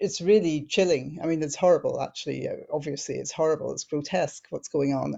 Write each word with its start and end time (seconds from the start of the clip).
It's 0.00 0.20
really 0.20 0.64
chilling. 0.68 1.18
I 1.20 1.26
mean, 1.26 1.42
it's 1.42 1.56
horrible, 1.56 2.00
actually. 2.00 2.48
Uh, 2.48 2.52
obviously, 2.72 3.16
it's 3.16 3.32
horrible. 3.32 3.72
It's 3.72 3.82
grotesque 3.82 4.46
what's 4.50 4.68
going 4.68 4.94
on. 4.94 5.16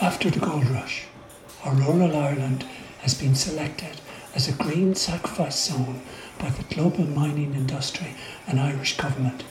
After 0.00 0.28
the 0.28 0.40
gold 0.40 0.66
rush, 0.70 1.04
rural 1.64 2.16
Ireland 2.16 2.64
has 3.02 3.14
been 3.14 3.36
selected 3.36 4.00
as 4.34 4.48
a 4.48 4.52
green 4.52 4.96
sacrifice 4.96 5.68
zone 5.68 6.02
by 6.40 6.50
the 6.50 6.64
global 6.74 7.04
mining 7.04 7.54
industry 7.54 8.14
and 8.48 8.58
Irish 8.58 8.96
government 8.96 9.44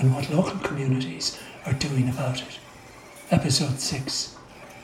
and 0.00 0.12
what 0.12 0.30
local 0.30 0.58
communities 0.58 1.38
are 1.64 1.74
doing 1.74 2.08
about 2.08 2.42
it. 2.42 2.58
Episode 3.30 3.78
6 3.78 4.36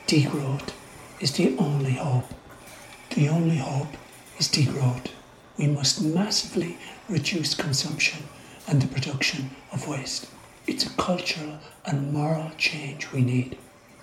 Degrowth 0.07 0.71
is 1.19 1.31
the 1.33 1.57
only 1.57 1.93
hope. 1.93 2.33
The 3.15 3.29
only 3.29 3.57
hope 3.57 3.95
is 4.37 4.49
degrowth. 4.49 5.07
We 5.57 5.67
must 5.67 6.01
massively 6.01 6.77
reduce 7.07 7.55
consumption 7.55 8.23
and 8.67 8.81
the 8.81 8.87
production 8.87 9.51
of 9.71 9.87
waste. 9.87 10.27
It's 10.67 10.85
a 10.85 10.89
cultural 10.97 11.59
and 11.85 12.11
moral 12.11 12.51
change 12.57 13.11
we 13.11 13.21
need. 13.21 13.57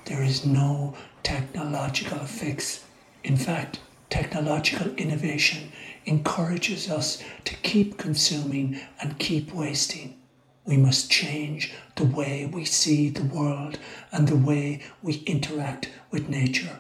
There 0.07 0.23
is 0.23 0.47
no 0.47 0.95
technological 1.23 2.21
fix. 2.21 2.85
In 3.23 3.37
fact, 3.37 3.81
technological 4.09 4.95
innovation 4.95 5.73
encourages 6.07 6.91
us 6.91 7.23
to 7.45 7.55
keep 7.57 7.99
consuming 7.99 8.81
and 9.01 9.19
keep 9.19 9.53
wasting. 9.53 10.19
We 10.65 10.77
must 10.77 11.11
change 11.11 11.73
the 11.97 12.05
way 12.05 12.47
we 12.47 12.65
see 12.65 13.11
the 13.11 13.25
world 13.25 13.79
and 14.13 14.29
the 14.29 14.37
way 14.37 14.81
we 15.03 15.25
interact 15.27 15.91
with 16.11 16.29
nature. 16.29 16.79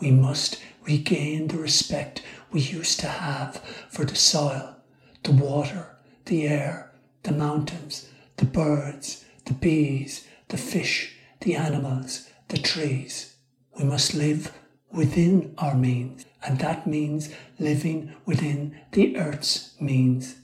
We 0.00 0.10
must 0.10 0.60
regain 0.86 1.48
the 1.48 1.58
respect 1.58 2.22
we 2.50 2.60
used 2.60 3.00
to 3.00 3.08
have 3.08 3.56
for 3.90 4.04
the 4.04 4.16
soil, 4.16 4.76
the 5.22 5.32
water, 5.32 5.96
the 6.26 6.46
air, 6.46 6.92
the 7.24 7.32
mountains, 7.32 8.08
the 8.36 8.46
birds, 8.46 9.24
the 9.44 9.54
bees, 9.54 10.26
the 10.48 10.56
fish, 10.56 11.16
the 11.40 11.54
animals, 11.56 12.28
the 12.48 12.58
trees. 12.58 13.34
We 13.78 13.84
must 13.84 14.14
live 14.14 14.52
within 14.92 15.54
our 15.58 15.74
means, 15.74 16.24
and 16.42 16.58
that 16.60 16.86
means 16.86 17.30
living 17.58 18.14
within 18.24 18.80
the 18.92 19.16
earth's 19.16 19.74
means. 19.80 20.36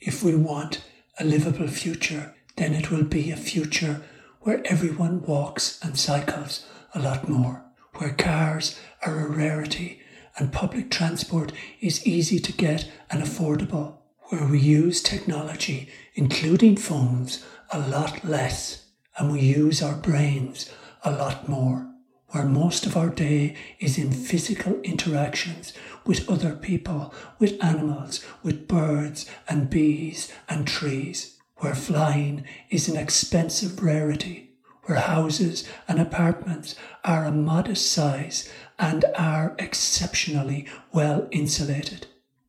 If 0.00 0.22
we 0.22 0.34
want 0.34 0.82
a 1.18 1.24
livable 1.24 1.68
future, 1.68 2.34
then 2.56 2.74
it 2.74 2.90
will 2.90 3.04
be 3.04 3.30
a 3.30 3.36
future 3.36 4.02
where 4.40 4.62
everyone 4.66 5.22
walks 5.22 5.78
and 5.82 5.98
cycles 5.98 6.66
a 6.94 6.98
lot 6.98 7.28
more, 7.28 7.64
where 7.94 8.14
cars 8.14 8.78
are 9.04 9.26
a 9.26 9.30
rarity 9.30 10.00
and 10.38 10.52
public 10.52 10.90
transport 10.90 11.52
is 11.80 12.06
easy 12.06 12.38
to 12.38 12.52
get 12.52 12.90
and 13.10 13.22
affordable, 13.22 13.98
where 14.28 14.46
we 14.46 14.58
use 14.58 15.02
technology, 15.02 15.88
including 16.14 16.76
phones, 16.76 17.44
a 17.70 17.78
lot 17.78 18.24
less, 18.24 18.86
and 19.18 19.30
we 19.30 19.40
use 19.40 19.82
our 19.82 19.94
brains 19.94 20.70
a 21.04 21.10
lot 21.10 21.48
more, 21.48 21.86
where 22.28 22.44
most 22.44 22.86
of 22.86 22.96
our 22.96 23.10
day 23.10 23.54
is 23.78 23.98
in 23.98 24.10
physical 24.10 24.80
interactions 24.80 25.74
with 26.06 26.28
other 26.30 26.54
people, 26.54 27.12
with 27.38 27.62
animals, 27.62 28.24
with 28.42 28.66
birds 28.68 29.28
and 29.48 29.68
bees 29.68 30.32
and 30.48 30.66
trees, 30.66 31.38
where 31.56 31.74
flying 31.74 32.44
is 32.70 32.88
an 32.88 32.96
expensive 32.96 33.82
rarity, 33.82 34.50
where 34.84 34.98
houses 34.98 35.68
and 35.86 36.00
apartments 36.00 36.74
are 37.04 37.24
a 37.26 37.30
modest 37.30 37.92
size 37.92 38.50
and 38.82 39.04
are 39.14 39.54
exceptionally 39.60 40.66
well 40.92 41.28
insulated, 41.30 42.04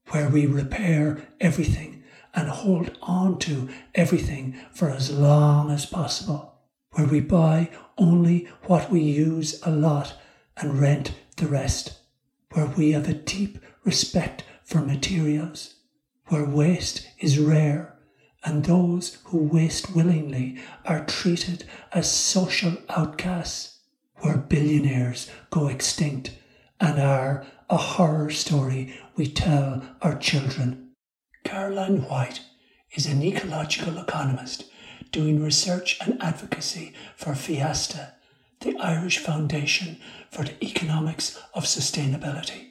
where 0.10 0.28
we 0.28 0.48
repair 0.48 1.28
everything 1.40 2.04
and 2.34 2.50
hold 2.50 2.98
on 3.04 3.38
to 3.38 3.70
everything 3.94 4.60
for 4.72 4.90
as 4.90 5.12
long 5.12 5.70
as 5.70 5.86
possible, 5.86 6.56
where 6.94 7.06
we 7.06 7.20
buy 7.20 7.70
only 8.00 8.50
what 8.64 8.90
we 8.90 9.00
use 9.00 9.62
a 9.62 9.70
lot 9.70 10.16
and 10.58 10.80
rent 10.80 11.14
the 11.38 11.46
rest, 11.46 12.00
where 12.54 12.66
we 12.66 12.94
have 12.94 13.08
a 13.08 13.14
deep 13.14 13.60
respect 13.84 14.44
for 14.64 14.80
materials, 14.80 15.76
where 16.30 16.46
waste 16.46 17.08
is 17.20 17.38
rare 17.38 17.96
and 18.44 18.66
those 18.66 19.20
who 19.26 19.38
waste 19.38 19.96
willingly 19.96 20.60
are 20.86 21.06
treated 21.06 21.64
as 21.92 22.12
social 22.12 22.76
outcasts, 22.90 23.73
where 24.24 24.38
billionaires 24.38 25.30
go 25.50 25.68
extinct 25.68 26.32
and 26.80 27.00
are 27.00 27.46
a 27.70 27.76
horror 27.76 28.30
story 28.30 28.98
we 29.18 29.28
tell 29.28 29.84
our 30.02 30.18
children. 30.18 30.92
Caroline 31.44 32.04
Whyte 32.04 32.40
is 32.94 33.06
an 33.06 33.22
ecological 33.22 33.98
economist 33.98 34.66
doing 35.12 35.44
research 35.44 35.98
and 36.02 36.22
advocacy 36.24 36.94
for 37.18 37.34
Feasta, 37.34 38.14
the 38.62 38.78
Irish 38.78 39.18
Foundation 39.18 39.98
for 40.32 40.44
the 40.46 40.64
Economics 40.64 41.38
of 41.54 41.66
Sustainability. 41.66 42.70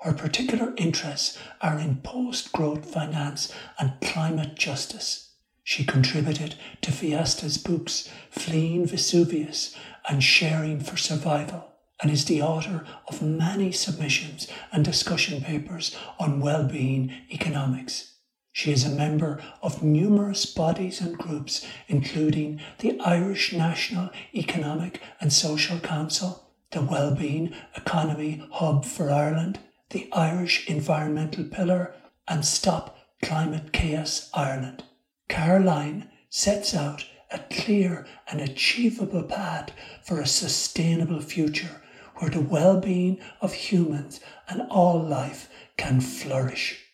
Her 0.00 0.12
particular 0.12 0.72
interests 0.76 1.36
are 1.60 1.78
in 1.78 1.96
post 1.96 2.52
growth 2.52 2.86
finance 2.86 3.52
and 3.78 3.92
climate 4.00 4.54
justice. 4.54 5.31
She 5.64 5.84
contributed 5.84 6.56
to 6.80 6.90
Feasta's 6.90 7.56
books 7.56 8.10
Fleeing 8.30 8.86
Vesuvius 8.86 9.76
and 10.08 10.22
Sharing 10.22 10.80
for 10.80 10.96
Survival, 10.96 11.72
and 12.02 12.10
is 12.10 12.24
the 12.24 12.42
author 12.42 12.84
of 13.06 13.22
many 13.22 13.70
submissions 13.70 14.48
and 14.72 14.84
discussion 14.84 15.40
papers 15.40 15.96
on 16.18 16.40
well-being 16.40 17.12
economics. 17.30 18.14
She 18.50 18.72
is 18.72 18.84
a 18.84 18.90
member 18.90 19.40
of 19.62 19.82
numerous 19.82 20.44
bodies 20.44 21.00
and 21.00 21.16
groups, 21.16 21.66
including 21.88 22.60
the 22.80 23.00
Irish 23.00 23.52
National 23.52 24.10
Economic 24.34 25.00
and 25.20 25.32
Social 25.32 25.78
Council, 25.78 26.50
the 26.72 26.82
Wellbeing 26.82 27.54
Economy 27.76 28.46
Hub 28.52 28.84
for 28.84 29.10
Ireland, 29.10 29.60
the 29.90 30.10
Irish 30.12 30.68
Environmental 30.68 31.44
Pillar, 31.44 31.94
and 32.26 32.44
Stop 32.44 32.98
Climate 33.22 33.72
Chaos 33.72 34.28
Ireland. 34.34 34.84
Caroline 35.32 36.10
sets 36.28 36.74
out 36.74 37.06
a 37.30 37.38
clear 37.50 38.06
and 38.28 38.38
achievable 38.38 39.22
path 39.22 39.70
for 40.04 40.20
a 40.20 40.26
sustainable 40.26 41.22
future 41.22 41.80
where 42.16 42.28
the 42.28 42.42
well 42.42 42.78
being 42.78 43.18
of 43.40 43.54
humans 43.54 44.20
and 44.46 44.60
all 44.68 45.02
life 45.02 45.48
can 45.78 46.02
flourish 46.02 46.84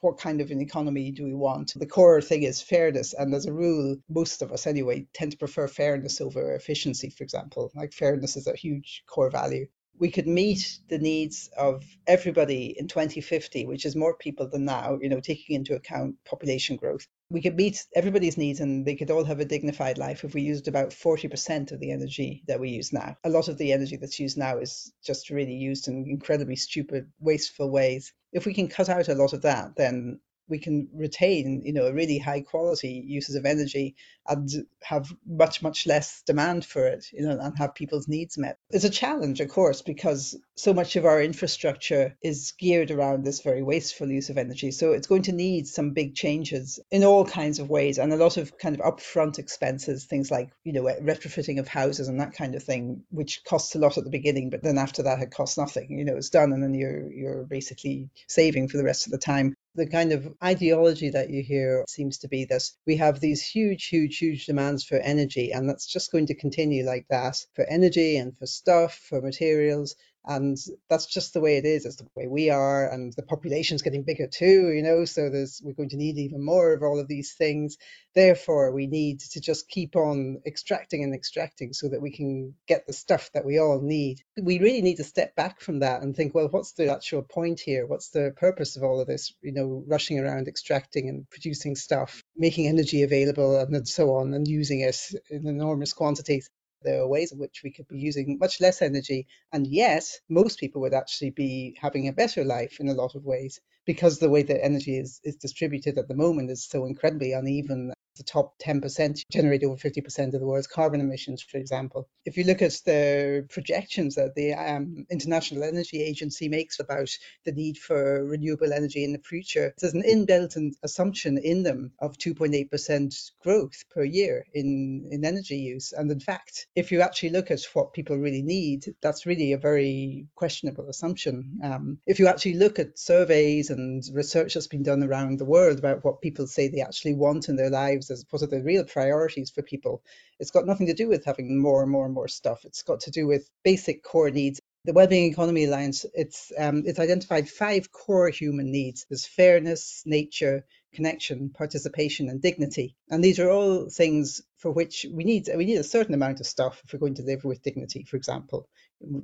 what 0.00 0.18
kind 0.18 0.40
of 0.40 0.50
an 0.50 0.60
economy 0.60 1.12
do 1.12 1.22
we 1.22 1.34
want? 1.34 1.72
The 1.76 1.86
core 1.86 2.20
thing 2.20 2.42
is 2.42 2.60
fairness. 2.60 3.14
And 3.14 3.32
as 3.32 3.46
a 3.46 3.52
rule, 3.52 3.96
most 4.08 4.42
of 4.42 4.50
us 4.50 4.66
anyway 4.66 5.06
tend 5.14 5.30
to 5.30 5.38
prefer 5.38 5.68
fairness 5.68 6.20
over 6.20 6.52
efficiency, 6.52 7.10
for 7.10 7.22
example. 7.22 7.70
Like 7.76 7.92
fairness 7.92 8.36
is 8.36 8.48
a 8.48 8.56
huge 8.56 9.04
core 9.06 9.30
value 9.30 9.68
we 9.98 10.10
could 10.10 10.26
meet 10.26 10.80
the 10.88 10.98
needs 10.98 11.48
of 11.56 11.84
everybody 12.06 12.74
in 12.78 12.88
2050, 12.88 13.66
which 13.66 13.86
is 13.86 13.94
more 13.94 14.16
people 14.16 14.48
than 14.48 14.64
now, 14.64 14.98
you 15.00 15.08
know, 15.08 15.20
taking 15.20 15.54
into 15.54 15.76
account 15.76 16.16
population 16.24 16.76
growth. 16.76 17.06
We 17.30 17.40
could 17.40 17.56
meet 17.56 17.84
everybody's 17.94 18.36
needs 18.36 18.60
and 18.60 18.86
they 18.86 18.96
could 18.96 19.10
all 19.10 19.24
have 19.24 19.40
a 19.40 19.44
dignified 19.44 19.98
life 19.98 20.24
if 20.24 20.34
we 20.34 20.42
used 20.42 20.68
about 20.68 20.90
40% 20.90 21.72
of 21.72 21.80
the 21.80 21.90
energy 21.90 22.44
that 22.46 22.60
we 22.60 22.70
use 22.70 22.92
now. 22.92 23.16
A 23.24 23.30
lot 23.30 23.48
of 23.48 23.58
the 23.58 23.72
energy 23.72 23.96
that's 23.96 24.20
used 24.20 24.36
now 24.36 24.58
is 24.58 24.92
just 25.04 25.30
really 25.30 25.54
used 25.54 25.88
in 25.88 26.06
incredibly 26.08 26.56
stupid, 26.56 27.10
wasteful 27.18 27.70
ways. 27.70 28.12
If 28.32 28.46
we 28.46 28.54
can 28.54 28.68
cut 28.68 28.88
out 28.88 29.08
a 29.08 29.14
lot 29.14 29.32
of 29.32 29.42
that, 29.42 29.74
then 29.76 30.20
we 30.48 30.58
can 30.58 30.88
retain, 30.94 31.62
you 31.64 31.72
know, 31.72 31.90
really 31.90 32.18
high 32.18 32.42
quality 32.42 33.02
uses 33.06 33.34
of 33.34 33.46
energy 33.46 33.96
and 34.26 34.48
have 34.82 35.12
much, 35.26 35.62
much 35.62 35.86
less 35.86 36.22
demand 36.26 36.64
for 36.64 36.86
it, 36.86 37.06
you 37.12 37.26
know, 37.26 37.38
and 37.38 37.58
have 37.58 37.74
people's 37.74 38.08
needs 38.08 38.38
met. 38.38 38.58
It's 38.70 38.84
a 38.84 38.90
challenge, 38.90 39.40
of 39.40 39.48
course, 39.48 39.82
because 39.82 40.36
so 40.54 40.72
much 40.72 40.96
of 40.96 41.04
our 41.04 41.20
infrastructure 41.20 42.16
is 42.22 42.52
geared 42.58 42.90
around 42.90 43.24
this 43.24 43.42
very 43.42 43.62
wasteful 43.62 44.10
use 44.10 44.30
of 44.30 44.38
energy. 44.38 44.70
So 44.70 44.92
it's 44.92 45.06
going 45.06 45.22
to 45.22 45.32
need 45.32 45.66
some 45.66 45.90
big 45.90 46.14
changes 46.14 46.80
in 46.90 47.04
all 47.04 47.24
kinds 47.24 47.58
of 47.58 47.68
ways 47.68 47.98
and 47.98 48.12
a 48.12 48.16
lot 48.16 48.36
of 48.36 48.56
kind 48.58 48.78
of 48.78 48.80
upfront 48.80 49.38
expenses, 49.38 50.04
things 50.04 50.30
like, 50.30 50.50
you 50.64 50.72
know, 50.72 50.82
retrofitting 50.82 51.58
of 51.58 51.68
houses 51.68 52.08
and 52.08 52.20
that 52.20 52.34
kind 52.34 52.54
of 52.54 52.62
thing, 52.62 53.04
which 53.10 53.44
costs 53.44 53.74
a 53.74 53.78
lot 53.78 53.98
at 53.98 54.04
the 54.04 54.10
beginning, 54.10 54.50
but 54.50 54.62
then 54.62 54.78
after 54.78 55.02
that 55.02 55.20
it 55.20 55.30
costs 55.30 55.58
nothing. 55.58 55.98
You 55.98 56.04
know, 56.04 56.16
it's 56.16 56.30
done 56.30 56.52
and 56.52 56.62
then 56.62 56.74
you're 56.74 57.12
you're 57.12 57.44
basically 57.44 58.10
saving 58.28 58.68
for 58.68 58.76
the 58.76 58.84
rest 58.84 59.06
of 59.06 59.12
the 59.12 59.18
time 59.18 59.54
the 59.74 59.86
kind 59.86 60.12
of 60.12 60.32
ideology 60.42 61.10
that 61.10 61.30
you 61.30 61.42
hear 61.42 61.84
seems 61.88 62.18
to 62.18 62.28
be 62.28 62.44
this 62.44 62.76
we 62.86 62.96
have 62.96 63.20
these 63.20 63.44
huge, 63.44 63.86
huge, 63.86 64.18
huge 64.18 64.46
demands 64.46 64.84
for 64.84 64.96
energy, 64.98 65.52
and 65.52 65.68
that's 65.68 65.86
just 65.86 66.12
going 66.12 66.26
to 66.26 66.34
continue 66.34 66.84
like 66.84 67.06
that 67.10 67.44
for 67.54 67.64
energy 67.64 68.16
and 68.16 68.36
for 68.38 68.46
stuff, 68.46 68.94
for 68.94 69.20
materials. 69.20 69.96
And 70.26 70.56
that's 70.88 71.06
just 71.06 71.34
the 71.34 71.40
way 71.40 71.58
it 71.58 71.66
is. 71.66 71.84
It's 71.84 71.96
the 71.96 72.06
way 72.16 72.26
we 72.26 72.48
are, 72.48 72.88
and 72.88 73.12
the 73.14 73.22
population's 73.22 73.82
getting 73.82 74.04
bigger 74.04 74.26
too, 74.26 74.72
you 74.72 74.82
know. 74.82 75.04
So 75.04 75.28
there's 75.28 75.60
we're 75.62 75.74
going 75.74 75.90
to 75.90 75.98
need 75.98 76.16
even 76.16 76.42
more 76.44 76.72
of 76.72 76.82
all 76.82 76.98
of 76.98 77.08
these 77.08 77.34
things. 77.34 77.76
Therefore, 78.14 78.72
we 78.72 78.86
need 78.86 79.20
to 79.20 79.40
just 79.40 79.68
keep 79.68 79.96
on 79.96 80.40
extracting 80.46 81.04
and 81.04 81.14
extracting 81.14 81.74
so 81.74 81.90
that 81.90 82.00
we 82.00 82.10
can 82.10 82.54
get 82.66 82.86
the 82.86 82.94
stuff 82.94 83.30
that 83.34 83.44
we 83.44 83.58
all 83.58 83.80
need. 83.82 84.22
We 84.40 84.60
really 84.60 84.82
need 84.82 84.96
to 84.96 85.04
step 85.04 85.36
back 85.36 85.60
from 85.60 85.80
that 85.80 86.02
and 86.02 86.16
think, 86.16 86.34
well, 86.34 86.48
what's 86.50 86.72
the 86.72 86.90
actual 86.90 87.22
point 87.22 87.60
here? 87.60 87.86
What's 87.86 88.08
the 88.08 88.32
purpose 88.36 88.76
of 88.76 88.82
all 88.82 89.00
of 89.00 89.06
this? 89.06 89.34
You 89.42 89.52
know, 89.52 89.84
rushing 89.86 90.18
around 90.18 90.48
extracting 90.48 91.08
and 91.10 91.28
producing 91.28 91.76
stuff, 91.76 92.22
making 92.36 92.66
energy 92.66 93.02
available, 93.02 93.58
and 93.58 93.86
so 93.86 94.14
on, 94.16 94.32
and 94.32 94.48
using 94.48 94.80
it 94.80 94.98
in 95.28 95.46
enormous 95.46 95.92
quantities 95.92 96.48
there 96.84 97.00
are 97.00 97.08
ways 97.08 97.32
in 97.32 97.38
which 97.38 97.62
we 97.64 97.70
could 97.70 97.88
be 97.88 97.98
using 97.98 98.38
much 98.38 98.60
less 98.60 98.82
energy. 98.82 99.26
And 99.52 99.66
yes, 99.66 100.20
most 100.28 100.58
people 100.60 100.82
would 100.82 100.94
actually 100.94 101.30
be 101.30 101.76
having 101.80 102.06
a 102.08 102.12
better 102.12 102.44
life 102.44 102.78
in 102.78 102.88
a 102.88 102.94
lot 102.94 103.14
of 103.14 103.24
ways 103.24 103.60
because 103.86 104.18
the 104.18 104.30
way 104.30 104.42
that 104.42 104.64
energy 104.64 104.98
is, 104.98 105.20
is 105.24 105.36
distributed 105.36 105.98
at 105.98 106.08
the 106.08 106.14
moment 106.14 106.50
is 106.50 106.64
so 106.64 106.84
incredibly 106.84 107.32
uneven 107.32 107.92
the 108.16 108.22
top 108.22 108.58
10% 108.58 109.22
generate 109.30 109.64
over 109.64 109.76
50% 109.76 110.34
of 110.34 110.40
the 110.40 110.46
world's 110.46 110.66
carbon 110.66 111.00
emissions, 111.00 111.42
for 111.42 111.58
example. 111.58 112.08
If 112.24 112.36
you 112.36 112.44
look 112.44 112.62
at 112.62 112.80
the 112.84 113.46
projections 113.50 114.14
that 114.14 114.34
the 114.34 114.54
um, 114.54 115.06
International 115.10 115.64
Energy 115.64 116.02
Agency 116.02 116.48
makes 116.48 116.80
about 116.80 117.10
the 117.44 117.52
need 117.52 117.78
for 117.78 118.24
renewable 118.24 118.72
energy 118.72 119.04
in 119.04 119.12
the 119.12 119.18
future, 119.18 119.74
there's 119.78 119.94
an 119.94 120.02
inbuilt 120.02 120.56
assumption 120.82 121.38
in 121.38 121.62
them 121.62 121.92
of 121.98 122.18
2.8% 122.18 123.30
growth 123.42 123.84
per 123.90 124.04
year 124.04 124.46
in, 124.54 125.08
in 125.10 125.24
energy 125.24 125.56
use. 125.56 125.92
And 125.92 126.10
in 126.10 126.20
fact, 126.20 126.66
if 126.74 126.92
you 126.92 127.00
actually 127.00 127.30
look 127.30 127.50
at 127.50 127.62
what 127.72 127.92
people 127.92 128.16
really 128.16 128.42
need, 128.42 128.94
that's 129.02 129.26
really 129.26 129.52
a 129.52 129.58
very 129.58 130.26
questionable 130.34 130.88
assumption. 130.88 131.60
Um, 131.62 131.98
if 132.06 132.18
you 132.18 132.28
actually 132.28 132.54
look 132.54 132.78
at 132.78 132.98
surveys 132.98 133.70
and 133.70 134.02
research 134.12 134.54
that's 134.54 134.66
been 134.66 134.82
done 134.82 135.02
around 135.02 135.38
the 135.38 135.44
world 135.44 135.78
about 135.78 136.04
what 136.04 136.20
people 136.20 136.46
say 136.46 136.68
they 136.68 136.80
actually 136.80 137.14
want 137.14 137.48
in 137.48 137.56
their 137.56 137.70
lives, 137.70 138.03
as 138.10 138.24
what 138.30 138.42
are 138.42 138.46
the 138.46 138.62
real 138.62 138.84
priorities 138.84 139.50
for 139.50 139.62
people. 139.62 140.02
It's 140.40 140.50
got 140.50 140.66
nothing 140.66 140.86
to 140.86 140.94
do 140.94 141.08
with 141.08 141.24
having 141.24 141.60
more 141.60 141.82
and 141.82 141.90
more 141.90 142.04
and 142.04 142.14
more 142.14 142.28
stuff. 142.28 142.64
It's 142.64 142.82
got 142.82 143.00
to 143.00 143.10
do 143.10 143.26
with 143.26 143.48
basic 143.62 144.02
core 144.02 144.30
needs. 144.30 144.60
The 144.84 144.92
Wellbeing 144.92 145.32
Economy 145.32 145.64
Alliance, 145.64 146.04
it's 146.12 146.52
um, 146.58 146.82
it's 146.84 146.98
identified 146.98 147.48
five 147.48 147.90
core 147.90 148.28
human 148.28 148.70
needs. 148.70 149.06
There's 149.08 149.26
fairness, 149.26 150.02
nature, 150.04 150.66
connection, 150.94 151.50
participation, 151.50 152.28
and 152.28 152.40
dignity. 152.40 152.96
And 153.10 153.22
these 153.22 153.38
are 153.38 153.50
all 153.50 153.90
things 153.90 154.42
for 154.58 154.70
which 154.70 155.04
we 155.12 155.24
need 155.24 155.48
we 155.54 155.66
need 155.66 155.76
a 155.76 155.84
certain 155.84 156.14
amount 156.14 156.40
of 156.40 156.46
stuff 156.46 156.80
if 156.84 156.92
we're 156.92 156.98
going 156.98 157.16
to 157.16 157.22
live 157.22 157.44
with 157.44 157.62
dignity, 157.62 158.04
for 158.04 158.16
example 158.16 158.68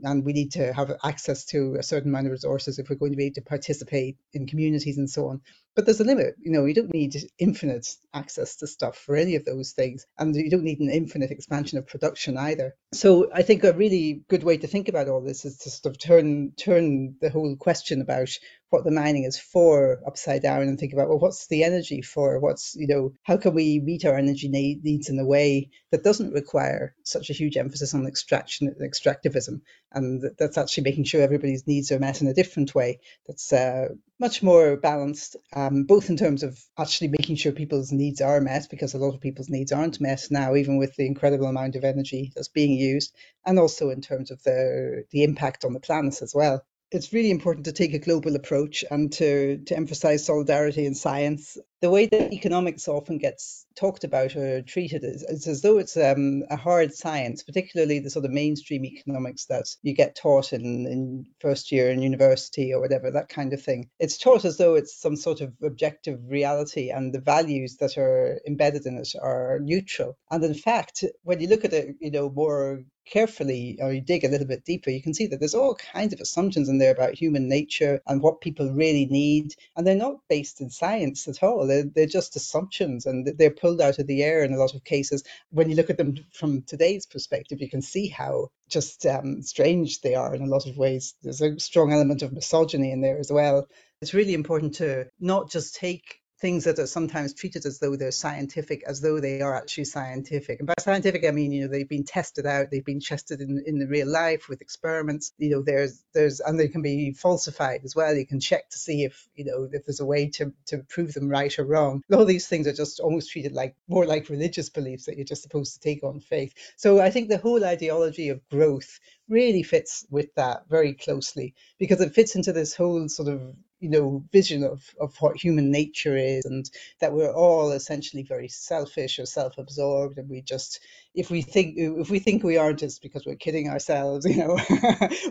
and 0.03 0.25
we 0.25 0.33
need 0.33 0.53
to 0.53 0.73
have 0.73 0.93
access 1.03 1.45
to 1.47 1.77
a 1.79 1.83
certain 1.83 2.11
amount 2.11 2.27
of 2.27 2.33
resources 2.33 2.79
if 2.79 2.89
we're 2.89 2.97
going 2.97 3.13
to 3.13 3.17
be 3.17 3.27
able 3.27 3.35
to 3.35 3.43
participate 3.43 4.17
in 4.33 4.47
communities 4.47 4.99
and 4.99 5.09
so 5.09 5.29
on. 5.29 5.41
But 5.77 5.87
there's 5.87 6.01
a 6.01 6.05
limit. 6.05 6.35
You 6.41 6.53
know, 6.53 6.65
you 6.65 6.75
don't 6.75 6.93
need 6.93 7.17
infinite 7.39 7.87
access 8.13 8.57
to 8.57 8.67
stuff 8.67 8.99
for 8.99 9.15
any 9.15 9.37
of 9.37 9.45
those 9.45 9.73
things, 9.73 10.05
and 10.19 10.35
you 10.35 10.51
don't 10.51 10.65
need 10.65 10.81
an 10.81 10.91
infinite 10.91 11.31
expansion 11.31 11.79
of 11.79 11.87
production 11.87 12.37
either. 12.37 12.75
So 12.93 13.31
I 13.33 13.43
think 13.43 13.63
a 13.65 13.73
really 13.73 14.23
good 14.29 14.43
way 14.43 14.59
to 14.59 14.67
think 14.67 14.89
about 14.89 15.09
all 15.09 15.21
this 15.21 15.45
is 15.45 15.59
to 15.59 15.71
sort 15.71 15.95
of 15.95 15.99
turn 15.99 16.53
turn 16.57 17.17
the 17.21 17.31
whole 17.31 17.57
question 17.57 18.01
about 18.01 18.31
what 18.71 18.85
the 18.85 18.91
mining 18.91 19.25
is 19.25 19.39
for 19.39 20.01
upside 20.07 20.43
down 20.43 20.63
and 20.63 20.79
think 20.79 20.93
about 20.93 21.09
well 21.09 21.19
what's 21.19 21.49
the 21.49 21.65
energy 21.65 22.03
for? 22.03 22.39
What's 22.39 22.75
you 22.77 22.87
know 22.87 23.13
how 23.23 23.37
can 23.37 23.55
we 23.55 23.81
meet 23.81 24.05
our 24.05 24.17
energy 24.17 24.49
needs 24.49 25.09
in 25.09 25.19
a 25.19 25.27
way 25.27 25.71
that 25.91 26.05
doesn't 26.05 26.33
require 26.33 26.95
such 27.05 27.31
a 27.31 27.35
huge 27.35 27.57
emphasis 27.57 27.95
on 27.95 28.07
extraction 28.07 28.69
and 28.69 28.93
extractivism? 28.93 29.61
And 29.93 30.23
that's 30.39 30.57
actually 30.57 30.85
making 30.85 31.05
sure 31.05 31.21
everybody's 31.21 31.67
needs 31.67 31.91
are 31.91 31.99
met 31.99 32.23
in 32.23 32.29
a 32.29 32.35
different 32.35 32.75
way 32.75 33.01
that's 33.27 33.53
uh, 33.53 33.89
much 34.21 34.43
more 34.43 34.77
balanced 34.77 35.37
um, 35.57 35.85
both 35.85 36.11
in 36.11 36.17
terms 36.17 36.43
of 36.43 36.63
actually 36.79 37.09
making 37.09 37.37
sure 37.37 37.53
people's 37.53 37.91
needs 37.91 38.21
are 38.21 38.41
met 38.41 38.69
because 38.71 38.95
a 38.95 38.99
lot 38.99 39.15
of 39.15 39.21
people's 39.21 39.49
needs 39.49 39.73
aren't 39.73 40.01
met 40.01 40.27
now 40.31 40.55
even 40.55 40.77
with 40.77 40.95
the 40.97 41.07
incredible 41.07 41.47
amount 41.47 41.75
of 41.75 41.85
energy 41.85 42.31
that's 42.35 42.49
being 42.49 42.73
used 42.73 43.15
and 43.47 43.59
also 43.59 43.91
in 43.91 44.01
terms 44.01 44.31
of 44.31 44.41
the 44.43 45.05
the 45.11 45.25
impact 45.25 45.65
on 45.65 45.73
the 45.73 45.81
planet 45.81 46.23
as 46.23 46.35
well 46.35 46.63
it's 46.91 47.13
really 47.13 47.31
important 47.31 47.67
to 47.67 47.73
take 47.73 47.95
a 47.95 47.99
global 47.99 48.37
approach 48.37 48.85
and 48.91 49.13
to, 49.13 49.59
to 49.67 49.77
emphasize 49.77 50.25
solidarity 50.25 50.87
in 50.87 50.95
science. 50.95 51.57
The 51.81 51.91
way 51.91 52.07
that 52.07 52.33
economics 52.33 52.89
often 52.89 53.17
gets 53.17 53.65
talked 53.75 54.05
about 54.05 54.37
or 54.37 54.61
treated 54.61 55.03
is, 55.03 55.25
as 55.47 55.63
though 55.63 55.79
it's 55.79 55.97
um, 55.97 56.43
a 56.51 56.57
hard 56.57 56.93
science, 56.93 57.43
particularly 57.43 58.01
the 58.01 58.11
sort 58.11 58.27
of 58.27 58.31
mainstream 58.31 58.85
economics 58.85 59.47
that 59.47 59.65
you 59.83 59.95
get 59.95 60.15
taught 60.15 60.53
in, 60.53 60.87
in 60.87 61.27
first 61.41 61.73
year 61.73 61.91
in 61.91 62.03
university 62.03 62.75
or 62.75 62.81
whatever, 62.81 63.11
that 63.11 63.31
kind 63.31 63.55
of 63.55 63.63
thing. 63.63 63.89
It's 63.99 64.19
taught 64.19 64.45
as 64.45 64.59
though 64.59 64.75
it's 64.75 64.95
some 64.95 65.17
sort 65.17 65.41
of 65.41 65.55
objective 65.63 66.21
reality 66.29 66.91
and 66.91 67.15
the 67.15 67.21
values 67.21 67.79
that 67.79 67.97
are 67.97 68.39
embedded 68.47 68.85
in 68.85 68.99
it 68.99 69.15
are 69.21 69.59
neutral. 69.63 70.19
And 70.31 70.45
in 70.45 70.55
fact, 70.55 71.05
when 71.23 71.41
you 71.41 71.49
look 71.49 71.65
at 71.65 71.73
it, 71.73 71.97
you 72.01 72.11
know, 72.11 72.29
more 72.29 72.85
carefully 73.11 73.79
or 73.81 73.93
you 73.93 74.01
dig 74.01 74.25
a 74.25 74.29
little 74.29 74.47
bit 74.47 74.65
deeper, 74.65 74.91
you 74.91 75.03
can 75.03 75.15
see 75.15 75.27
that 75.27 75.41
there's 75.41 75.55
all 75.55 75.75
kinds 75.75 76.13
of 76.13 76.21
assumptions 76.21 76.69
in 76.69 76.79
there 76.79 76.93
about 76.93 77.15
human 77.15 77.49
nature 77.49 78.01
and 78.07 78.23
what 78.23 78.41
people 78.41 78.71
really 78.73 79.07
need. 79.07 79.55
And 79.77 79.87
they're 79.87 79.97
not 79.97 80.17
based 80.29 80.61
in 80.61 80.71
science 80.71 81.27
at 81.27 81.43
all. 81.43 81.67
They're, 81.71 81.85
they're 81.95 82.07
just 82.07 82.37
assumptions 82.37 83.07
and 83.07 83.27
they're 83.39 83.51
pulled 83.51 83.81
out 83.81 83.99
of 83.99 84.07
the 84.07 84.23
air 84.23 84.45
in 84.45 84.53
a 84.53 84.59
lot 84.59 84.75
of 84.75 84.85
cases. 84.85 85.25
When 85.51 85.71
you 85.71 85.77
look 85.77 85.91
at 85.91 85.97
them 85.97 86.17
from 86.33 86.63
today's 86.63 87.07
perspective, 87.07 87.61
you 87.61 87.71
can 87.71 87.83
see 87.83 88.09
how 88.09 88.49
just 88.69 89.07
um, 89.07 89.43
strange 89.43 90.01
they 90.01 90.15
are 90.15 90.35
in 90.35 90.43
a 90.43 90.47
lot 90.47 90.67
of 90.67 90.77
ways. 90.77 91.15
There's 91.23 91.41
a 91.41 91.59
strong 91.59 91.93
element 91.93 92.23
of 92.23 92.33
misogyny 92.33 92.93
in 92.93 93.01
there 93.01 93.19
as 93.19 93.33
well. 93.33 93.69
It's 94.03 94.15
really 94.15 94.35
important 94.35 94.75
to 94.77 95.07
not 95.19 95.51
just 95.51 95.75
take 95.75 96.20
things 96.41 96.65
that 96.65 96.79
are 96.79 96.87
sometimes 96.87 97.35
treated 97.35 97.67
as 97.67 97.79
though 97.79 97.97
they're 97.97 98.11
scientific, 98.11 98.83
as 98.87 99.01
though 99.01 99.21
they 99.21 99.43
are 99.43 99.55
actually 99.55 99.85
scientific. 99.85 100.59
And 100.59 100.67
by 100.67 100.75
scientific, 100.79 101.25
I 101.27 101.31
mean, 101.31 101.53
you 101.53 101.63
know, 101.63 101.69
they've 101.69 101.89
been 101.89 102.05
tested 102.05 102.47
out, 102.47 102.71
they've 102.71 102.85
been 102.85 103.01
tested 103.01 103.41
in, 103.41 103.63
in 103.67 103.79
the 103.79 103.87
real 103.87 104.09
life 104.09 104.49
with 104.49 104.63
experiments. 104.63 105.33
You 105.39 105.51
know, 105.51 105.63
there's 105.63 106.03
there's 106.15 106.41
and 106.41 106.59
they 106.59 106.69
can 106.69 106.83
be 106.83 107.13
falsified 107.13 107.83
as 107.85 107.95
well. 107.95 108.15
You 108.15 108.27
can 108.27 108.41
check 108.41 108.71
to 108.71 108.79
see 108.79 109.05
if, 109.05 109.29
you 109.35 109.45
know, 109.45 109.69
if 109.71 109.85
there's 109.85 110.01
a 110.01 110.07
way 110.07 110.29
to, 110.31 110.53
to 110.67 110.79
prove 110.89 111.13
them 111.13 111.29
right 111.29 111.57
or 111.59 111.65
wrong. 111.65 112.03
All 112.13 112.25
these 112.25 112.49
things 112.49 112.67
are 112.67 112.73
just 112.73 113.01
almost 113.01 113.31
treated 113.31 113.53
like 113.53 113.77
more 113.89 114.07
like 114.07 114.31
religious 114.31 114.71
beliefs 114.71 115.07
that 115.07 115.17
you're 115.17 115.25
just 115.25 115.43
supposed 115.43 115.75
to 115.75 115.81
take 115.81 116.03
on 116.03 116.21
faith. 116.21 116.55
So 116.77 117.01
I 117.01 117.11
think 117.11 117.29
the 117.29 117.39
whole 117.39 117.65
ideology 117.65 118.31
of 118.31 118.49
growth 118.49 118.99
really 119.29 119.63
fits 119.63 120.07
with 120.11 120.35
that 120.35 120.69
very 120.69 120.95
closely 120.95 121.55
because 121.79 122.01
it 122.01 122.15
fits 122.15 122.35
into 122.35 122.53
this 122.53 122.75
whole 122.75 123.09
sort 123.09 123.29
of 123.29 123.55
you 123.81 123.89
know 123.89 124.23
vision 124.33 124.63
of 124.63 124.95
of 125.01 125.17
what 125.21 125.37
human 125.37 125.71
nature 125.71 126.17
is 126.17 126.45
and 126.45 126.71
that 127.01 127.13
we're 127.13 127.33
all 127.33 127.73
essentially 127.73 128.23
very 128.23 128.49
selfish 128.49 129.19
or 129.19 129.27
self-absorbed 129.27 130.19
and 130.19 130.29
we 130.29 130.43
just 130.43 130.81
if 131.15 131.31
we 131.31 131.43
think 131.43 131.75
if 131.77 132.11
we 132.11 132.19
think 132.19 132.45
we 132.45 132.57
aren't 132.57 132.79
just 132.79 133.03
because 133.03 133.25
we're 133.27 133.35
kidding 133.35 133.69
ourselves 133.69 134.27
you 134.31 134.37
know? 134.37 134.59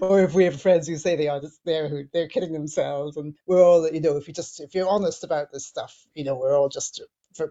Or 0.02 0.22
if 0.22 0.34
we 0.34 0.46
have 0.46 0.62
friends 0.62 0.88
who 0.88 0.98
say 0.98 1.16
they 1.16 1.28
are 1.28 1.40
just 1.40 1.60
there 1.66 1.88
who 1.88 2.06
they're 2.12 2.28
kidding 2.28 2.54
themselves 2.54 3.18
and 3.18 3.36
we're 3.48 3.64
all 3.64 3.88
you 3.90 4.02
know 4.02 4.18
if 4.18 4.28
you 4.28 4.34
just 4.34 4.60
if 4.60 4.76
you're 4.76 4.90
honest 4.90 5.24
about 5.24 5.52
this 5.52 5.66
stuff 5.66 5.96
you 6.14 6.24
know 6.24 6.36
we're 6.36 6.58
all 6.58 6.70
just 6.70 7.02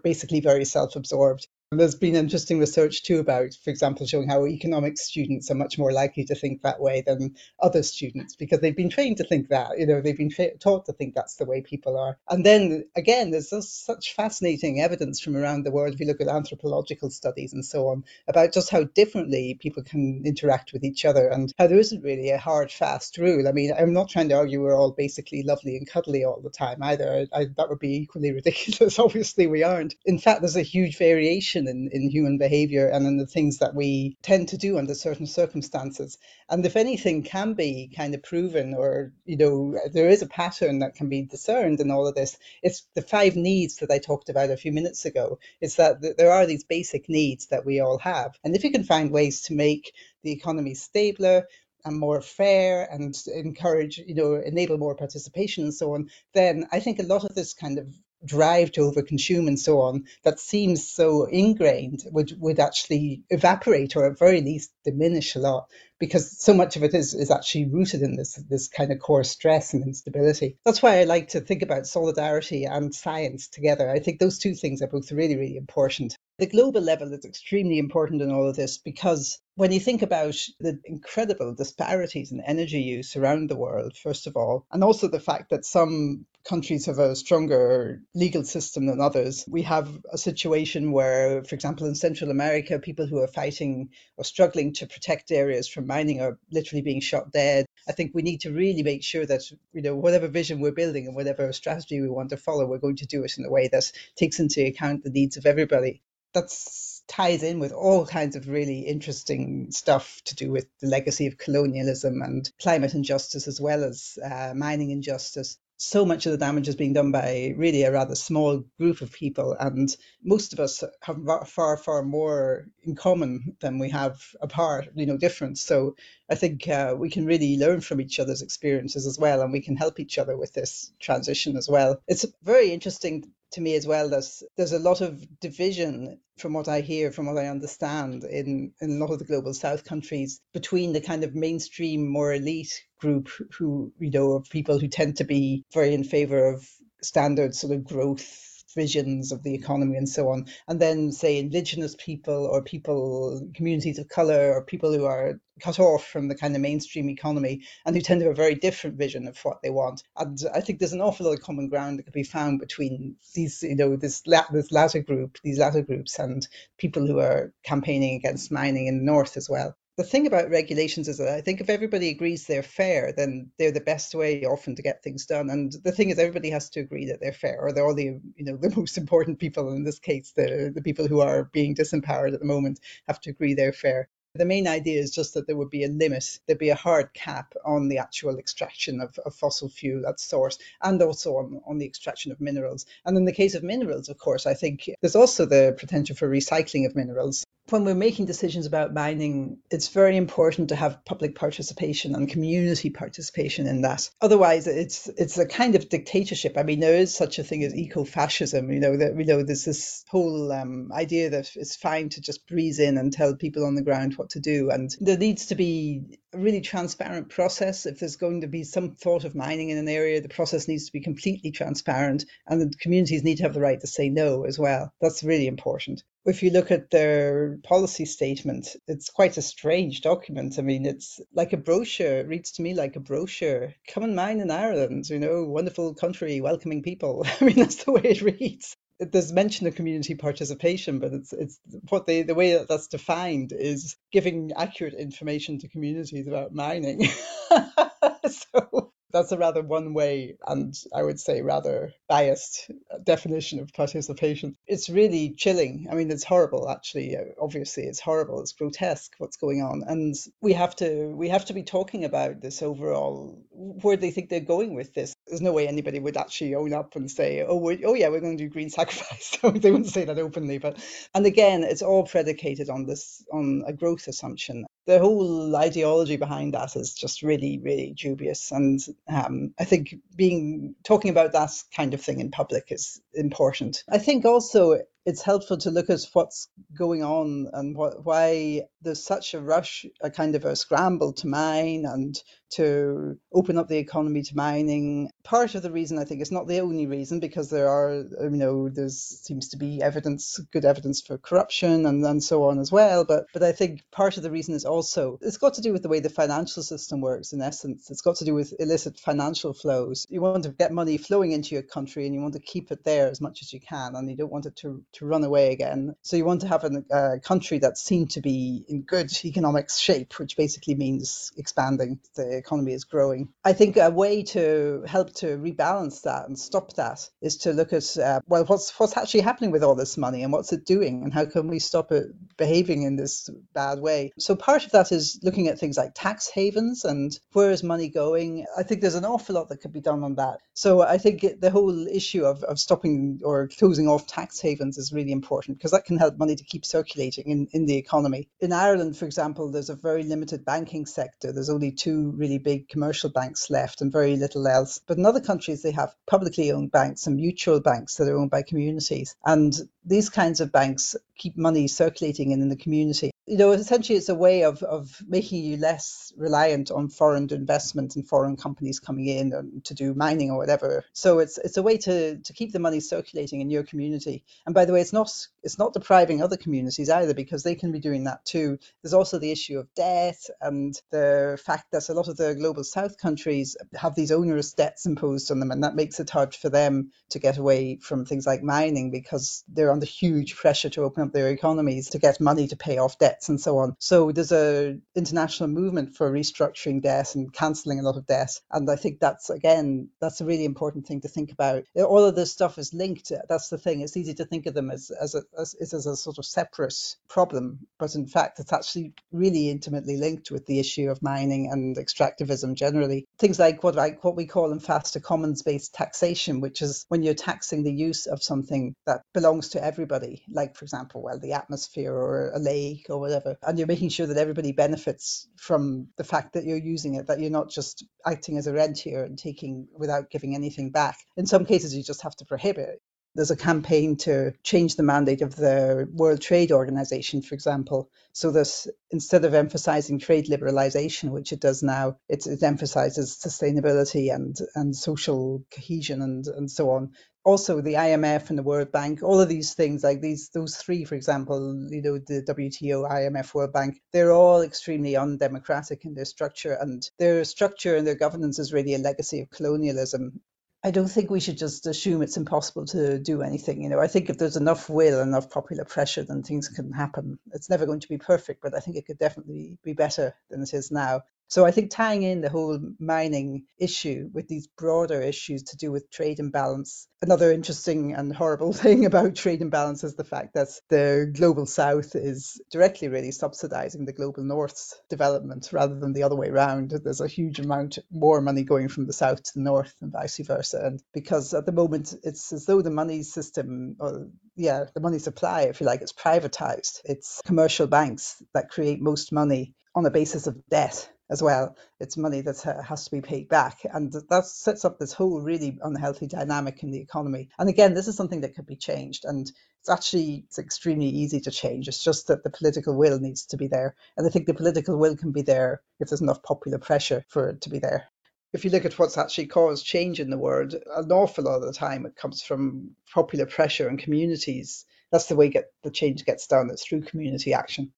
basically 0.03 0.41
very 0.41 0.65
self-absorbed 0.65 1.47
there's 1.71 1.93
been 1.93 2.15
interesting 2.15 2.57
research 2.57 3.03
too 3.03 3.19
about, 3.19 3.53
for 3.63 3.69
example, 3.69 4.07
showing 4.07 4.27
how 4.27 4.47
economics 4.47 5.01
students 5.01 5.51
are 5.51 5.55
much 5.55 5.77
more 5.77 5.91
likely 5.91 6.25
to 6.25 6.33
think 6.33 6.63
that 6.63 6.81
way 6.81 7.01
than 7.01 7.35
other 7.59 7.83
students 7.83 8.35
because 8.35 8.59
they've 8.59 8.75
been 8.75 8.89
trained 8.89 9.17
to 9.17 9.23
think 9.23 9.49
that. 9.49 9.77
You 9.77 9.85
know, 9.85 10.01
they've 10.01 10.17
been 10.17 10.31
taught 10.59 10.87
to 10.87 10.93
think 10.93 11.13
that's 11.13 11.35
the 11.35 11.45
way 11.45 11.61
people 11.61 11.95
are. 11.95 12.17
And 12.27 12.43
then 12.43 12.85
again, 12.95 13.29
there's 13.29 13.51
such 13.69 14.15
fascinating 14.15 14.81
evidence 14.81 15.19
from 15.19 15.37
around 15.37 15.63
the 15.63 15.69
world. 15.69 15.93
If 15.93 15.99
you 15.99 16.07
look 16.07 16.21
at 16.21 16.27
anthropological 16.27 17.11
studies 17.11 17.53
and 17.53 17.63
so 17.63 17.89
on, 17.89 18.03
about 18.27 18.51
just 18.51 18.71
how 18.71 18.85
differently 18.85 19.55
people 19.61 19.83
can 19.83 20.23
interact 20.25 20.73
with 20.73 20.83
each 20.83 21.05
other 21.05 21.27
and 21.27 21.53
how 21.59 21.67
there 21.67 21.77
isn't 21.77 22.03
really 22.03 22.31
a 22.31 22.39
hard, 22.39 22.71
fast 22.71 23.19
rule. 23.19 23.47
I 23.47 23.51
mean, 23.51 23.73
I'm 23.77 23.93
not 23.93 24.09
trying 24.09 24.29
to 24.29 24.35
argue 24.37 24.63
we're 24.63 24.75
all 24.75 24.91
basically 24.91 25.43
lovely 25.43 25.77
and 25.77 25.87
cuddly 25.87 26.23
all 26.25 26.41
the 26.41 26.49
time 26.49 26.81
either. 26.81 27.27
I, 27.31 27.45
that 27.57 27.69
would 27.69 27.77
be 27.77 27.95
equally 27.97 28.31
ridiculous. 28.33 28.97
Obviously, 28.97 29.45
we 29.45 29.61
aren't. 29.61 29.93
In 30.03 30.17
fact, 30.17 30.41
there's 30.41 30.55
a 30.55 30.63
huge 30.63 30.97
variation 30.97 31.58
in, 31.67 31.89
in 31.91 32.09
human 32.09 32.37
behavior 32.37 32.87
and 32.87 33.05
in 33.05 33.17
the 33.17 33.25
things 33.25 33.59
that 33.59 33.75
we 33.75 34.17
tend 34.21 34.49
to 34.49 34.57
do 34.57 34.77
under 34.77 34.93
certain 34.93 35.25
circumstances. 35.25 36.17
And 36.49 36.65
if 36.65 36.75
anything 36.75 37.23
can 37.23 37.53
be 37.53 37.91
kind 37.95 38.13
of 38.15 38.23
proven, 38.23 38.73
or, 38.73 39.11
you 39.25 39.37
know, 39.37 39.79
there 39.91 40.09
is 40.09 40.21
a 40.21 40.27
pattern 40.27 40.79
that 40.79 40.95
can 40.95 41.09
be 41.09 41.23
discerned 41.23 41.79
in 41.79 41.91
all 41.91 42.07
of 42.07 42.15
this, 42.15 42.37
it's 42.63 42.83
the 42.95 43.01
five 43.01 43.35
needs 43.35 43.77
that 43.77 43.91
I 43.91 43.99
talked 43.99 44.29
about 44.29 44.49
a 44.49 44.57
few 44.57 44.71
minutes 44.71 45.05
ago. 45.05 45.39
It's 45.61 45.75
that 45.75 46.17
there 46.17 46.31
are 46.31 46.45
these 46.45 46.63
basic 46.63 47.09
needs 47.09 47.47
that 47.47 47.65
we 47.65 47.79
all 47.79 47.99
have. 47.99 48.37
And 48.43 48.55
if 48.55 48.63
you 48.63 48.71
can 48.71 48.83
find 48.83 49.11
ways 49.11 49.41
to 49.43 49.53
make 49.53 49.93
the 50.23 50.31
economy 50.31 50.73
stabler, 50.73 51.45
and 51.85 51.97
more 51.97 52.21
fair 52.21 52.87
and 52.91 53.15
encourage, 53.33 53.97
you 53.99 54.15
know, 54.15 54.35
enable 54.35 54.77
more 54.77 54.95
participation 54.95 55.63
and 55.63 55.73
so 55.73 55.93
on, 55.93 56.09
then 56.33 56.67
I 56.71 56.79
think 56.79 56.99
a 56.99 57.03
lot 57.03 57.23
of 57.23 57.35
this 57.35 57.53
kind 57.53 57.77
of 57.79 57.87
drive 58.25 58.71
to 58.71 58.81
overconsume 58.81 59.47
and 59.47 59.59
so 59.59 59.81
on 59.81 60.05
that 60.23 60.39
seems 60.39 60.87
so 60.87 61.25
ingrained 61.25 62.03
would, 62.11 62.33
would 62.39 62.59
actually 62.59 63.23
evaporate 63.29 63.95
or 63.95 64.05
at 64.05 64.19
very 64.19 64.41
least 64.41 64.71
diminish 64.83 65.35
a 65.35 65.39
lot 65.39 65.67
because 65.99 66.41
so 66.41 66.53
much 66.53 66.75
of 66.75 66.83
it 66.83 66.93
is, 66.93 67.13
is 67.13 67.31
actually 67.31 67.65
rooted 67.65 68.01
in 68.01 68.15
this 68.15 68.35
this 68.49 68.67
kind 68.67 68.91
of 68.91 68.99
core 68.99 69.23
stress 69.23 69.73
and 69.73 69.83
instability. 69.83 70.57
That's 70.65 70.81
why 70.81 70.99
I 70.99 71.03
like 71.03 71.29
to 71.29 71.41
think 71.41 71.61
about 71.61 71.87
solidarity 71.87 72.63
and 72.65 72.95
science 72.95 73.47
together. 73.49 73.89
I 73.89 73.99
think 73.99 74.19
those 74.19 74.39
two 74.39 74.55
things 74.55 74.81
are 74.81 74.87
both 74.87 75.11
really, 75.11 75.35
really 75.35 75.57
important. 75.57 76.17
The 76.39 76.47
global 76.47 76.79
level 76.79 77.11
is 77.11 77.25
extremely 77.25 77.79
important 77.79 78.21
in 78.21 78.31
all 78.31 78.47
of 78.47 78.55
this 78.55 78.77
because 78.77 79.39
when 79.55 79.73
you 79.73 79.79
think 79.81 80.01
about 80.01 80.37
the 80.61 80.79
incredible 80.85 81.53
disparities 81.53 82.31
in 82.31 82.39
energy 82.39 82.79
use 82.79 83.17
around 83.17 83.49
the 83.49 83.57
world, 83.57 83.97
first 83.97 84.25
of 84.25 84.37
all, 84.37 84.65
and 84.71 84.81
also 84.81 85.09
the 85.09 85.19
fact 85.19 85.49
that 85.49 85.65
some 85.65 86.25
countries 86.45 86.85
have 86.85 86.97
a 86.97 87.17
stronger 87.17 88.01
legal 88.13 88.45
system 88.45 88.85
than 88.85 89.01
others, 89.01 89.43
we 89.49 89.63
have 89.63 89.89
a 90.13 90.17
situation 90.17 90.93
where, 90.93 91.43
for 91.43 91.55
example, 91.55 91.87
in 91.87 91.95
Central 91.95 92.31
America, 92.31 92.79
people 92.79 93.05
who 93.05 93.19
are 93.19 93.27
fighting 93.27 93.89
or 94.15 94.23
struggling 94.23 94.71
to 94.71 94.87
protect 94.87 95.31
areas 95.31 95.67
from 95.67 95.87
mining 95.87 96.21
are 96.21 96.39
literally 96.51 96.81
being 96.81 97.01
shot 97.01 97.33
dead. 97.33 97.65
I 97.85 97.91
think 97.91 98.11
we 98.15 98.21
need 98.21 98.39
to 98.41 98.53
really 98.53 98.83
make 98.83 99.03
sure 99.03 99.25
that, 99.25 99.41
you 99.73 99.81
know, 99.81 99.97
whatever 99.97 100.29
vision 100.29 100.61
we're 100.61 100.71
building 100.71 101.05
and 101.05 101.17
whatever 101.17 101.51
strategy 101.51 101.99
we 101.99 102.07
want 102.07 102.29
to 102.29 102.37
follow, 102.37 102.65
we're 102.65 102.77
going 102.77 102.95
to 102.95 103.05
do 103.05 103.25
it 103.25 103.37
in 103.37 103.43
a 103.43 103.51
way 103.51 103.67
that 103.67 103.91
takes 104.15 104.39
into 104.39 104.65
account 104.65 105.03
the 105.03 105.09
needs 105.09 105.35
of 105.35 105.45
everybody 105.45 106.01
that's 106.33 107.03
ties 107.07 107.41
in 107.43 107.59
with 107.59 107.71
all 107.71 108.05
kinds 108.05 108.35
of 108.35 108.47
really 108.47 108.81
interesting 108.81 109.71
stuff 109.71 110.21
to 110.25 110.35
do 110.35 110.51
with 110.51 110.67
the 110.79 110.87
legacy 110.87 111.27
of 111.27 111.37
colonialism 111.37 112.21
and 112.21 112.51
climate 112.61 112.93
injustice 112.93 113.47
as 113.47 113.59
well 113.59 113.83
as 113.83 114.17
uh, 114.23 114.53
mining 114.55 114.91
injustice 114.91 115.57
so 115.81 116.05
much 116.05 116.25
of 116.25 116.33
the 116.33 116.37
damage 116.37 116.67
is 116.67 116.75
being 116.75 116.91
done 116.91 117.11
by 117.11 117.53
really 117.55 117.83
a 117.83 117.91
rather 117.91 118.13
small 118.13 118.65
group 118.77 118.99
of 118.99 119.13
people, 119.13 119.55
and 119.57 119.95
most 120.21 120.51
of 120.51 120.59
us 120.59 120.83
have 121.01 121.17
far, 121.47 121.77
far 121.77 122.03
more 122.03 122.67
in 122.83 122.95
common 122.95 123.55
than 123.61 123.79
we 123.79 123.89
have 123.89 124.21
apart, 124.41 124.89
you 124.95 125.05
know, 125.05 125.15
difference. 125.15 125.61
So 125.61 125.95
I 126.29 126.35
think 126.35 126.67
uh, 126.67 126.95
we 126.97 127.09
can 127.09 127.25
really 127.25 127.57
learn 127.57 127.79
from 127.79 128.01
each 128.01 128.19
other's 128.19 128.41
experiences 128.41 129.07
as 129.07 129.17
well, 129.17 129.41
and 129.41 129.53
we 129.53 129.61
can 129.61 129.77
help 129.77 130.01
each 130.01 130.17
other 130.17 130.35
with 130.35 130.53
this 130.53 130.91
transition 130.99 131.55
as 131.55 131.69
well. 131.69 132.01
It's 132.09 132.25
very 132.43 132.71
interesting 132.71 133.31
to 133.51 133.61
me 133.61 133.75
as 133.75 133.87
well 133.87 134.09
that 134.09 134.23
there's 134.57 134.71
a 134.71 134.79
lot 134.79 135.01
of 135.01 135.23
division 135.39 136.19
from 136.37 136.53
what 136.53 136.67
I 136.67 136.81
hear, 136.81 137.11
from 137.11 137.25
what 137.25 137.37
I 137.37 137.47
understand 137.47 138.23
in, 138.23 138.73
in 138.81 138.91
a 138.91 139.05
lot 139.05 139.11
of 139.11 139.19
the 139.19 139.25
global 139.25 139.53
south 139.53 139.83
countries 139.83 140.41
between 140.53 140.93
the 140.93 141.01
kind 141.01 141.23
of 141.23 141.35
mainstream, 141.35 142.07
more 142.07 142.33
elite 142.33 142.83
group 142.99 143.29
who, 143.57 143.91
you 143.99 144.11
know, 144.11 144.33
of 144.33 144.49
people 144.49 144.79
who 144.79 144.87
tend 144.87 145.17
to 145.17 145.23
be 145.23 145.63
very 145.73 145.93
in 145.93 146.03
favor 146.03 146.53
of 146.53 146.67
standard 147.01 147.55
sort 147.55 147.73
of 147.73 147.85
growth 147.85 148.48
visions 148.75 149.31
of 149.31 149.43
the 149.43 149.53
economy 149.53 149.97
and 149.97 150.07
so 150.07 150.29
on. 150.29 150.45
And 150.67 150.79
then, 150.79 151.11
say, 151.11 151.37
indigenous 151.37 151.95
people 151.97 152.45
or 152.45 152.61
people, 152.61 153.47
communities 153.53 153.99
of 153.99 154.09
color, 154.09 154.53
or 154.53 154.63
people 154.63 154.93
who 154.93 155.05
are 155.05 155.39
cut 155.61 155.79
off 155.79 156.05
from 156.05 156.27
the 156.27 156.35
kind 156.35 156.55
of 156.55 156.61
mainstream 156.61 157.09
economy 157.09 157.61
and 157.85 157.95
who 157.95 158.01
tend 158.01 158.21
to 158.21 158.25
have 158.25 158.33
a 158.33 158.35
very 158.35 158.55
different 158.55 158.97
vision 158.97 159.27
of 159.27 159.37
what 159.39 159.61
they 159.61 159.69
want. 159.69 160.03
And 160.17 160.39
I 160.53 160.61
think 160.61 160.79
there's 160.79 160.93
an 160.93 161.01
awful 161.01 161.25
lot 161.25 161.33
of 161.33 161.41
common 161.41 161.67
ground 161.67 161.99
that 161.99 162.03
could 162.03 162.13
be 162.13 162.23
found 162.23 162.59
between 162.59 163.15
these, 163.33 163.63
you 163.63 163.75
know, 163.75 163.95
this 163.95 164.23
this 164.51 164.71
latter 164.71 164.99
group, 165.01 165.37
these 165.43 165.59
latter 165.59 165.81
groups, 165.81 166.17
and 166.19 166.47
people 166.77 167.05
who 167.05 167.19
are 167.19 167.53
campaigning 167.63 168.15
against 168.15 168.51
mining 168.51 168.87
in 168.87 168.99
the 168.99 169.03
north 169.03 169.37
as 169.37 169.49
well 169.49 169.75
the 169.99 170.05
thing 170.05 170.25
about 170.25 170.49
regulations 170.49 171.09
is 171.09 171.17
that 171.17 171.27
I 171.27 171.41
think 171.41 171.59
if 171.59 171.69
everybody 171.69 172.07
agrees 172.07 172.47
they're 172.47 172.63
fair, 172.63 173.11
then 173.11 173.51
they're 173.57 173.73
the 173.73 173.81
best 173.81 174.15
way 174.15 174.45
often 174.45 174.73
to 174.77 174.81
get 174.81 175.03
things 175.03 175.25
done. 175.25 175.49
And 175.49 175.73
the 175.83 175.91
thing 175.91 176.09
is, 176.09 176.17
everybody 176.17 176.49
has 176.51 176.69
to 176.69 176.79
agree 176.79 177.07
that 177.07 177.19
they're 177.19 177.33
fair, 177.33 177.59
or 177.59 177.73
they're 177.73 177.85
all 177.85 177.93
the 177.93 178.21
you 178.37 178.45
know 178.45 178.55
the 178.61 178.73
most 178.73 178.97
important 178.97 179.39
people 179.39 179.73
in 179.73 179.83
this 179.83 179.99
case, 179.99 180.31
the 180.31 180.71
the 180.73 180.81
people 180.81 181.05
who 181.05 181.19
are 181.19 181.43
being 181.43 181.75
disempowered 181.75 182.33
at 182.33 182.39
the 182.39 182.45
moment, 182.45 182.79
have 183.09 183.19
to 183.19 183.29
agree 183.29 183.55
they're 183.55 183.73
fair. 183.73 184.07
The 184.35 184.45
main 184.45 184.69
idea 184.69 185.01
is 185.01 185.11
just 185.11 185.33
that 185.33 185.47
there 185.47 185.57
would 185.57 185.71
be 185.71 185.83
a 185.83 185.89
limit, 185.89 186.39
there'd 186.45 186.59
be 186.59 186.69
a 186.69 186.75
hard 186.75 187.13
cap 187.13 187.53
on 187.65 187.89
the 187.89 187.97
actual 187.97 188.37
extraction 188.37 189.01
of, 189.01 189.19
of 189.25 189.35
fossil 189.35 189.67
fuel 189.67 190.07
at 190.07 190.19
source 190.19 190.59
and 190.81 191.01
also 191.01 191.35
on, 191.37 191.59
on 191.65 191.79
the 191.79 191.87
extraction 191.87 192.31
of 192.31 192.39
minerals. 192.39 192.85
And 193.03 193.17
in 193.17 193.25
the 193.25 193.33
case 193.33 193.55
of 193.55 193.63
minerals, 193.63 194.07
of 194.07 194.19
course, 194.19 194.45
I 194.45 194.53
think 194.53 194.87
there's 195.01 195.15
also 195.15 195.45
the 195.45 195.75
potential 195.77 196.15
for 196.15 196.29
recycling 196.29 196.85
of 196.85 196.95
minerals 196.95 197.43
when 197.71 197.85
we're 197.85 197.95
making 197.95 198.25
decisions 198.25 198.65
about 198.65 198.93
mining, 198.93 199.57
it's 199.69 199.89
very 199.89 200.17
important 200.17 200.69
to 200.69 200.75
have 200.75 201.03
public 201.05 201.35
participation 201.35 202.15
and 202.15 202.29
community 202.29 202.89
participation 202.89 203.67
in 203.67 203.81
that. 203.81 204.09
Otherwise, 204.21 204.67
it's 204.67 205.07
it's 205.07 205.37
a 205.37 205.45
kind 205.45 205.75
of 205.75 205.89
dictatorship. 205.89 206.57
I 206.57 206.63
mean, 206.63 206.79
there 206.79 206.95
is 206.95 207.15
such 207.15 207.39
a 207.39 207.43
thing 207.43 207.63
as 207.63 207.75
eco-fascism. 207.75 208.71
You 208.71 208.79
know 208.79 208.97
that 208.97 209.17
you 209.17 209.25
know 209.25 209.43
there's 209.43 209.65
this 209.65 210.03
whole 210.09 210.51
um, 210.51 210.91
idea 210.93 211.29
that 211.29 211.51
it's 211.55 211.75
fine 211.75 212.09
to 212.09 212.21
just 212.21 212.47
breeze 212.47 212.79
in 212.79 212.97
and 212.97 213.11
tell 213.11 213.35
people 213.35 213.65
on 213.65 213.75
the 213.75 213.81
ground 213.81 214.15
what 214.15 214.31
to 214.31 214.39
do, 214.39 214.69
and 214.69 214.95
there 214.99 215.17
needs 215.17 215.47
to 215.47 215.55
be 215.55 216.19
really 216.33 216.61
transparent 216.61 217.29
process. 217.29 217.85
If 217.85 217.99
there's 217.99 218.15
going 218.15 218.41
to 218.41 218.47
be 218.47 218.63
some 218.63 218.95
thought 218.95 219.23
of 219.23 219.35
mining 219.35 219.69
in 219.69 219.77
an 219.77 219.87
area, 219.87 220.21
the 220.21 220.29
process 220.29 220.67
needs 220.67 220.85
to 220.85 220.91
be 220.91 221.01
completely 221.01 221.51
transparent, 221.51 222.25
and 222.47 222.61
the 222.61 222.77
communities 222.79 223.23
need 223.23 223.37
to 223.37 223.43
have 223.43 223.53
the 223.53 223.61
right 223.61 223.79
to 223.79 223.87
say 223.87 224.09
no 224.09 224.43
as 224.43 224.59
well. 224.59 224.93
That's 225.01 225.23
really 225.23 225.47
important 225.47 226.03
if 226.29 226.43
you 226.43 226.51
look 226.51 226.71
at 226.71 226.91
their 226.91 227.57
policy 227.63 228.05
statement, 228.05 228.75
it's 228.87 229.09
quite 229.09 229.37
a 229.37 229.41
strange 229.41 230.01
document. 230.01 230.59
I 230.59 230.61
mean, 230.61 230.85
it's 230.85 231.19
like 231.33 231.53
a 231.53 231.57
brochure. 231.57 232.19
It 232.19 232.27
reads 232.27 232.51
to 232.53 232.61
me 232.61 232.73
like 232.73 232.95
a 232.95 232.99
brochure. 232.99 233.73
Come 233.87 234.03
and 234.03 234.15
mine 234.15 234.39
in 234.39 234.51
Ireland, 234.51 235.09
you 235.09 235.19
know, 235.19 235.45
wonderful 235.45 235.93
country, 235.95 236.41
welcoming 236.41 236.83
people. 236.83 237.25
I 237.41 237.45
mean, 237.45 237.55
that's 237.55 237.83
the 237.83 237.91
way 237.91 238.01
it 238.03 238.21
reads. 238.21 238.75
There's 238.99 239.31
mention 239.31 239.65
of 239.67 239.75
community 239.75 240.15
participation, 240.15 240.99
but 240.99 241.13
it's 241.13 241.31
it's 241.31 241.59
what 241.87 242.05
they 242.05 242.23
the 242.23 242.35
way 242.35 242.53
that 242.53 242.67
that's 242.67 242.87
defined 242.87 243.53
is 243.53 243.95
giving 244.11 244.51
accurate 244.57 244.93
information 244.93 245.59
to 245.59 245.69
communities 245.69 246.27
about 246.27 246.53
mining. 246.53 247.07
so 248.29 248.91
that's 249.11 249.31
a 249.31 249.37
rather 249.37 249.61
one 249.61 249.93
way 249.93 250.37
and 250.47 250.73
I 250.93 251.03
would 251.03 251.19
say 251.19 251.41
rather 251.41 251.93
biased 252.07 252.71
definition 253.03 253.59
of 253.59 253.73
participation. 253.73 254.55
It's 254.67 254.89
really 254.89 255.33
chilling. 255.35 255.87
I 255.91 255.95
mean, 255.95 256.11
it's 256.11 256.23
horrible 256.23 256.69
actually. 256.69 257.15
Uh, 257.15 257.25
obviously, 257.41 257.83
it's 257.83 257.99
horrible. 257.99 258.41
It's 258.41 258.53
grotesque 258.53 259.13
what's 259.17 259.37
going 259.37 259.61
on. 259.61 259.83
And 259.87 260.15
we 260.41 260.53
have 260.53 260.75
to 260.77 261.07
we 261.15 261.29
have 261.29 261.45
to 261.45 261.53
be 261.53 261.63
talking 261.63 262.05
about 262.05 262.41
this 262.41 262.61
overall 262.61 263.39
where 263.51 263.97
they 263.97 264.11
think 264.11 264.29
they're 264.29 264.39
going 264.39 264.75
with 264.75 264.93
this. 264.93 265.13
There's 265.27 265.41
no 265.41 265.53
way 265.53 265.67
anybody 265.67 265.99
would 265.99 266.17
actually 266.17 266.55
own 266.55 266.73
up 266.73 266.95
and 266.95 267.09
say, 267.09 267.43
"Oh, 267.47 267.75
oh 267.85 267.93
yeah, 267.93 268.09
we're 268.09 268.21
going 268.21 268.37
to 268.37 268.43
do 268.43 268.49
green 268.49 268.69
sacrifice." 268.79 269.37
they 269.43 269.71
wouldn't 269.71 269.87
say 269.87 270.05
that 270.05 270.19
openly, 270.19 270.57
but 270.57 270.77
and 271.13 271.25
again, 271.25 271.63
it's 271.63 271.81
all 271.81 272.05
predicated 272.05 272.69
on 272.69 272.85
this 272.85 273.23
on 273.31 273.63
a 273.67 273.73
growth 273.73 274.07
assumption 274.07 274.65
the 274.89 274.97
whole 274.97 275.55
ideology 275.55 276.17
behind 276.17 276.55
that 276.55 276.75
is 276.75 276.95
just 276.95 277.21
really, 277.21 277.59
really 277.63 277.93
dubious. 277.95 278.51
And 278.51 278.79
um, 279.07 279.53
I 279.59 279.63
think 279.63 279.93
being 280.15 280.73
talking 280.83 281.11
about 281.11 281.33
that 281.33 281.51
kind 281.75 281.93
of 281.93 282.01
thing 282.01 282.19
in 282.19 282.31
public 282.31 282.71
is 282.71 282.99
important. 283.13 283.83
I 283.87 283.99
think 283.99 284.25
also 284.25 284.81
it's 285.05 285.21
helpful 285.21 285.57
to 285.57 285.69
look 285.69 285.91
at 285.91 285.99
what's 286.13 286.49
going 286.75 287.03
on 287.03 287.51
and 287.53 287.75
what, 287.77 288.03
why 288.03 288.63
there's 288.81 289.03
such 289.03 289.35
a 289.35 289.39
rush, 289.39 289.85
a 290.01 290.09
kind 290.09 290.33
of 290.33 290.43
a 290.43 290.55
scramble 290.55 291.13
to 291.13 291.27
mine 291.27 291.85
and 291.85 292.19
to 292.51 293.17
open 293.33 293.57
up 293.57 293.67
the 293.67 293.77
economy 293.77 294.21
to 294.23 294.35
mining. 294.35 295.09
Part 295.23 295.55
of 295.55 295.61
the 295.61 295.71
reason, 295.71 295.99
I 295.99 296.05
think, 296.05 296.21
is 296.21 296.31
not 296.31 296.47
the 296.47 296.59
only 296.59 296.87
reason, 296.87 297.19
because 297.19 297.49
there 297.49 297.69
are, 297.69 297.93
you 297.95 298.29
know, 298.31 298.69
there 298.69 298.89
seems 298.89 299.49
to 299.49 299.57
be 299.57 299.81
evidence, 299.81 300.39
good 300.51 300.65
evidence 300.65 301.01
for 301.01 301.17
corruption 301.17 301.85
and, 301.85 302.03
and 302.05 302.23
so 302.23 302.43
on 302.45 302.59
as 302.59 302.71
well. 302.71 303.05
But 303.05 303.25
but 303.33 303.43
I 303.43 303.51
think 303.51 303.83
part 303.91 304.17
of 304.17 304.23
the 304.23 304.31
reason 304.31 304.55
is 304.55 304.65
also 304.65 305.19
it's 305.21 305.37
got 305.37 305.55
to 305.55 305.61
do 305.61 305.73
with 305.73 305.83
the 305.83 305.89
way 305.89 305.99
the 305.99 306.09
financial 306.09 306.63
system 306.63 307.01
works. 307.01 307.33
In 307.33 307.41
essence, 307.41 307.89
it's 307.89 308.01
got 308.01 308.17
to 308.17 308.25
do 308.25 308.33
with 308.33 308.53
illicit 308.59 308.99
financial 308.99 309.53
flows. 309.53 310.05
You 310.09 310.21
want 310.21 310.43
to 310.43 310.49
get 310.49 310.71
money 310.71 310.97
flowing 310.97 311.31
into 311.31 311.55
your 311.55 311.63
country, 311.63 312.05
and 312.05 312.15
you 312.15 312.21
want 312.21 312.33
to 312.33 312.39
keep 312.39 312.71
it 312.71 312.83
there 312.83 313.09
as 313.09 313.21
much 313.21 313.41
as 313.41 313.53
you 313.53 313.59
can, 313.59 313.95
and 313.95 314.09
you 314.09 314.15
don't 314.15 314.31
want 314.31 314.45
it 314.45 314.55
to 314.57 314.83
to 314.93 315.05
run 315.05 315.23
away 315.23 315.51
again. 315.51 315.95
So 316.01 316.17
you 316.17 316.25
want 316.25 316.41
to 316.41 316.47
have 316.47 316.63
a, 316.63 317.19
country 317.19 317.59
that 317.59 317.77
seemed 317.77 318.11
to 318.11 318.21
be 318.21 318.65
in 318.67 318.81
good 318.81 319.11
economic 319.25 319.69
shape, 319.69 320.17
which 320.19 320.37
basically 320.37 320.75
means 320.75 321.31
expanding. 321.37 321.99
The 322.15 322.38
economy 322.39 322.73
is 322.73 322.85
growing. 322.85 323.29
I 323.43 323.53
think 323.53 323.77
a 323.77 323.89
way 323.89 324.23
to 324.23 324.83
help 324.87 325.13
to 325.15 325.37
rebalance 325.37 326.01
that 326.03 326.27
and 326.27 326.37
stop 326.37 326.73
that 326.73 327.07
is 327.21 327.37
to 327.37 327.53
look 327.53 327.73
at 327.73 327.97
uh, 327.97 328.21
well, 328.27 328.45
what's 328.45 328.77
what's 328.79 328.97
actually 328.97 329.21
happening 329.21 329.51
with 329.51 329.63
all 329.63 329.75
this 329.75 329.97
money 329.97 330.23
and 330.23 330.33
what's 330.33 330.53
it 330.53 330.65
doing, 330.65 331.03
and 331.03 331.13
how 331.13 331.25
can 331.25 331.47
we 331.47 331.59
stop 331.59 331.91
it 331.91 332.07
behaving 332.37 332.83
in 332.83 332.95
this 332.95 333.29
bad 333.53 333.79
way. 333.79 334.11
So 334.17 334.35
part 334.35 334.65
of 334.65 334.71
that 334.71 334.91
is 334.91 335.19
looking 335.23 335.47
at 335.47 335.59
things 335.59 335.77
like 335.77 335.91
tax 335.93 336.27
havens 336.27 336.85
and 336.85 337.17
where 337.33 337.51
is 337.51 337.63
money 337.63 337.89
going. 337.89 338.45
I 338.57 338.63
think 338.63 338.81
there's 338.81 338.95
an 338.95 339.05
awful 339.05 339.35
lot 339.35 339.49
that 339.49 339.61
could 339.61 339.73
be 339.73 339.81
done 339.81 340.03
on 340.03 340.15
that. 340.15 340.39
So 340.53 340.81
I 340.81 340.97
think 340.97 341.25
the 341.39 341.51
whole 341.51 341.87
issue 341.87 342.25
of, 342.25 342.43
of 342.43 342.59
stopping 342.59 343.21
or 343.23 343.47
closing 343.47 343.87
off 343.87 344.07
tax 344.07 344.39
havens 344.39 344.77
is 344.77 344.93
really 344.93 345.11
important 345.11 345.57
because 345.57 345.71
that 345.71 345.85
can 345.85 345.97
help 345.97 346.17
money 346.17 346.35
to 346.35 346.43
keep 346.43 346.65
circulating 346.65 347.25
in, 347.27 347.47
in 347.51 347.65
the 347.65 347.77
economy. 347.77 348.29
In 348.39 348.53
Ireland, 348.53 348.97
for 348.97 349.05
example, 349.05 349.51
there's 349.51 349.69
a 349.69 349.75
very 349.75 350.03
limited 350.03 350.45
banking 350.45 350.85
sector. 350.85 351.31
There's 351.31 351.49
only 351.49 351.71
two 351.71 352.11
really 352.15 352.28
really 352.29 352.39
big 352.39 352.69
commercial 352.69 353.09
banks 353.09 353.49
left 353.49 353.81
and 353.81 353.91
very 353.91 354.15
little 354.15 354.47
else. 354.47 354.79
But 354.85 354.97
in 354.97 355.05
other 355.05 355.21
countries, 355.21 355.61
they 355.61 355.71
have 355.71 355.95
publicly 356.05 356.51
owned 356.51 356.71
banks 356.71 357.07
and 357.07 357.15
mutual 357.15 357.59
banks 357.59 357.95
that 357.95 358.07
are 358.07 358.17
owned 358.17 358.29
by 358.29 358.43
communities. 358.43 359.15
And 359.25 359.53
these 359.83 360.09
kinds 360.09 360.39
of 360.39 360.51
banks 360.51 360.95
keep 361.17 361.37
money 361.37 361.67
circulating 361.67 362.31
in, 362.31 362.41
in 362.41 362.49
the 362.49 362.55
community 362.55 363.11
you 363.29 363.37
know, 363.37 363.51
essentially 363.51 363.95
it's 363.95 364.09
a 364.09 364.15
way 364.15 364.43
of, 364.43 364.63
of 364.63 365.03
making 365.07 365.43
you 365.43 365.57
less 365.57 366.11
reliant 366.17 366.71
on 366.71 366.89
foreign 366.89 367.31
investment 367.31 367.95
and 367.95 368.07
foreign 368.07 368.35
companies 368.35 368.79
coming 368.79 369.05
in 369.05 369.61
to 369.65 369.73
do 369.75 369.93
mining 369.93 370.31
or 370.31 370.37
whatever. 370.37 370.83
So 370.93 371.19
it's 371.19 371.37
it's 371.37 371.57
a 371.57 371.61
way 371.61 371.77
to, 371.77 372.17
to 372.17 372.33
keep 372.33 372.51
the 372.51 372.59
money 372.59 372.79
circulating 372.79 373.41
in 373.41 373.51
your 373.51 373.61
community. 373.61 374.23
And 374.47 374.55
by 374.55 374.65
the 374.65 374.73
way, 374.73 374.81
it's 374.81 374.93
not 374.93 375.11
it's 375.43 375.59
not 375.59 375.73
depriving 375.73 376.23
other 376.23 376.37
communities 376.37 376.89
either 376.89 377.13
because 377.13 377.43
they 377.43 377.53
can 377.53 377.71
be 377.71 377.79
doing 377.79 378.05
that 378.05 378.25
too. 378.25 378.57
There's 378.81 378.95
also 378.95 379.19
the 379.19 379.31
issue 379.31 379.59
of 379.59 379.71
debt 379.75 380.25
and 380.41 380.73
the 380.89 381.39
fact 381.45 381.71
that 381.71 381.89
a 381.89 381.93
lot 381.93 382.07
of 382.07 382.17
the 382.17 382.33
global 382.33 382.63
south 382.63 382.97
countries 382.97 383.55
have 383.75 383.93
these 383.93 384.11
onerous 384.11 384.53
debts 384.53 384.87
imposed 384.87 385.29
on 385.29 385.39
them 385.39 385.51
and 385.51 385.63
that 385.63 385.75
makes 385.75 385.99
it 385.99 386.09
hard 386.09 386.33
for 386.33 386.49
them 386.49 386.91
to 387.09 387.19
get 387.19 387.37
away 387.37 387.77
from 387.77 388.05
things 388.05 388.25
like 388.25 388.41
mining 388.41 388.89
because 388.89 389.43
they're 389.47 389.71
under 389.71 389.85
huge 389.85 390.35
pressure 390.35 390.69
to 390.69 390.81
open 390.81 391.03
up 391.03 391.13
their 391.13 391.29
economies 391.29 391.89
to 391.89 391.99
get 391.99 392.19
money 392.19 392.47
to 392.47 392.55
pay 392.55 392.79
off 392.79 392.97
debt 392.97 393.18
debts 393.19 393.29
and 393.29 393.39
so 393.39 393.57
on. 393.57 393.75
So 393.79 394.11
there's 394.11 394.31
a 394.31 394.77
international 394.95 395.49
movement 395.49 395.95
for 395.95 396.11
restructuring 396.11 396.81
debt 396.81 397.15
and 397.15 397.31
cancelling 397.33 397.79
a 397.79 397.83
lot 397.83 397.97
of 397.97 398.05
debt. 398.05 398.31
And 398.51 398.69
I 398.69 398.75
think 398.75 398.99
that's 398.99 399.29
again, 399.29 399.89
that's 399.99 400.21
a 400.21 400.25
really 400.25 400.45
important 400.45 400.87
thing 400.87 401.01
to 401.01 401.07
think 401.07 401.31
about. 401.31 401.63
All 401.75 402.03
of 402.03 402.15
this 402.15 402.31
stuff 402.31 402.57
is 402.57 402.73
linked. 402.73 403.11
That's 403.27 403.49
the 403.49 403.57
thing. 403.57 403.81
It's 403.81 403.97
easy 403.97 404.13
to 404.15 404.25
think 404.25 404.45
of 404.45 404.53
them 404.53 404.71
as 404.71 404.91
as 404.91 405.15
a, 405.15 405.21
as, 405.39 405.55
as 405.73 405.85
a 405.85 405.95
sort 405.95 406.17
of 406.17 406.25
separate 406.25 406.95
problem, 407.09 407.59
but 407.79 407.95
in 407.95 408.07
fact, 408.07 408.39
it's 408.39 408.53
actually 408.53 408.93
really 409.11 409.49
intimately 409.49 409.97
linked 409.97 410.31
with 410.31 410.45
the 410.45 410.59
issue 410.59 410.89
of 410.89 411.01
mining 411.01 411.49
and 411.51 411.77
extractivism 411.77 412.55
generally. 412.55 413.05
Things 413.17 413.39
like 413.39 413.63
what 413.63 413.75
like 413.75 414.03
what 414.03 414.15
we 414.15 414.25
call 414.25 414.51
in 414.51 414.59
Feasta 414.59 415.01
commons-based 415.01 415.73
taxation, 415.73 416.41
which 416.41 416.61
is 416.61 416.85
when 416.89 417.03
you're 417.03 417.13
taxing 417.13 417.63
the 417.63 417.73
use 417.73 418.05
of 418.05 418.23
something 418.23 418.73
that 418.85 419.01
belongs 419.13 419.49
to 419.49 419.63
everybody, 419.63 420.23
like 420.29 420.55
for 420.55 420.65
example, 420.65 421.01
well, 421.01 421.19
the 421.19 421.33
atmosphere 421.33 421.93
or 421.93 422.31
a 422.33 422.39
lake 422.39 422.85
or 422.89 422.99
whatever. 423.09 423.37
And 423.43 423.57
you're 423.57 423.67
making 423.67 423.89
sure 423.89 424.07
that 424.07 424.17
everybody 424.17 424.51
benefits 424.51 425.27
from 425.37 425.87
the 425.97 426.03
fact 426.03 426.33
that 426.33 426.45
you're 426.45 426.57
using 426.57 426.95
it, 426.95 427.07
that 427.07 427.19
you're 427.19 427.31
not 427.31 427.49
just 427.49 427.85
acting 428.05 428.37
as 428.37 428.47
a 428.47 428.53
rentier 428.53 429.03
and 429.03 429.17
taking 429.17 429.67
without 429.73 430.09
giving 430.09 430.35
anything 430.35 430.71
back. 430.71 430.97
In 431.17 431.25
some 431.25 431.45
cases, 431.45 431.75
you 431.75 431.83
just 431.83 432.03
have 432.03 432.15
to 432.17 432.25
prohibit 432.25 432.69
it. 432.69 432.81
There's 433.19 433.31
a 433.31 433.35
campaign 433.35 433.97
to 433.97 434.31
change 434.43 434.77
the 434.77 434.83
mandate 434.83 435.21
of 435.21 435.35
the 435.35 435.89
World 435.91 436.21
Trade 436.21 436.53
Organization, 436.53 437.21
for 437.21 437.35
example, 437.35 437.89
so 438.13 438.31
that 438.31 438.65
instead 438.91 439.25
of 439.25 439.33
emphasizing 439.33 439.99
trade 439.99 440.27
liberalization, 440.27 441.09
which 441.09 441.33
it 441.33 441.41
does 441.41 441.61
now, 441.61 441.97
it, 442.07 442.25
it 442.27 442.41
emphasizes 442.41 443.19
sustainability 443.21 444.15
and, 444.15 444.37
and 444.55 444.73
social 444.73 445.43
cohesion 445.53 446.01
and, 446.01 446.27
and 446.27 446.49
so 446.49 446.69
on. 446.69 446.93
Also 447.25 447.59
the 447.59 447.73
IMF 447.73 448.29
and 448.29 448.39
the 448.39 448.43
World 448.43 448.71
Bank, 448.71 449.03
all 449.03 449.19
of 449.19 449.27
these 449.27 449.53
things, 449.53 449.83
like 449.83 449.99
these, 449.99 450.29
those 450.29 450.55
three, 450.55 450.85
for 450.85 450.95
example, 450.95 451.67
you 451.69 451.81
know, 451.81 451.97
the 451.97 452.23
WTO, 452.25 452.89
IMF, 452.89 453.33
World 453.33 453.51
Bank, 453.51 453.81
they're 453.91 454.13
all 454.13 454.43
extremely 454.43 454.95
undemocratic 454.95 455.83
in 455.83 455.93
their 455.93 456.05
structure, 456.05 456.53
and 456.53 456.89
their 456.97 457.25
structure 457.25 457.75
and 457.75 457.85
their 457.85 457.95
governance 457.95 458.39
is 458.39 458.53
really 458.53 458.75
a 458.75 458.77
legacy 458.77 459.19
of 459.19 459.29
colonialism. 459.29 460.21
I 460.61 460.71
don't 460.71 460.89
think 460.89 461.09
we 461.09 461.21
should 461.21 461.37
just 461.37 461.65
assume 461.67 462.01
it's 462.01 462.17
impossible 462.17 462.65
to 462.67 462.99
do 462.99 463.21
anything. 463.21 463.61
You 463.61 463.69
know, 463.69 463.79
I 463.79 463.87
think 463.87 464.09
if 464.09 464.17
there's 464.17 464.35
enough 464.35 464.69
will, 464.69 464.99
enough 464.99 465.29
popular 465.29 465.63
pressure, 465.63 466.03
then 466.03 466.21
things 466.21 466.49
can 466.49 466.73
happen. 466.73 467.17
It's 467.31 467.49
never 467.49 467.65
going 467.65 467.79
to 467.79 467.87
be 467.87 467.97
perfect, 467.97 468.41
but 468.41 468.53
I 468.53 468.59
think 468.59 468.75
it 468.75 468.85
could 468.85 468.97
definitely 468.99 469.57
be 469.63 469.73
better 469.73 470.15
than 470.29 470.41
it 470.41 470.53
is 470.53 470.69
now. 470.69 471.03
So 471.29 471.45
I 471.45 471.51
think 471.51 471.69
tying 471.69 472.01
in 472.01 472.21
the 472.21 472.29
whole 472.29 472.59
mining 472.79 473.45
issue 473.59 474.09
with 474.11 474.27
these 474.27 474.47
broader 474.47 474.99
issues 474.99 475.43
to 475.43 475.57
do 475.57 475.71
with 475.71 475.91
trade 475.91 476.17
imbalance. 476.17 476.87
Another 477.03 477.31
interesting 477.31 477.93
and 477.93 478.11
horrible 478.11 478.51
thing 478.63 478.85
about 478.85 479.15
trade 479.15 479.43
imbalance 479.43 479.83
is 479.83 479.95
the 479.95 480.03
fact 480.03 480.33
that 480.33 480.47
the 480.69 481.11
global 481.15 481.45
south 481.45 481.95
is 481.95 482.41
directly 482.51 482.87
really 482.87 483.11
subsidizing 483.11 483.85
the 483.85 483.93
global 483.93 484.23
north's 484.23 484.75
development 484.89 485.49
rather 485.51 485.79
than 485.79 485.93
the 485.93 486.01
other 486.01 486.15
way 486.15 486.29
around. 486.29 486.71
There's 486.71 486.99
a 486.99 487.07
huge 487.07 487.39
amount 487.39 487.77
more 487.91 488.21
money 488.21 488.43
going 488.43 488.67
from 488.67 488.87
the 488.87 488.93
south 488.93 489.21
to 489.21 489.31
the 489.35 489.41
north 489.41 489.75
and 489.81 489.91
vice 489.91 490.17
versa. 490.17 490.59
And 490.63 490.81
because 490.95 491.35
at 491.35 491.45
the 491.45 491.51
moment 491.51 491.93
it's 492.01 492.33
as 492.33 492.47
though 492.47 492.63
the 492.63 492.71
money 492.71 493.03
system 493.03 493.75
or 493.79 494.07
yeah, 494.35 494.65
the 494.73 494.81
money 494.81 494.97
supply, 494.97 495.41
if 495.41 495.61
you 495.61 495.67
like, 495.67 495.83
is 495.83 495.93
privatized. 495.93 496.81
It's 496.85 497.21
commercial 497.23 497.67
banks 497.67 498.15
that 498.33 498.49
create 498.49 498.81
most 498.81 499.11
money 499.11 499.53
on 499.75 499.83
the 499.83 499.91
basis 499.91 500.25
of 500.25 500.41
debt 500.49 500.89
as 501.09 501.23
well. 501.23 501.55
It's 501.79 501.97
money 501.97 502.21
that 502.21 502.45
uh, 502.45 502.61
has 502.61 502.85
to 502.85 502.91
be 502.91 503.01
paid 503.01 503.29
back. 503.29 503.59
And 503.71 503.91
that 503.91 504.25
sets 504.25 504.65
up 504.65 504.77
this 504.77 504.93
whole 504.93 505.21
really 505.21 505.57
unhealthy 505.63 506.07
dynamic 506.07 506.63
in 506.63 506.71
the 506.71 506.79
economy. 506.79 507.29
And 507.37 507.49
again, 507.49 507.73
this 507.73 507.87
is 507.87 507.95
something 507.95 508.21
that 508.21 508.35
could 508.35 508.45
be 508.45 508.55
changed. 508.55 509.05
And 509.05 509.31
it's 509.59 509.69
actually 509.69 510.23
it's 510.27 510.39
extremely 510.39 510.87
easy 510.87 511.19
to 511.21 511.31
change. 511.31 511.67
It's 511.67 511.83
just 511.83 512.07
that 512.07 512.23
the 512.23 512.29
political 512.29 512.75
will 512.75 512.99
needs 512.99 513.25
to 513.27 513.37
be 513.37 513.47
there. 513.47 513.75
And 513.97 514.05
I 514.05 514.09
think 514.09 514.27
the 514.27 514.33
political 514.33 514.77
will 514.77 514.95
can 514.95 515.11
be 515.11 515.21
there 515.21 515.61
if 515.79 515.89
there's 515.89 516.01
enough 516.01 516.23
popular 516.23 516.59
pressure 516.59 517.03
for 517.07 517.29
it 517.29 517.41
to 517.41 517.49
be 517.49 517.59
there. 517.59 517.85
If 518.31 518.45
you 518.45 518.51
look 518.51 518.65
at 518.65 518.77
what's 518.77 518.97
actually 518.97 519.25
caused 519.25 519.65
change 519.65 519.99
in 519.99 520.11
the 520.11 520.17
world, 520.17 520.53
an 520.53 520.91
awful 520.91 521.23
lot 521.23 521.37
of 521.37 521.41
the 521.41 521.53
time 521.53 521.85
it 521.85 521.95
comes 521.95 522.21
from 522.21 522.75
popular 522.93 523.25
pressure 523.25 523.67
and 523.67 523.79
communities. 523.79 524.65
That's 524.91 525.07
the 525.07 525.15
way 525.15 525.29
get, 525.29 525.51
the 525.63 525.71
change 525.71 526.05
gets 526.05 526.27
done. 526.27 526.49
It's 526.51 526.65
through 526.65 526.81
community 526.81 527.33
action. 527.33 527.71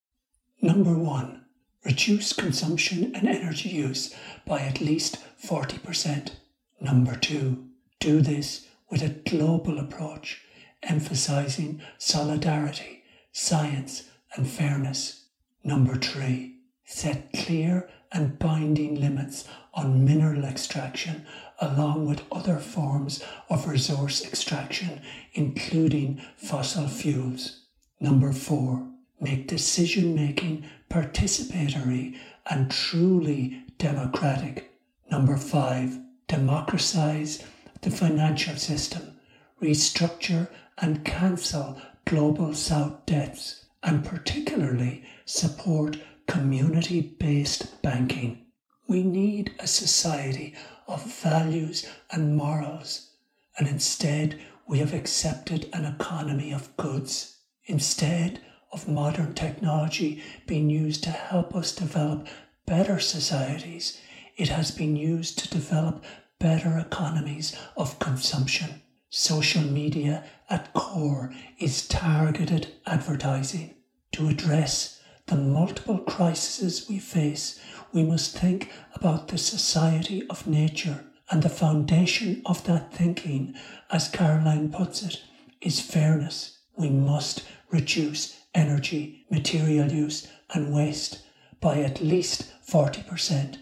Number 0.61 0.93
one, 0.93 1.45
Reduce 1.83 2.33
consumption 2.33 3.15
and 3.15 3.27
energy 3.27 3.69
use 3.69 4.13
by 4.45 4.59
at 4.61 4.81
least 4.81 5.17
40%. 5.43 6.31
Number 6.79 7.15
two, 7.15 7.67
do 7.99 8.21
this 8.21 8.67
with 8.89 9.01
a 9.01 9.09
global 9.09 9.79
approach, 9.79 10.41
emphasizing 10.83 11.81
solidarity, 11.97 13.03
science, 13.31 14.09
and 14.35 14.47
fairness. 14.47 15.25
Number 15.63 15.95
three, 15.95 16.57
set 16.85 17.31
clear 17.33 17.89
and 18.11 18.37
binding 18.37 18.99
limits 18.99 19.47
on 19.73 20.03
mineral 20.03 20.43
extraction 20.43 21.25
along 21.59 22.07
with 22.07 22.23
other 22.31 22.57
forms 22.57 23.23
of 23.49 23.67
resource 23.67 24.25
extraction, 24.25 25.01
including 25.33 26.21
fossil 26.35 26.87
fuels. 26.87 27.65
Number 27.99 28.33
four, 28.33 28.87
make 29.19 29.47
decision 29.47 30.15
making 30.15 30.65
participatory 30.91 32.17
and 32.49 32.69
truly 32.69 33.63
democratic. 33.77 34.71
Number 35.09 35.37
five, 35.37 35.97
democratize 36.27 37.43
the 37.81 37.89
financial 37.89 38.57
system, 38.57 39.17
restructure 39.61 40.49
and 40.77 41.05
cancel 41.05 41.81
global 42.05 42.53
South 42.53 43.05
debts, 43.05 43.65
and 43.83 44.03
particularly 44.03 45.03
support 45.25 45.97
community 46.27 47.01
based 47.01 47.81
banking. 47.81 48.45
We 48.87 49.03
need 49.03 49.53
a 49.59 49.67
society 49.67 50.55
of 50.87 51.03
values 51.05 51.85
and 52.11 52.35
morals, 52.35 53.11
and 53.57 53.67
instead 53.67 54.39
we 54.67 54.79
have 54.79 54.93
accepted 54.93 55.69
an 55.71 55.85
economy 55.85 56.51
of 56.51 56.75
goods. 56.75 57.37
Instead, 57.65 58.41
of 58.71 58.87
modern 58.87 59.33
technology 59.33 60.23
being 60.47 60.69
used 60.69 61.03
to 61.03 61.11
help 61.11 61.55
us 61.55 61.75
develop 61.75 62.27
better 62.65 62.99
societies, 62.99 63.99
it 64.37 64.49
has 64.49 64.71
been 64.71 64.95
used 64.95 65.39
to 65.39 65.49
develop 65.49 66.03
better 66.39 66.79
economies 66.79 67.55
of 67.77 67.99
consumption. 67.99 68.81
Social 69.09 69.61
media 69.61 70.23
at 70.49 70.73
core 70.73 71.33
is 71.59 71.87
targeted 71.87 72.67
advertising. 72.85 73.75
To 74.13 74.27
address 74.27 75.01
the 75.27 75.35
multiple 75.35 75.99
crises 75.99 76.87
we 76.89 76.99
face, 76.99 77.59
we 77.93 78.03
must 78.03 78.37
think 78.37 78.71
about 78.93 79.27
the 79.27 79.37
society 79.37 80.25
of 80.29 80.47
nature. 80.47 81.05
And 81.29 81.43
the 81.43 81.49
foundation 81.49 82.41
of 82.45 82.63
that 82.65 82.93
thinking, 82.93 83.55
as 83.89 84.09
Caroline 84.09 84.71
puts 84.71 85.03
it, 85.03 85.21
is 85.61 85.79
fairness. 85.79 86.59
We 86.75 86.89
must 86.89 87.43
reduce 87.69 88.40
energy, 88.53 89.25
material 89.29 89.91
use, 89.91 90.27
and 90.53 90.73
waste 90.73 91.23
by 91.59 91.79
at 91.79 92.01
least 92.01 92.51
40%. 92.67 93.57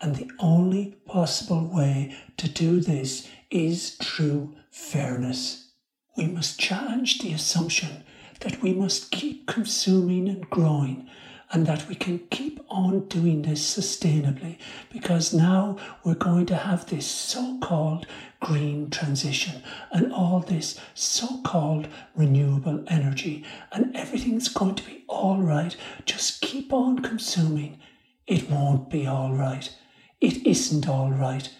And 0.00 0.16
the 0.16 0.30
only 0.38 0.96
possible 1.06 1.68
way 1.72 2.16
to 2.36 2.48
do 2.48 2.80
this 2.80 3.28
is 3.50 3.96
through 3.96 4.54
fairness. 4.70 5.72
We 6.16 6.26
must 6.26 6.58
challenge 6.58 7.18
the 7.18 7.32
assumption 7.32 8.04
that 8.40 8.62
we 8.62 8.72
must 8.72 9.10
keep 9.10 9.46
consuming 9.46 10.28
and 10.28 10.48
growing 10.48 11.08
and 11.52 11.66
that 11.66 11.88
we 11.88 11.94
can 11.94 12.18
keep 12.30 12.60
on 12.68 13.06
doing 13.08 13.42
this 13.42 13.76
sustainably 13.76 14.56
because 14.92 15.34
now 15.34 15.76
we're 16.04 16.14
going 16.14 16.46
to 16.46 16.54
have 16.54 16.86
this 16.86 17.06
so 17.06 17.58
called 17.60 18.06
green 18.38 18.88
transition 18.88 19.62
and 19.92 20.12
all 20.12 20.40
this 20.40 20.78
so 20.94 21.40
called 21.42 21.88
renewable 22.14 22.84
energy, 22.88 23.44
and 23.72 23.94
everything's 23.96 24.48
going 24.48 24.74
to 24.74 24.84
be 24.84 25.04
all 25.08 25.42
right. 25.42 25.76
Just 26.04 26.40
keep 26.40 26.72
on 26.72 27.00
consuming. 27.00 27.78
It 28.26 28.48
won't 28.48 28.88
be 28.90 29.06
all 29.06 29.32
right. 29.32 29.74
It 30.20 30.46
isn't 30.46 30.88
all 30.88 31.10
right. 31.10 31.50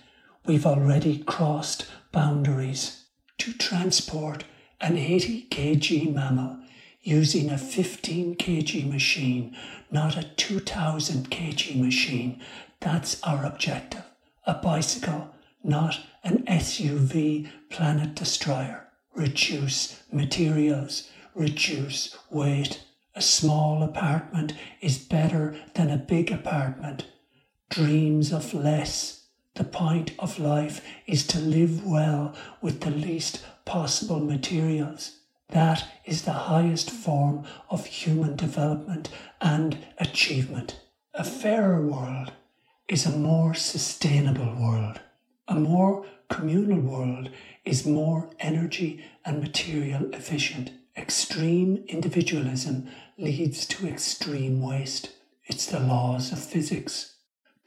We've 0.46 0.66
already 0.66 1.18
crossed 1.18 1.86
boundaries. 2.12 3.04
To 3.38 3.54
transport 3.54 4.44
an 4.82 4.98
80 4.98 5.46
kg 5.50 6.14
mammal 6.14 6.59
using 7.02 7.50
a 7.50 7.58
15 7.58 8.36
kg 8.36 8.90
machine, 8.90 9.56
not 9.90 10.16
a 10.16 10.22
2000 10.22 11.30
kg 11.30 11.80
machine, 11.80 12.40
that's 12.80 13.22
our 13.22 13.44
objective. 13.44 14.04
A 14.46 14.54
bicycle, 14.54 15.34
not 15.62 16.00
an 16.24 16.44
SUV 16.46 17.50
planet 17.68 18.14
destroyer. 18.14 18.88
Reduce 19.14 20.02
materials, 20.12 21.10
reduce 21.34 22.16
weight. 22.30 22.84
A 23.14 23.22
small 23.22 23.82
apartment 23.82 24.52
is 24.80 24.98
better 24.98 25.56
than 25.74 25.90
a 25.90 25.96
big 25.96 26.30
apartment. 26.30 27.06
Dreams 27.68 28.32
of 28.32 28.54
less. 28.54 29.26
The 29.54 29.64
point 29.64 30.12
of 30.18 30.38
life 30.38 30.80
is 31.06 31.26
to 31.28 31.38
live 31.38 31.84
well 31.84 32.34
with 32.62 32.80
the 32.80 32.90
least 32.90 33.44
possible 33.64 34.20
materials. 34.20 35.19
That 35.50 35.88
is 36.04 36.22
the 36.22 36.32
highest 36.32 36.90
form 36.90 37.44
of 37.70 37.86
human 37.86 38.36
development 38.36 39.08
and 39.40 39.78
achievement. 39.98 40.80
A 41.12 41.24
fairer 41.24 41.84
world 41.84 42.32
is 42.86 43.04
a 43.04 43.18
more 43.18 43.54
sustainable 43.54 44.54
world. 44.54 45.00
A 45.48 45.56
more 45.56 46.06
communal 46.28 46.78
world 46.78 47.30
is 47.64 47.84
more 47.84 48.30
energy 48.38 49.04
and 49.24 49.40
material 49.40 50.08
efficient. 50.14 50.70
Extreme 50.96 51.84
individualism 51.88 52.88
leads 53.18 53.66
to 53.66 53.88
extreme 53.88 54.62
waste. 54.62 55.10
It's 55.46 55.66
the 55.66 55.80
laws 55.80 56.30
of 56.30 56.38
physics. 56.38 57.16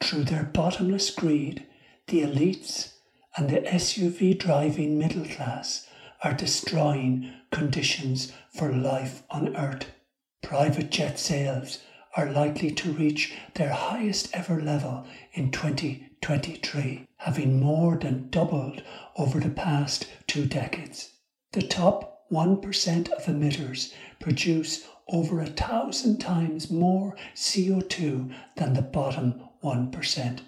Through 0.00 0.24
their 0.24 0.44
bottomless 0.44 1.10
greed, 1.10 1.66
the 2.06 2.22
elites 2.22 2.94
and 3.36 3.50
the 3.50 3.60
SUV 3.60 4.38
driving 4.38 4.98
middle 4.98 5.26
class 5.26 5.86
are 6.24 6.32
destroying 6.32 7.30
conditions 7.52 8.32
for 8.56 8.72
life 8.72 9.22
on 9.30 9.54
Earth. 9.54 9.90
Private 10.42 10.90
jet 10.90 11.18
sales 11.18 11.80
are 12.16 12.32
likely 12.32 12.70
to 12.70 12.92
reach 12.92 13.34
their 13.54 13.72
highest 13.72 14.34
ever 14.34 14.60
level 14.60 15.06
in 15.34 15.50
2023, 15.50 17.06
having 17.18 17.60
more 17.60 17.96
than 17.98 18.30
doubled 18.30 18.82
over 19.16 19.38
the 19.38 19.50
past 19.50 20.06
two 20.26 20.46
decades. 20.46 21.10
The 21.52 21.62
top 21.62 22.22
1% 22.32 23.12
of 23.12 23.26
emitters 23.26 23.92
produce 24.18 24.86
over 25.08 25.40
a 25.40 25.46
thousand 25.46 26.18
times 26.18 26.70
more 26.70 27.14
CO2 27.34 28.34
than 28.56 28.72
the 28.72 28.82
bottom 28.82 29.42
1%. 29.62 30.40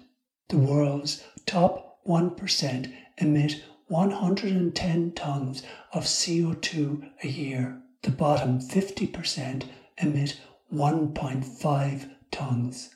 The 0.49 0.57
world's 0.57 1.23
top 1.45 1.99
1% 2.07 2.93
emit 3.19 3.63
110 3.89 5.13
tons 5.13 5.63
of 5.93 6.03
CO2 6.03 7.09
a 7.23 7.27
year. 7.27 7.81
The 8.01 8.11
bottom 8.11 8.59
50% 8.59 9.63
emit 9.97 10.41
1.5 10.73 12.09
tons. 12.29 12.95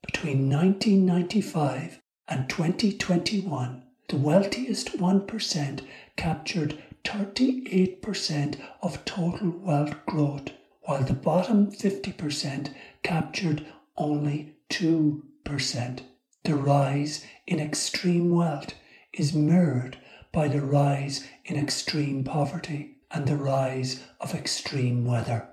Between 0.00 0.48
1995 0.48 2.00
and 2.26 2.48
2021, 2.48 3.82
the 4.08 4.16
wealthiest 4.16 4.96
1% 4.96 5.86
captured 6.16 6.82
38% 7.04 8.60
of 8.80 9.04
total 9.04 9.50
wealth 9.50 9.94
growth, 10.06 10.52
while 10.82 11.02
the 11.02 11.12
bottom 11.12 11.70
50% 11.70 12.72
captured 13.02 13.66
only 13.98 14.56
2%. 14.70 16.00
The 16.44 16.54
rise 16.54 17.26
in 17.46 17.60
extreme 17.60 18.34
wealth 18.34 18.72
is 19.12 19.34
mirrored 19.34 19.98
by 20.32 20.48
the 20.48 20.60
rise 20.60 21.26
in 21.44 21.56
extreme 21.56 22.24
poverty 22.24 22.98
and 23.10 23.26
the 23.26 23.36
rise 23.36 24.04
of 24.20 24.34
extreme 24.34 25.04
weather. 25.04 25.48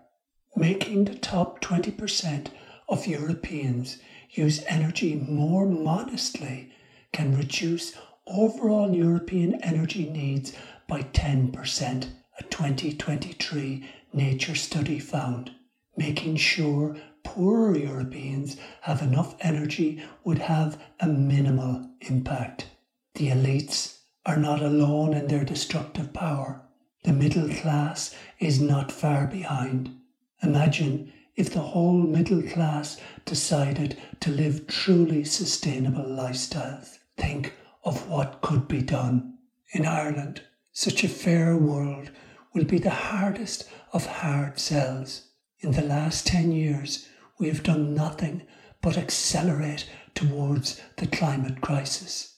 Making 0.56 1.06
the 1.06 1.16
top 1.16 1.62
20% 1.62 2.48
of 2.90 3.08
Europeans 3.08 3.98
use 4.32 4.64
energy 4.68 5.16
more 5.16 5.66
modestly 5.66 6.72
can 7.12 7.36
reduce 7.36 7.94
overall 8.28 8.94
European 8.94 9.56
energy 9.64 10.10
needs 10.10 10.54
by 10.88 11.02
10%, 11.02 12.10
a 12.40 12.44
2023 12.44 13.90
Nature 14.14 14.56
study 14.56 15.00
found. 15.00 15.52
Making 15.96 16.38
sure 16.38 16.96
poorer 17.24 17.78
Europeans 17.78 18.58
have 18.82 19.02
enough 19.02 19.36
energy 19.42 20.02
would 20.24 20.40
have 20.40 20.82
a 21.00 21.08
minimal 21.08 21.90
impact. 22.02 22.68
The 23.16 23.30
elites 23.30 23.97
are 24.28 24.36
not 24.38 24.62
alone 24.62 25.14
in 25.14 25.28
their 25.28 25.46
destructive 25.46 26.12
power. 26.12 26.62
The 27.06 27.14
middle 27.14 27.48
class 27.48 28.14
is 28.40 28.60
not 28.60 28.92
far 28.92 29.26
behind. 29.26 29.96
Imagine 30.44 31.14
if 31.38 31.54
the 31.54 31.62
whole 31.62 32.02
middle 32.02 32.42
class 32.42 33.00
decided 33.24 33.98
to 34.20 34.30
live 34.30 34.68
truly 34.68 35.24
sustainable 35.24 36.04
lifestyles. 36.04 36.98
Think 37.16 37.54
of 37.86 38.10
what 38.10 38.42
could 38.42 38.68
be 38.68 38.82
done. 38.82 39.36
In 39.72 39.86
Ireland, 39.86 40.42
such 40.74 41.06
a 41.06 41.10
fair 41.10 41.56
world 41.56 42.12
will 42.54 42.66
be 42.66 42.80
the 42.80 42.90
hardest 42.90 43.70
of 43.94 44.06
hard 44.06 44.60
sells. 44.60 45.30
In 45.60 45.72
the 45.72 45.84
last 45.84 46.28
10 46.28 46.52
years, 46.52 47.08
we 47.40 47.48
have 47.48 47.64
done 47.64 47.94
nothing 47.94 48.46
but 48.82 48.98
accelerate 48.98 49.90
towards 50.16 50.82
the 50.98 51.08
climate 51.08 51.62
crisis. 51.62 52.37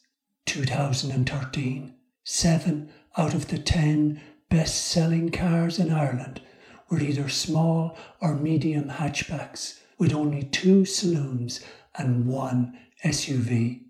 2013, 0.49 1.93
seven 2.23 2.89
out 3.15 3.35
of 3.35 3.49
the 3.49 3.59
ten 3.59 4.19
best 4.49 4.83
selling 4.87 5.29
cars 5.29 5.77
in 5.77 5.91
Ireland 5.91 6.41
were 6.89 6.99
either 6.99 7.29
small 7.29 7.95
or 8.19 8.33
medium 8.33 8.89
hatchbacks 8.89 9.79
with 9.99 10.11
only 10.11 10.41
two 10.41 10.85
saloons 10.85 11.63
and 11.93 12.25
one 12.25 12.75
SUV. 13.05 13.81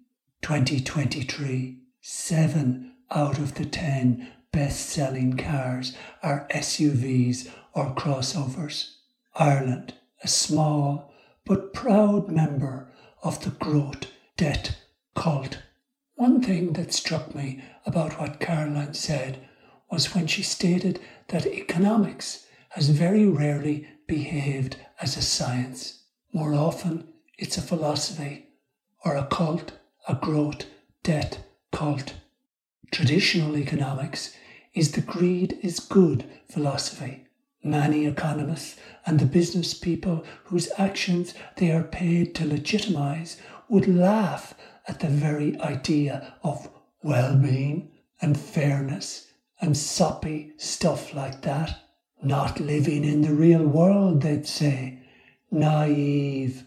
2023, 0.42 1.80
seven 2.02 2.92
out 3.10 3.38
of 3.38 3.56
the 3.56 3.66
ten 3.66 4.28
best 4.52 4.90
selling 4.90 5.38
cars 5.38 5.96
are 6.22 6.46
SUVs 6.54 7.50
or 7.72 7.96
crossovers. 7.96 8.96
Ireland, 9.34 9.94
a 10.22 10.28
small 10.28 11.14
but 11.46 11.72
proud 11.74 12.28
member 12.28 12.92
of 13.24 13.46
the 13.46 13.52
growth 13.52 14.08
debt 14.36 14.76
cult 15.16 15.60
one 16.20 16.42
thing 16.42 16.74
that 16.74 16.94
struck 16.94 17.34
me 17.34 17.64
about 17.86 18.20
what 18.20 18.42
Caroline 18.42 18.94
said 18.94 19.40
was 19.90 20.14
when 20.14 20.28
she 20.28 20.44
stated 20.44 21.00
that 21.30 21.48
economics 21.48 22.46
has 22.72 22.90
very 22.90 23.26
rarely 23.26 23.88
behaved 24.06 24.76
as 25.02 25.16
a 25.16 25.22
science. 25.22 26.04
More 26.34 26.54
often, 26.54 27.08
it's 27.38 27.58
a 27.58 27.62
philosophy 27.62 28.50
or 29.06 29.16
a 29.16 29.28
cult, 29.28 29.72
a 30.10 30.16
growth 30.16 30.66
debt 31.04 31.40
cult. 31.72 32.16
Traditional 32.92 33.56
economics 33.56 34.36
is 34.74 34.92
the 34.92 35.02
greed 35.02 35.58
is 35.62 35.80
good 35.80 36.26
philosophy. 36.52 37.28
Many 37.64 38.06
economists 38.06 38.78
and 39.06 39.20
the 39.20 39.26
business 39.26 39.74
people 39.74 40.26
whose 40.44 40.70
actions 40.78 41.34
they 41.56 41.72
are 41.72 41.84
paid 41.84 42.36
to 42.36 42.46
legitimize 42.46 43.38
would 43.70 43.88
laugh 43.88 44.54
at 44.90 45.00
the 45.00 45.08
very 45.08 45.56
idea 45.62 46.34
of 46.44 46.68
well 47.04 47.36
being 47.36 47.92
and 48.22 48.38
fairness 48.38 49.32
and 49.62 49.78
soppy 49.78 50.52
stuff 50.58 51.14
like 51.14 51.42
that. 51.44 51.80
Not 52.24 52.60
living 52.60 53.06
in 53.06 53.22
the 53.22 53.34
real 53.34 53.66
world, 53.66 54.24
they'd 54.24 54.48
say. 54.48 55.00
Naive. 55.52 56.66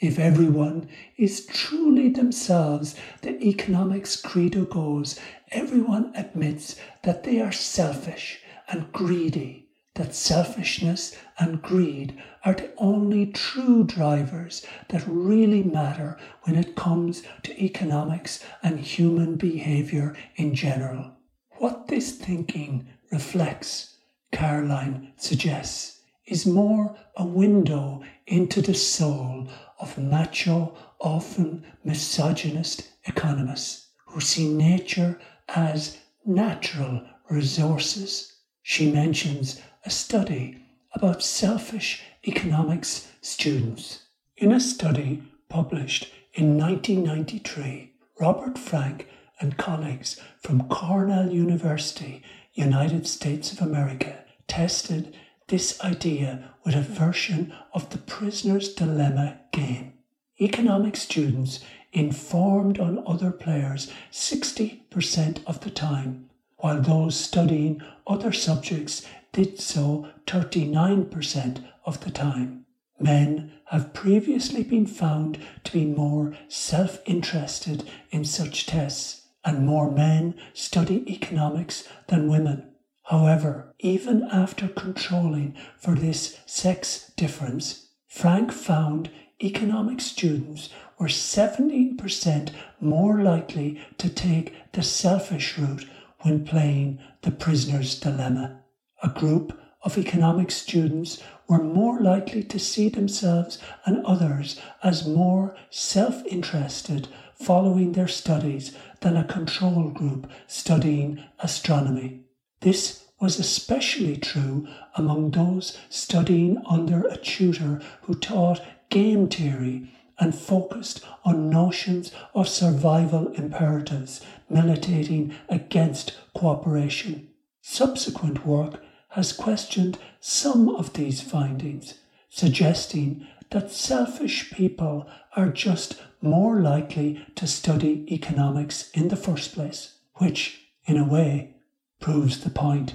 If 0.00 0.18
everyone 0.18 0.88
is 1.16 1.44
truly 1.46 2.08
themselves, 2.08 2.94
the 3.22 3.38
economics 3.44 4.16
credo 4.16 4.64
goes, 4.64 5.18
everyone 5.50 6.12
admits 6.14 6.76
that 7.02 7.24
they 7.24 7.40
are 7.40 7.52
selfish 7.52 8.40
and 8.68 8.92
greedy 8.92 9.67
that 9.94 10.14
selfishness 10.14 11.16
and 11.38 11.60
greed 11.60 12.16
are 12.44 12.54
the 12.54 12.70
only 12.78 13.26
true 13.26 13.84
drivers 13.84 14.64
that 14.88 15.04
really 15.06 15.62
matter 15.62 16.16
when 16.42 16.56
it 16.56 16.76
comes 16.76 17.22
to 17.42 17.62
economics 17.62 18.44
and 18.62 18.78
human 18.80 19.36
behaviour 19.36 20.16
in 20.36 20.54
general. 20.54 21.12
What 21.58 21.88
this 21.88 22.12
thinking 22.12 22.86
reflects, 23.10 23.96
Caroline 24.30 25.12
suggests, 25.16 26.00
is 26.26 26.46
more 26.46 26.96
a 27.16 27.24
window 27.24 28.02
into 28.26 28.60
the 28.60 28.74
soul 28.74 29.48
of 29.80 29.98
macho, 29.98 30.76
often 31.00 31.64
misogynist 31.82 32.88
economists 33.04 33.88
who 34.06 34.20
see 34.20 34.52
nature 34.52 35.18
as 35.48 35.98
natural 36.24 37.02
resources. 37.30 38.34
She 38.62 38.92
mentions 38.92 39.60
a 39.84 39.90
study 39.90 40.64
about 40.92 41.22
selfish 41.22 42.02
economics 42.26 43.12
students. 43.20 44.02
In 44.36 44.52
a 44.52 44.60
study 44.60 45.22
published 45.48 46.12
In 46.34 46.56
1993, 46.56 47.92
Robert 48.20 48.58
Frank 48.58 49.08
and 49.40 49.56
colleagues 49.56 50.20
from 50.40 50.68
Cornell 50.68 51.30
University, 51.30 52.22
United 52.54 53.06
States 53.06 53.52
of 53.52 53.60
America, 53.60 54.24
tested 54.46 55.16
this 55.48 55.80
idea 55.80 56.50
with 56.64 56.74
a 56.74 56.82
version 56.82 57.52
of 57.72 57.90
the 57.90 57.98
prisoner's 57.98 58.74
dilemma 58.74 59.40
game. 59.52 59.94
Economic 60.40 60.96
students 60.96 61.60
informed 61.92 62.78
on 62.78 63.02
other 63.06 63.30
players 63.30 63.90
60% 64.12 65.44
of 65.46 65.60
the 65.60 65.70
time, 65.70 66.28
while 66.58 66.80
those 66.80 67.18
studying 67.18 67.80
other 68.06 68.32
subjects 68.32 69.06
did 69.32 69.60
so 69.60 70.08
39% 70.26 71.64
of 71.84 72.00
the 72.00 72.10
time. 72.10 72.64
Men 73.00 73.52
have 73.66 73.92
previously 73.92 74.62
been 74.62 74.86
found 74.86 75.38
to 75.64 75.72
be 75.72 75.84
more 75.84 76.36
self 76.48 77.00
interested 77.06 77.88
in 78.10 78.24
such 78.24 78.66
tests, 78.66 79.28
and 79.44 79.64
more 79.64 79.90
men 79.90 80.34
study 80.52 81.04
economics 81.10 81.88
than 82.08 82.28
women. 82.28 82.70
However, 83.04 83.74
even 83.78 84.24
after 84.24 84.68
controlling 84.68 85.56
for 85.78 85.94
this 85.94 86.38
sex 86.44 87.12
difference, 87.16 87.88
Frank 88.06 88.52
found 88.52 89.10
economic 89.42 90.00
students 90.00 90.68
were 90.98 91.06
17% 91.06 92.50
more 92.80 93.22
likely 93.22 93.80
to 93.98 94.08
take 94.08 94.54
the 94.72 94.82
selfish 94.82 95.56
route 95.56 95.86
when 96.20 96.44
playing 96.44 96.98
the 97.22 97.30
prisoner's 97.30 97.98
dilemma. 97.98 98.62
A 99.02 99.08
group 99.08 99.58
of 99.82 99.96
economic 99.96 100.50
students 100.50 101.22
were 101.48 101.62
more 101.62 102.00
likely 102.00 102.42
to 102.42 102.58
see 102.58 102.88
themselves 102.88 103.58
and 103.84 104.04
others 104.04 104.60
as 104.82 105.06
more 105.06 105.56
self 105.70 106.24
interested 106.26 107.08
following 107.34 107.92
their 107.92 108.08
studies 108.08 108.76
than 109.00 109.16
a 109.16 109.24
control 109.24 109.90
group 109.90 110.28
studying 110.48 111.22
astronomy. 111.38 112.24
This 112.60 113.04
was 113.20 113.38
especially 113.38 114.16
true 114.16 114.66
among 114.96 115.30
those 115.30 115.78
studying 115.88 116.60
under 116.68 117.02
a 117.06 117.16
tutor 117.16 117.80
who 118.02 118.14
taught 118.14 118.60
game 118.90 119.28
theory 119.28 119.92
and 120.18 120.34
focused 120.34 121.04
on 121.24 121.50
notions 121.50 122.10
of 122.34 122.48
survival 122.48 123.28
imperatives 123.34 124.20
militating 124.48 125.34
against 125.48 126.16
cooperation. 126.34 127.28
Subsequent 127.60 128.44
work 128.46 128.80
has 129.10 129.32
questioned 129.32 129.98
some 130.20 130.68
of 130.68 130.92
these 130.92 131.20
findings, 131.20 131.94
suggesting 132.28 133.26
that 133.50 133.70
selfish 133.70 134.52
people 134.52 135.08
are 135.34 135.48
just 135.48 136.00
more 136.20 136.60
likely 136.60 137.24
to 137.34 137.46
study 137.46 138.04
economics 138.12 138.90
in 138.90 139.08
the 139.08 139.16
first 139.16 139.54
place, 139.54 139.94
which, 140.14 140.68
in 140.84 140.96
a 140.96 141.08
way, 141.08 141.54
proves 142.00 142.40
the 142.40 142.50
point. 142.50 142.94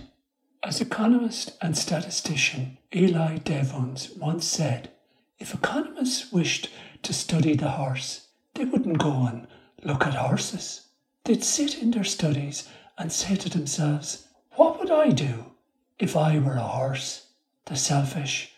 As 0.62 0.80
economist 0.80 1.58
and 1.62 1.78
statistician 1.78 2.78
Eli 2.96 3.38
Devons 3.38 4.12
once 4.12 4.46
said, 4.46 4.92
if 5.40 5.54
economists 5.54 6.32
wished 6.32 6.70
to 7.02 7.14
study 7.14 7.56
the 7.56 7.72
horse, 7.72 8.28
they 8.54 8.66
wouldn't 8.66 9.00
go 9.00 9.26
and 9.26 9.48
look 9.84 10.06
at 10.06 10.14
horses. 10.14 10.88
They'd 11.26 11.44
sit 11.44 11.82
in 11.82 11.92
their 11.92 12.04
studies 12.04 12.70
and 12.98 13.12
say 13.12 13.36
to 13.36 13.50
themselves, 13.50 14.28
What 14.52 14.80
would 14.80 14.92
I 14.92 15.10
do 15.10 15.53
if 16.00 16.16
I 16.16 16.40
were 16.40 16.56
a 16.56 16.62
horse? 16.62 17.28
The 17.66 17.76
selfish 17.76 18.54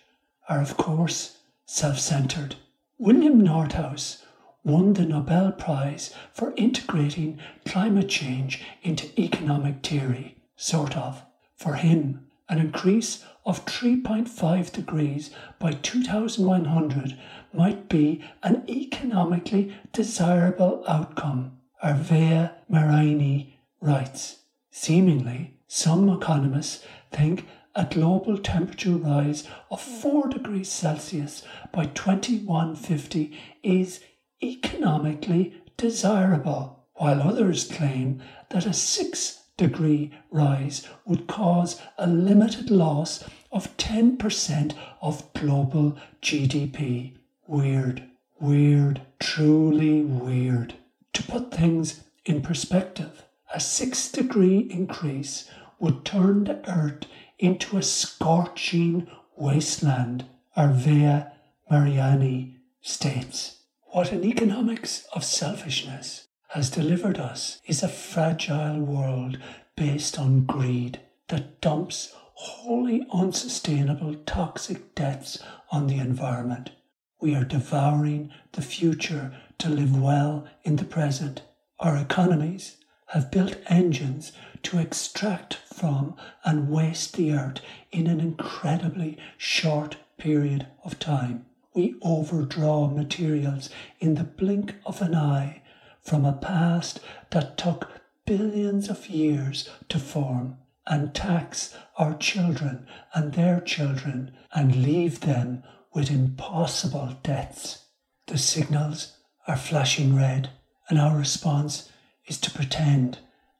are, 0.47 0.61
of 0.61 0.77
course, 0.77 1.37
self 1.65 1.99
centered. 1.99 2.55
William 2.97 3.41
Nordhaus 3.41 4.23
won 4.63 4.93
the 4.93 5.05
Nobel 5.05 5.51
Prize 5.51 6.13
for 6.33 6.53
integrating 6.57 7.39
climate 7.65 8.09
change 8.09 8.63
into 8.81 9.07
economic 9.19 9.85
theory, 9.85 10.37
sort 10.55 10.97
of. 10.97 11.23
For 11.55 11.75
him, 11.75 12.27
an 12.49 12.59
increase 12.59 13.23
of 13.45 13.65
3.5 13.65 14.71
degrees 14.71 15.29
by 15.59 15.73
2100 15.73 17.17
might 17.53 17.89
be 17.89 18.23
an 18.43 18.63
economically 18.69 19.75
desirable 19.93 20.83
outcome. 20.87 21.57
Arvea 21.83 22.51
Marieni 22.71 23.53
writes 23.81 24.39
Seemingly, 24.77 25.53
some 25.67 26.09
economists 26.09 26.85
think 27.09 27.47
a 27.75 27.85
global 27.85 28.37
temperature 28.37 28.97
rise 28.97 29.47
of 29.71 29.81
4 29.81 30.27
degrees 30.27 30.67
Celsius 30.67 31.43
by 31.71 31.85
2150 31.85 33.39
is 33.63 34.01
economically 34.43 35.63
desirable, 35.77 36.87
while 36.95 37.21
others 37.21 37.71
claim 37.71 38.21
that 38.49 38.65
a 38.65 38.73
6 38.73 39.43
degree 39.55 40.11
rise 40.29 40.85
would 41.05 41.25
cause 41.25 41.81
a 41.97 42.05
limited 42.05 42.69
loss 42.69 43.23
of 43.53 43.75
10% 43.77 44.75
of 45.01 45.33
global 45.33 45.97
GDP. 46.21 47.15
Weird, 47.47 48.03
weird, 48.41 49.01
truly 49.19 50.01
weird. 50.01 50.73
To 51.13 51.23
put 51.23 51.53
things 51.53 52.03
in 52.25 52.41
perspective, 52.41 53.24
a 53.53 53.59
6 53.59 54.11
degree 54.11 54.59
increase 54.69 55.49
would 55.79 56.03
turn 56.03 56.45
the 56.45 56.69
earth 56.69 57.05
into 57.37 57.77
a 57.77 57.83
scorching 57.83 59.07
wasteland, 59.37 60.25
Arvea 60.57 61.31
Marieni 61.71 62.55
states. 62.81 63.57
What 63.87 64.11
an 64.11 64.23
economics 64.23 65.05
of 65.13 65.23
selfishness 65.23 66.27
has 66.49 66.69
delivered 66.69 67.17
us 67.17 67.59
is 67.65 67.83
a 67.83 67.87
fragile 67.87 68.79
world 68.79 69.37
based 69.75 70.17
on 70.17 70.45
greed 70.45 70.99
that 71.27 71.59
dumps 71.61 72.13
wholly 72.33 73.05
unsustainable 73.11 74.15
toxic 74.25 74.95
debts 74.95 75.41
on 75.71 75.87
the 75.87 75.97
environment. 75.97 76.71
We 77.19 77.35
are 77.35 77.43
devouring 77.43 78.31
the 78.53 78.61
future 78.61 79.35
to 79.57 79.69
live 79.69 79.99
well 79.99 80.47
in 80.63 80.75
the 80.75 80.85
present. 80.85 81.41
Our 81.79 81.97
economies 81.97 82.77
have 83.07 83.31
built 83.31 83.57
engines 83.67 84.31
to 84.63 84.79
extract 84.79 85.55
from 85.73 86.15
and 86.43 86.69
waste 86.69 87.15
the 87.15 87.31
earth 87.31 87.61
in 87.91 88.07
an 88.07 88.19
incredibly 88.19 89.17
short 89.37 89.97
period 90.17 90.67
of 90.83 90.97
time. 90.99 91.45
We 91.73 91.95
overdraw 92.01 92.87
materials 92.87 93.69
in 93.99 94.15
the 94.15 94.23
blink 94.23 94.75
of 94.85 95.01
an 95.01 95.13
eye 95.13 95.61
from 96.01 96.25
a 96.25 96.33
past 96.33 96.99
that 97.31 97.57
took 97.57 97.91
billions 98.25 98.89
of 98.89 99.07
years 99.09 99.69
to 99.89 99.99
form 99.99 100.57
and 100.87 101.13
tax 101.13 101.75
our 101.97 102.15
children 102.15 102.87
and 103.13 103.33
their 103.33 103.59
children 103.59 104.35
and 104.53 104.83
leave 104.83 105.21
them 105.21 105.63
with 105.93 106.11
impossible 106.11 107.17
debts. 107.23 107.85
The 108.27 108.37
signals 108.37 109.17
are 109.47 109.57
flashing 109.57 110.15
red, 110.15 110.49
and 110.89 110.99
our 110.99 111.17
response 111.17 111.89
is 112.27 112.37
to 112.39 112.51
pretend 112.51 113.19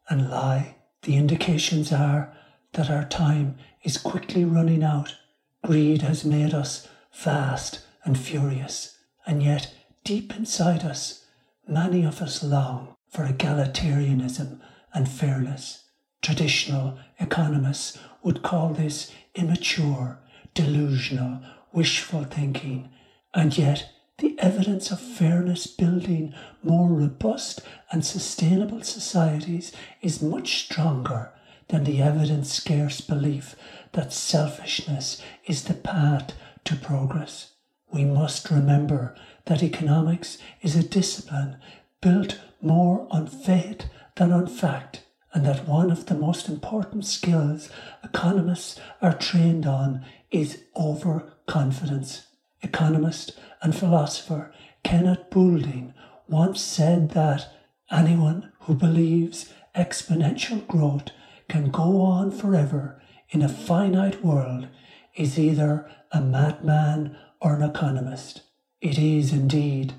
and 0.10 0.30
lie. 0.30 0.76
The 1.04 1.16
indications 1.16 1.92
are 1.92 2.34
that 2.74 2.90
our 2.90 3.06
time 3.06 3.58
is 3.84 3.98
quickly 3.98 4.44
running 4.44 4.84
out. 4.84 5.16
Greed 5.64 6.02
has 6.02 6.26
made 6.26 6.54
us 6.54 6.88
fast 7.12 7.86
and 8.04 8.18
furious, 8.18 8.98
and 9.26 9.42
yet 9.42 9.74
deep 10.04 10.36
inside 10.36 10.84
us, 10.84 11.26
many 11.68 12.04
of 12.04 12.22
us 12.22 12.44
long 12.44 12.96
for 13.10 13.26
egalitarianism 13.26 14.60
and 14.94 15.10
fairness. 15.10 15.84
Traditional 16.22 16.98
economists 17.20 17.98
would 18.24 18.44
call 18.44 18.70
this 18.70 19.12
immature, 19.36 20.20
delusional, 20.54 21.42
wishful 21.72 22.24
thinking, 22.24 22.90
and 23.34 23.58
yet 23.58 23.92
the 24.18 24.40
evidence 24.40 24.92
of 24.92 25.00
fairness 25.00 25.68
building 25.68 26.34
more 26.64 26.88
robust 26.88 27.62
and 27.92 28.06
sustainable 28.06 28.82
societies 28.82 29.74
is 30.02 30.22
much 30.22 30.66
stronger 30.66 31.34
than 31.68 31.84
the 31.84 32.02
evidence 32.02 32.54
scarce 32.54 33.02
belief 33.02 33.56
that 33.92 34.14
selfishness 34.14 35.22
is 35.46 35.64
the 35.64 35.74
path 35.74 36.34
to 36.64 36.76
progress. 36.76 37.54
We 37.92 38.06
must 38.06 38.50
remember 38.50 39.16
that 39.46 39.64
economics 39.64 40.38
is 40.62 40.76
a 40.76 40.84
discipline 40.84 41.58
built 42.02 42.40
more 42.62 43.08
on 43.12 43.28
faith 43.28 43.86
than 44.16 44.32
on 44.32 44.48
fact, 44.48 45.04
and 45.34 45.46
that 45.46 45.68
one 45.68 45.92
of 45.92 46.06
the 46.06 46.16
most 46.16 46.48
important 46.48 47.06
skills 47.06 47.70
economists 48.04 48.80
are 49.02 49.14
trained 49.14 49.66
on 49.66 50.06
is 50.32 50.64
overconfidence. 50.76 52.25
Economist 52.66 53.38
and 53.62 53.76
philosopher 53.76 54.52
Kenneth 54.84 55.30
Boulding 55.30 55.94
once 56.28 56.60
said 56.60 57.12
that 57.12 57.48
anyone 57.92 58.52
who 58.62 58.74
believes 58.74 59.54
exponential 59.76 60.66
growth 60.66 61.12
can 61.48 61.70
go 61.70 62.02
on 62.02 62.32
forever 62.32 63.00
in 63.30 63.44
a 63.44 63.48
finite 63.48 64.26
world 64.26 64.68
is 65.16 65.38
either 65.38 65.88
a 66.12 66.20
madman 66.20 67.16
or 67.40 67.56
an 67.56 67.62
economist. 67.62 68.42
It 68.82 68.98
is 68.98 69.32
indeed 69.32 69.94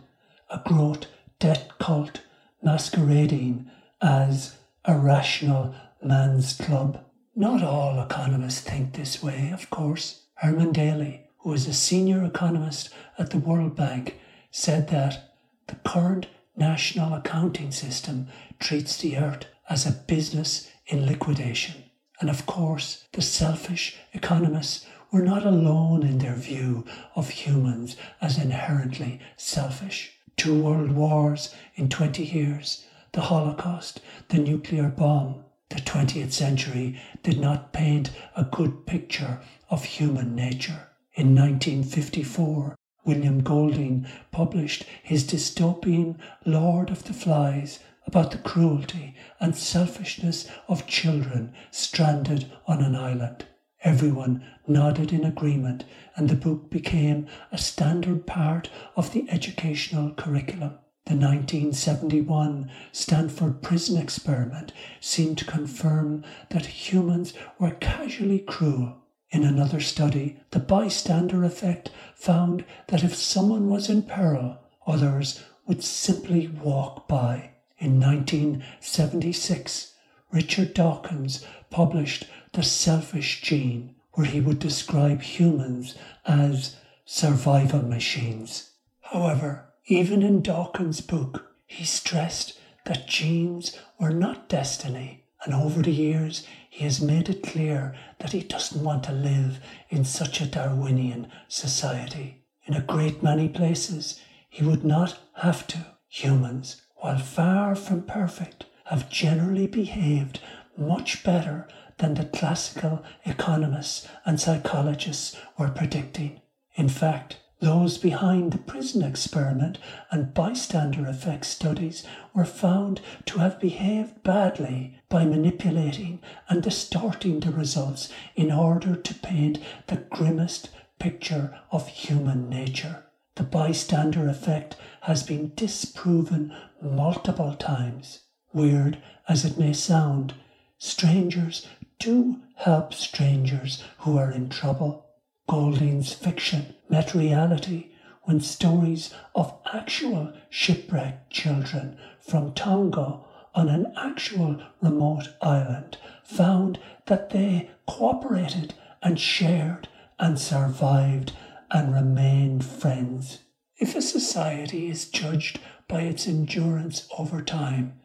a 0.51 0.61
growth 0.67 1.07
debt 1.39 1.71
cult 1.79 2.23
masquerading 2.63 3.71
as 4.03 4.57
a 4.85 4.99
rational 4.99 5.73
man's 6.03 6.55
club. 6.55 7.05
Not 7.37 7.63
all 7.63 8.03
economists 8.03 8.61
think 8.61 8.95
this 8.95 9.23
way, 9.23 9.51
of 9.53 9.71
course. 9.71 10.23
Herman 10.35 10.73
Daly, 10.73 11.26
who 11.47 11.53
is 11.53 11.69
a 11.69 11.73
senior 11.73 12.25
economist 12.25 12.91
at 13.17 13.31
the 13.31 13.39
World 13.39 13.77
Bank, 13.77 14.19
said 14.51 14.89
that 14.89 15.33
the 15.69 15.77
current 15.89 16.27
national 16.57 17.15
accounting 17.15 17.71
system 17.71 18.27
treats 18.59 18.97
the 18.97 19.17
earth 19.17 19.47
as 19.71 19.87
a 19.87 19.93
business 19.93 20.69
in 20.89 21.07
liquidation. 21.07 21.85
And 22.21 22.29
of 22.29 22.47
course, 22.47 23.07
the 23.13 23.23
selfish 23.23 23.97
economists 24.13 24.87
were 25.13 25.23
not 25.23 25.47
alone 25.47 26.03
in 26.03 26.19
their 26.19 26.35
view 26.35 26.85
of 27.15 27.31
humans 27.31 27.97
as 28.21 28.39
inherently 28.39 29.21
selfish. 29.37 30.19
Two 30.37 30.61
world 30.61 30.91
wars 30.91 31.55
in 31.77 31.89
20 31.89 32.25
years, 32.25 32.87
the 33.13 33.21
Holocaust, 33.21 34.01
the 34.31 34.39
nuclear 34.39 34.89
bomb, 34.89 35.45
the 35.69 35.77
20th 35.77 36.33
century 36.33 37.01
did 37.23 37.39
not 37.39 37.73
paint 37.73 38.11
a 38.35 38.43
good 38.43 38.85
picture 38.85 39.39
of 39.71 39.85
human 39.85 40.35
nature. 40.35 40.89
In 41.19 41.35
1954, 41.35 42.77
William 43.07 43.43
Golding 43.43 44.07
published 44.33 44.85
his 45.03 45.25
dystopian 45.25 46.19
Lord 46.45 46.91
of 46.91 47.05
the 47.05 47.15
Flies 47.15 47.79
about 48.07 48.33
the 48.33 48.39
cruelty 48.39 49.15
and 49.41 49.57
selfishness 49.57 50.47
of 50.69 50.87
children 50.87 51.55
stranded 51.71 52.53
on 52.67 52.83
an 52.83 52.95
island. 52.95 53.47
Everyone 53.83 54.45
nodded 54.69 55.11
in 55.11 55.25
agreement, 55.25 55.85
and 56.17 56.29
the 56.29 56.35
book 56.35 56.71
became 56.71 57.27
a 57.51 57.57
standard 57.57 58.27
part 58.27 58.69
of 58.95 59.15
the 59.15 59.27
educational 59.31 60.11
curriculum. 60.11 60.79
The 61.07 61.15
1971 61.15 62.71
Stanford 62.93 63.63
prison 63.63 63.97
experiment 63.97 64.75
seemed 65.01 65.39
to 65.39 65.47
confirm 65.47 66.25
that 66.51 66.67
humans 66.67 67.33
were 67.59 67.71
casually 67.71 68.41
cruel. 68.41 69.06
In 69.37 69.45
another 69.45 69.81
study, 69.83 70.39
the 70.53 70.59
bystander 70.59 71.45
effect 71.45 71.91
found 72.15 72.65
that 72.87 73.05
if 73.05 73.15
someone 73.15 73.69
was 73.69 73.91
in 73.91 74.05
peril, 74.05 74.57
others 74.87 75.45
would 75.67 75.85
simply 75.85 76.49
walk 76.49 77.07
by. 77.07 77.51
In 77.77 78.01
1976, 78.01 79.93
Richard 80.33 80.73
Dawkins 80.73 81.45
published 81.69 82.25
The 82.55 82.63
Selfish 82.63 83.43
Gene, 83.43 83.95
where 84.15 84.25
he 84.25 84.41
would 84.41 84.59
describe 84.59 85.21
humans 85.21 85.97
as 86.25 86.77
survival 87.05 87.83
machines. 87.83 88.71
However, 89.03 89.67
even 89.85 90.23
in 90.23 90.41
Dawkins' 90.41 91.03
book, 91.03 91.53
he 91.67 91.85
stressed 91.85 92.59
that 92.87 93.07
genes 93.07 93.79
were 94.01 94.15
not 94.15 94.49
destiny, 94.49 95.26
and 95.45 95.55
over 95.55 95.83
the 95.83 95.93
years 95.93 96.47
he 96.69 96.85
has 96.85 97.01
made 97.01 97.29
it 97.29 97.43
clear 97.43 97.95
that 98.19 98.33
he 98.33 98.41
doesn't 98.41 98.83
want 98.85 99.05
to 99.05 99.13
live 99.13 99.61
in 99.89 100.05
such 100.05 100.41
a 100.41 100.47
Darwinian 100.47 101.31
society. 101.49 102.43
In 102.65 102.75
a 102.75 102.81
great 102.83 103.23
many 103.23 103.49
places, 103.49 104.21
he 104.49 104.65
would 104.65 104.85
not 104.85 105.19
have 105.35 105.67
to. 105.69 105.87
Humans, 106.09 106.83
while 106.97 107.19
far 107.19 107.75
from 107.75 108.03
perfect, 108.03 108.65
have 108.87 109.11
generally 109.11 109.67
behaved 109.67 110.41
much 110.77 111.23
better 111.25 111.69
than 111.99 112.15
the 112.15 112.25
classical 112.25 113.05
economists 113.25 114.07
and 114.25 114.41
psychologists 114.41 115.37
were 115.59 115.71
predicting. 115.71 116.41
In 116.75 116.89
fact, 116.89 117.39
those 117.61 117.97
behind 117.97 118.53
the 118.53 118.59
prison 118.59 119.03
experiment 119.03 119.79
and 120.11 120.35
bystander 120.35 121.07
effect 121.07 121.47
studies 121.47 122.05
were 122.35 122.45
found 122.45 123.01
to 123.25 123.39
have 123.39 123.59
behaved 123.59 124.23
badly 124.23 125.01
by 125.09 125.25
manipulating 125.25 126.21
and 126.49 126.63
distorting 126.63 127.41
the 127.41 127.51
results 127.51 128.13
in 128.35 128.53
order 128.53 128.95
to 128.95 129.15
paint 129.15 129.59
the 129.87 129.97
grimmest 129.97 130.69
picture 130.99 131.59
of 131.71 131.89
human 131.89 132.49
nature. 132.49 133.05
The 133.37 133.45
bystander 133.45 134.29
effect 134.29 134.77
has 135.03 135.23
been 135.23 135.53
disproven 135.55 136.55
multiple 136.83 137.55
times. 137.55 138.21
Weird 138.53 138.99
as 139.29 139.45
it 139.45 139.59
may 139.59 139.73
sound, 139.73 140.35
strangers 140.79 141.67
do 141.99 142.41
help 142.57 142.93
strangers 142.93 143.83
who 143.99 144.19
are 144.19 144.31
in 144.31 144.49
trouble. 144.49 145.07
Golding's 145.49 146.13
fiction 146.13 146.76
met 146.89 147.15
reality 147.15 147.91
when 148.23 148.41
stories 148.41 149.15
of 149.35 149.55
actual 149.73 150.33
shipwrecked 150.51 151.31
children 151.31 151.97
from 152.21 152.53
Tonga 152.55 153.21
on 153.55 153.69
an 153.69 153.93
actual 153.97 154.61
remote 154.83 155.29
island 155.41 155.97
found 156.25 156.79
that 157.07 157.31
they 157.31 157.71
cooperated 157.89 158.75
and 159.03 159.19
shared 159.19 159.89
and 160.19 160.39
survived 160.39 161.33
and 161.71 161.95
remained 161.95 162.65
friends. 162.65 163.41
If 163.79 163.95
a 163.95 164.03
society 164.03 164.89
is 164.89 165.09
judged 165.09 165.61
by 165.89 166.03
its 166.03 166.27
endurance 166.27 167.07
over 167.19 167.43
time, 167.43 168.01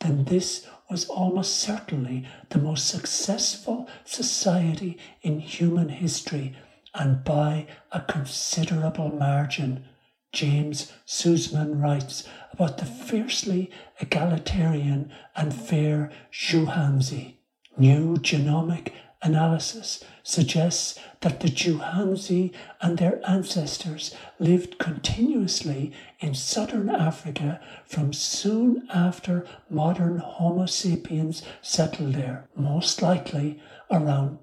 then 0.00 0.24
this 0.24 0.66
was 0.90 1.06
almost 1.06 1.56
certainly 1.56 2.26
the 2.50 2.58
most 2.58 2.88
successful 2.88 3.88
society 4.04 4.98
in 5.22 5.40
human 5.40 5.88
history 5.88 6.54
and 6.98 7.22
by 7.24 7.66
a 7.92 8.00
considerable 8.00 9.10
margin. 9.10 9.84
James 10.32 10.92
Suzman 11.04 11.80
writes 11.80 12.26
about 12.52 12.78
the 12.78 12.84
fiercely 12.84 13.70
egalitarian 14.00 15.12
and 15.34 15.54
fair 15.54 16.10
Juhansi. 16.32 17.34
New 17.78 18.16
genomic 18.16 18.92
analysis 19.22 20.04
suggests 20.22 20.98
that 21.20 21.40
the 21.40 21.48
Juhansi 21.48 22.52
and 22.80 22.98
their 22.98 23.20
ancestors 23.28 24.14
lived 24.38 24.78
continuously 24.78 25.92
in 26.20 26.34
southern 26.34 26.88
Africa 26.88 27.60
from 27.84 28.12
soon 28.12 28.86
after 28.92 29.46
modern 29.68 30.18
Homo 30.18 30.66
sapiens 30.66 31.42
settled 31.62 32.14
there, 32.14 32.48
most 32.54 33.02
likely 33.02 33.60
around 33.90 34.42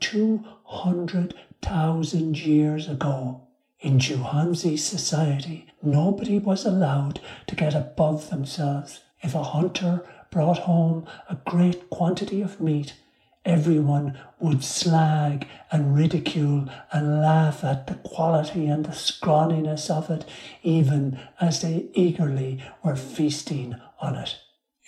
200,000 1.64 2.38
years 2.46 2.90
ago. 2.90 3.42
In 3.80 3.98
Juhansi 3.98 4.78
society, 4.78 5.68
nobody 5.82 6.38
was 6.38 6.66
allowed 6.66 7.22
to 7.48 7.56
get 7.56 7.74
above 7.74 8.30
themselves. 8.30 9.00
If 9.22 9.34
a 9.34 9.44
hunter 9.44 10.04
brought 10.30 10.60
home 10.60 11.06
a 11.30 11.38
great 11.48 11.90
quantity 11.90 12.42
of 12.42 12.60
meat, 12.60 12.96
everyone 13.46 14.18
would 14.40 14.64
slag 14.64 15.48
and 15.72 15.96
ridicule 15.96 16.68
and 16.92 17.22
laugh 17.22 17.64
at 17.64 17.88
the 17.88 17.96
quality 17.96 18.68
and 18.68 18.86
the 18.86 18.92
scrawniness 18.92 19.90
of 19.90 20.10
it, 20.10 20.26
even 20.64 21.18
as 21.40 21.62
they 21.62 21.88
eagerly 21.94 22.62
were 22.84 22.98
feasting 22.98 23.76
on 24.02 24.16
it. 24.16 24.38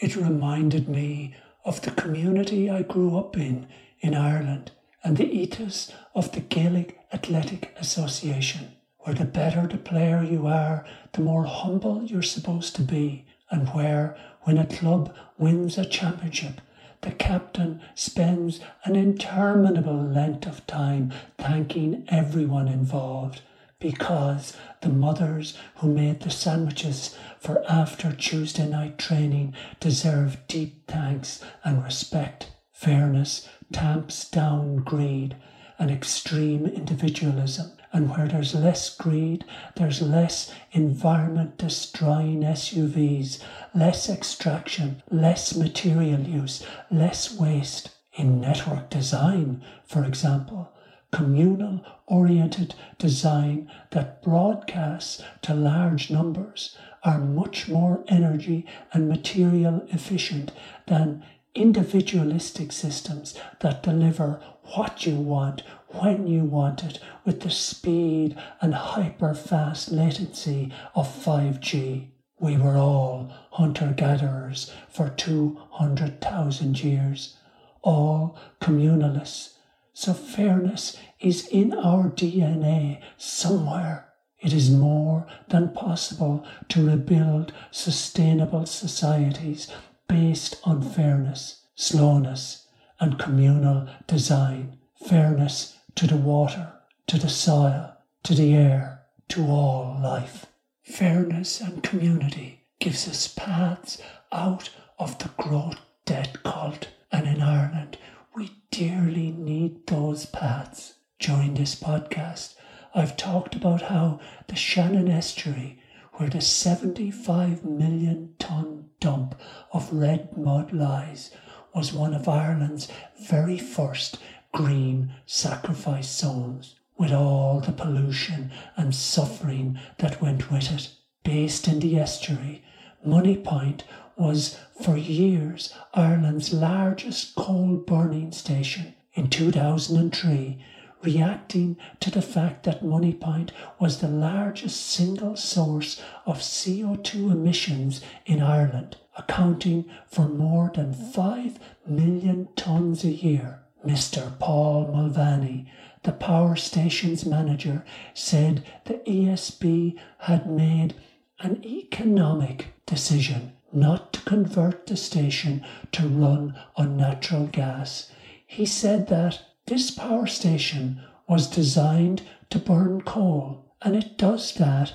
It 0.01 0.17
reminded 0.17 0.89
me 0.89 1.35
of 1.63 1.81
the 1.81 1.91
community 1.91 2.69
I 2.69 2.81
grew 2.81 3.17
up 3.17 3.37
in 3.37 3.67
in 4.01 4.13
Ireland 4.13 4.71
and 5.05 5.17
the 5.17 5.31
ethos 5.31 5.91
of 6.15 6.31
the 6.31 6.41
Gaelic 6.41 6.97
Athletic 7.13 7.71
Association, 7.79 8.73
where 9.01 9.13
the 9.13 9.23
better 9.23 9.67
the 9.67 9.77
player 9.77 10.23
you 10.23 10.47
are, 10.47 10.83
the 11.13 11.21
more 11.21 11.43
humble 11.45 12.03
you're 12.03 12.23
supposed 12.23 12.75
to 12.75 12.81
be, 12.81 13.23
and 13.51 13.69
where, 13.69 14.17
when 14.41 14.57
a 14.57 14.65
club 14.65 15.15
wins 15.37 15.77
a 15.77 15.85
championship, 15.85 16.59
the 17.01 17.11
captain 17.11 17.81
spends 17.93 18.59
an 18.83 18.95
interminable 18.95 20.01
length 20.01 20.47
of 20.47 20.65
time 20.65 21.13
thanking 21.37 22.03
everyone 22.07 22.67
involved 22.67 23.41
because 23.77 24.57
the 24.81 24.89
mothers 24.89 25.55
who 25.75 25.87
made 25.87 26.21
the 26.21 26.31
sandwiches 26.31 27.15
for 27.39 27.63
after 27.69 28.11
Tuesday 28.11 28.67
night 28.67 28.97
training 28.97 29.53
deserve 29.79 30.39
deep 30.47 30.87
thanks 30.87 31.43
and 31.63 31.83
respect. 31.83 32.54
Fairness 32.75 33.47
tamps 33.71 34.29
down 34.29 34.83
greed 34.83 35.37
and 35.79 35.89
extreme 35.89 36.65
individualism 36.65 37.71
and 37.93 38.09
where 38.09 38.27
there's 38.27 38.53
less 38.53 38.93
greed, 38.93 39.45
there's 39.77 40.01
less 40.01 40.53
environment 40.73 41.57
destroying 41.57 42.41
SUVs, 42.41 43.41
less 43.73 44.09
extraction, 44.09 45.01
less 45.09 45.55
material 45.55 46.19
use, 46.19 46.65
less 46.91 47.33
waste. 47.39 47.91
In 48.13 48.41
network 48.41 48.89
design, 48.89 49.63
for 49.85 50.03
example, 50.03 50.73
communal 51.13 51.79
oriented 52.07 52.75
design 52.97 53.71
that 53.91 54.21
broadcasts 54.21 55.23
to 55.43 55.53
large 55.53 56.11
numbers 56.11 56.77
are 57.03 57.19
much 57.19 57.69
more 57.69 58.03
energy 58.09 58.65
and 58.91 59.07
material 59.07 59.87
efficient 59.91 60.51
than 60.87 61.23
individualistic 61.55 62.71
systems 62.71 63.33
that 63.61 63.81
deliver 63.81 64.39
what 64.75 65.05
you 65.05 65.15
want 65.15 65.63
when 65.87 66.27
you 66.27 66.43
want 66.43 66.83
it 66.83 66.99
with 67.23 67.41
the 67.41 67.49
speed 67.49 68.35
and 68.61 68.75
hyper 68.75 69.33
fast 69.33 69.91
latency 69.91 70.71
of 70.93 71.07
5G. 71.07 72.09
We 72.39 72.57
were 72.57 72.75
all 72.75 73.31
hunter 73.51 73.93
gatherers 73.95 74.71
for 74.89 75.09
200,000 75.09 76.83
years, 76.83 77.37
all 77.81 78.37
communalists. 78.59 79.53
So 79.93 80.13
fairness 80.13 80.97
is 81.21 81.47
in 81.47 81.73
our 81.73 82.09
DNA 82.09 83.01
somewhere. 83.17 84.09
It 84.39 84.51
is 84.51 84.69
more 84.69 85.25
than 85.47 85.69
possible 85.69 86.45
to 86.69 86.85
rebuild 86.85 87.53
sustainable 87.71 88.65
societies 88.65 89.71
based 90.07 90.59
on 90.63 90.81
fairness, 90.81 91.61
slowness, 91.75 92.67
and 92.99 93.19
communal 93.19 93.87
design. 94.07 94.77
Fairness 95.07 95.77
to 95.95 96.07
the 96.07 96.17
water, 96.17 96.73
to 97.07 97.17
the 97.17 97.29
soil, 97.29 97.95
to 98.23 98.33
the 98.33 98.53
air, 98.55 99.01
to 99.29 99.45
all 99.45 99.99
life. 100.01 100.45
Fairness 100.83 101.61
and 101.61 101.83
community 101.83 102.63
gives 102.79 103.07
us 103.07 103.27
paths 103.27 104.01
out 104.31 104.69
of 104.99 105.17
the 105.19 105.29
growth 105.37 105.77
debt 106.05 106.43
cult, 106.43 106.89
and 107.11 107.27
in 107.27 107.41
Ireland 107.41 107.97
we 108.35 108.51
dearly 108.71 109.31
need 109.31 109.87
those 109.87 110.25
paths. 110.25 110.95
During 111.19 111.53
this 111.53 111.75
podcast, 111.75 112.55
I've 112.93 113.17
talked 113.17 113.55
about 113.55 113.83
how 113.83 114.19
the 114.47 114.55
Shannon 114.55 115.09
Estuary, 115.09 115.79
where 116.15 116.29
the 116.29 116.41
75 116.41 117.63
million 117.65 118.33
tonne 118.39 118.89
dump 118.99 119.35
of 119.71 119.91
red 119.91 120.37
mud 120.37 120.71
lies, 120.71 121.31
was 121.73 121.91
one 121.91 122.13
of 122.13 122.27
Ireland's 122.27 122.87
very 123.19 123.57
first 123.57 124.17
green 124.53 125.13
sacrifice 125.25 126.09
zones 126.09 126.75
with 126.97 127.11
all 127.11 127.59
the 127.59 127.73
pollution 127.73 128.51
and 128.77 128.95
suffering 128.95 129.77
that 129.97 130.21
went 130.21 130.49
with 130.49 130.71
it. 130.71 130.89
Based 131.23 131.67
in 131.67 131.79
the 131.81 131.99
estuary, 131.99 132.63
Moneypoint 133.05 133.81
was 134.15 134.57
for 134.81 134.95
years 134.95 135.73
Ireland's 135.93 136.53
largest 136.53 137.35
coal 137.35 137.75
burning 137.75 138.31
station. 138.31 138.93
In 139.13 139.29
2003, 139.29 140.63
reacting 141.05 141.77
to 141.99 142.09
the 142.09 142.21
fact 142.21 142.63
that 142.63 142.83
Moneypoint 142.83 143.51
was 143.79 143.99
the 143.99 144.07
largest 144.07 144.85
single 144.85 145.35
source 145.35 146.01
of 146.25 146.39
CO2 146.39 147.31
emissions 147.31 148.01
in 148.25 148.41
Ireland, 148.41 148.97
accounting 149.17 149.85
for 150.07 150.27
more 150.27 150.71
than 150.73 150.93
5 150.93 151.59
million 151.87 152.49
tonnes 152.55 153.03
a 153.03 153.11
year. 153.11 153.61
Mr. 153.85 154.37
Paul 154.39 154.87
Mulvaney, 154.87 155.71
the 156.03 156.11
power 156.11 156.55
station's 156.55 157.25
manager, 157.25 157.85
said 158.13 158.63
the 158.85 158.95
ESB 159.05 159.97
had 160.19 160.49
made 160.49 160.95
an 161.39 161.63
economic 161.63 162.73
decision 162.85 163.53
not 163.71 164.13
to 164.13 164.21
convert 164.21 164.87
the 164.87 164.97
station 164.97 165.63
to 165.91 166.07
run 166.07 166.57
on 166.75 166.97
natural 166.97 167.45
gas. 167.47 168.11
He 168.47 168.65
said 168.65 169.07
that 169.07 169.41
this 169.67 169.89
power 169.89 170.27
station 170.27 171.01
was 171.27 171.47
designed 171.47 172.21
to 172.51 172.59
burn 172.59 173.01
coal 173.01 173.75
and 173.81 173.95
it 173.95 174.17
does 174.17 174.53
that 174.55 174.93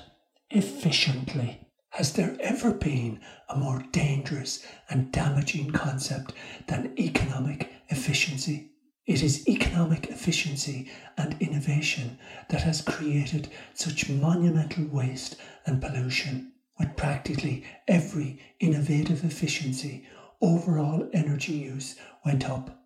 efficiently. 0.49 1.67
Has 1.89 2.13
there 2.13 2.37
ever 2.39 2.71
been 2.71 3.19
a 3.49 3.57
more 3.57 3.83
dangerous 3.91 4.65
and 4.89 5.11
damaging 5.11 5.71
concept 5.71 6.33
than 6.67 6.93
economic 6.97 7.69
efficiency? 7.89 8.71
It 9.05 9.21
is 9.21 9.45
economic 9.47 10.09
efficiency 10.09 10.89
and 11.17 11.35
innovation 11.41 12.17
that 12.49 12.61
has 12.61 12.81
created 12.81 13.49
such 13.73 14.09
monumental 14.09 14.85
waste 14.85 15.35
and 15.65 15.81
pollution. 15.81 16.53
With 16.79 16.95
practically 16.95 17.65
every 17.89 18.39
innovative 18.61 19.25
efficiency, 19.25 20.07
overall 20.39 21.09
energy 21.13 21.53
use 21.53 21.95
went 22.25 22.49
up, 22.49 22.80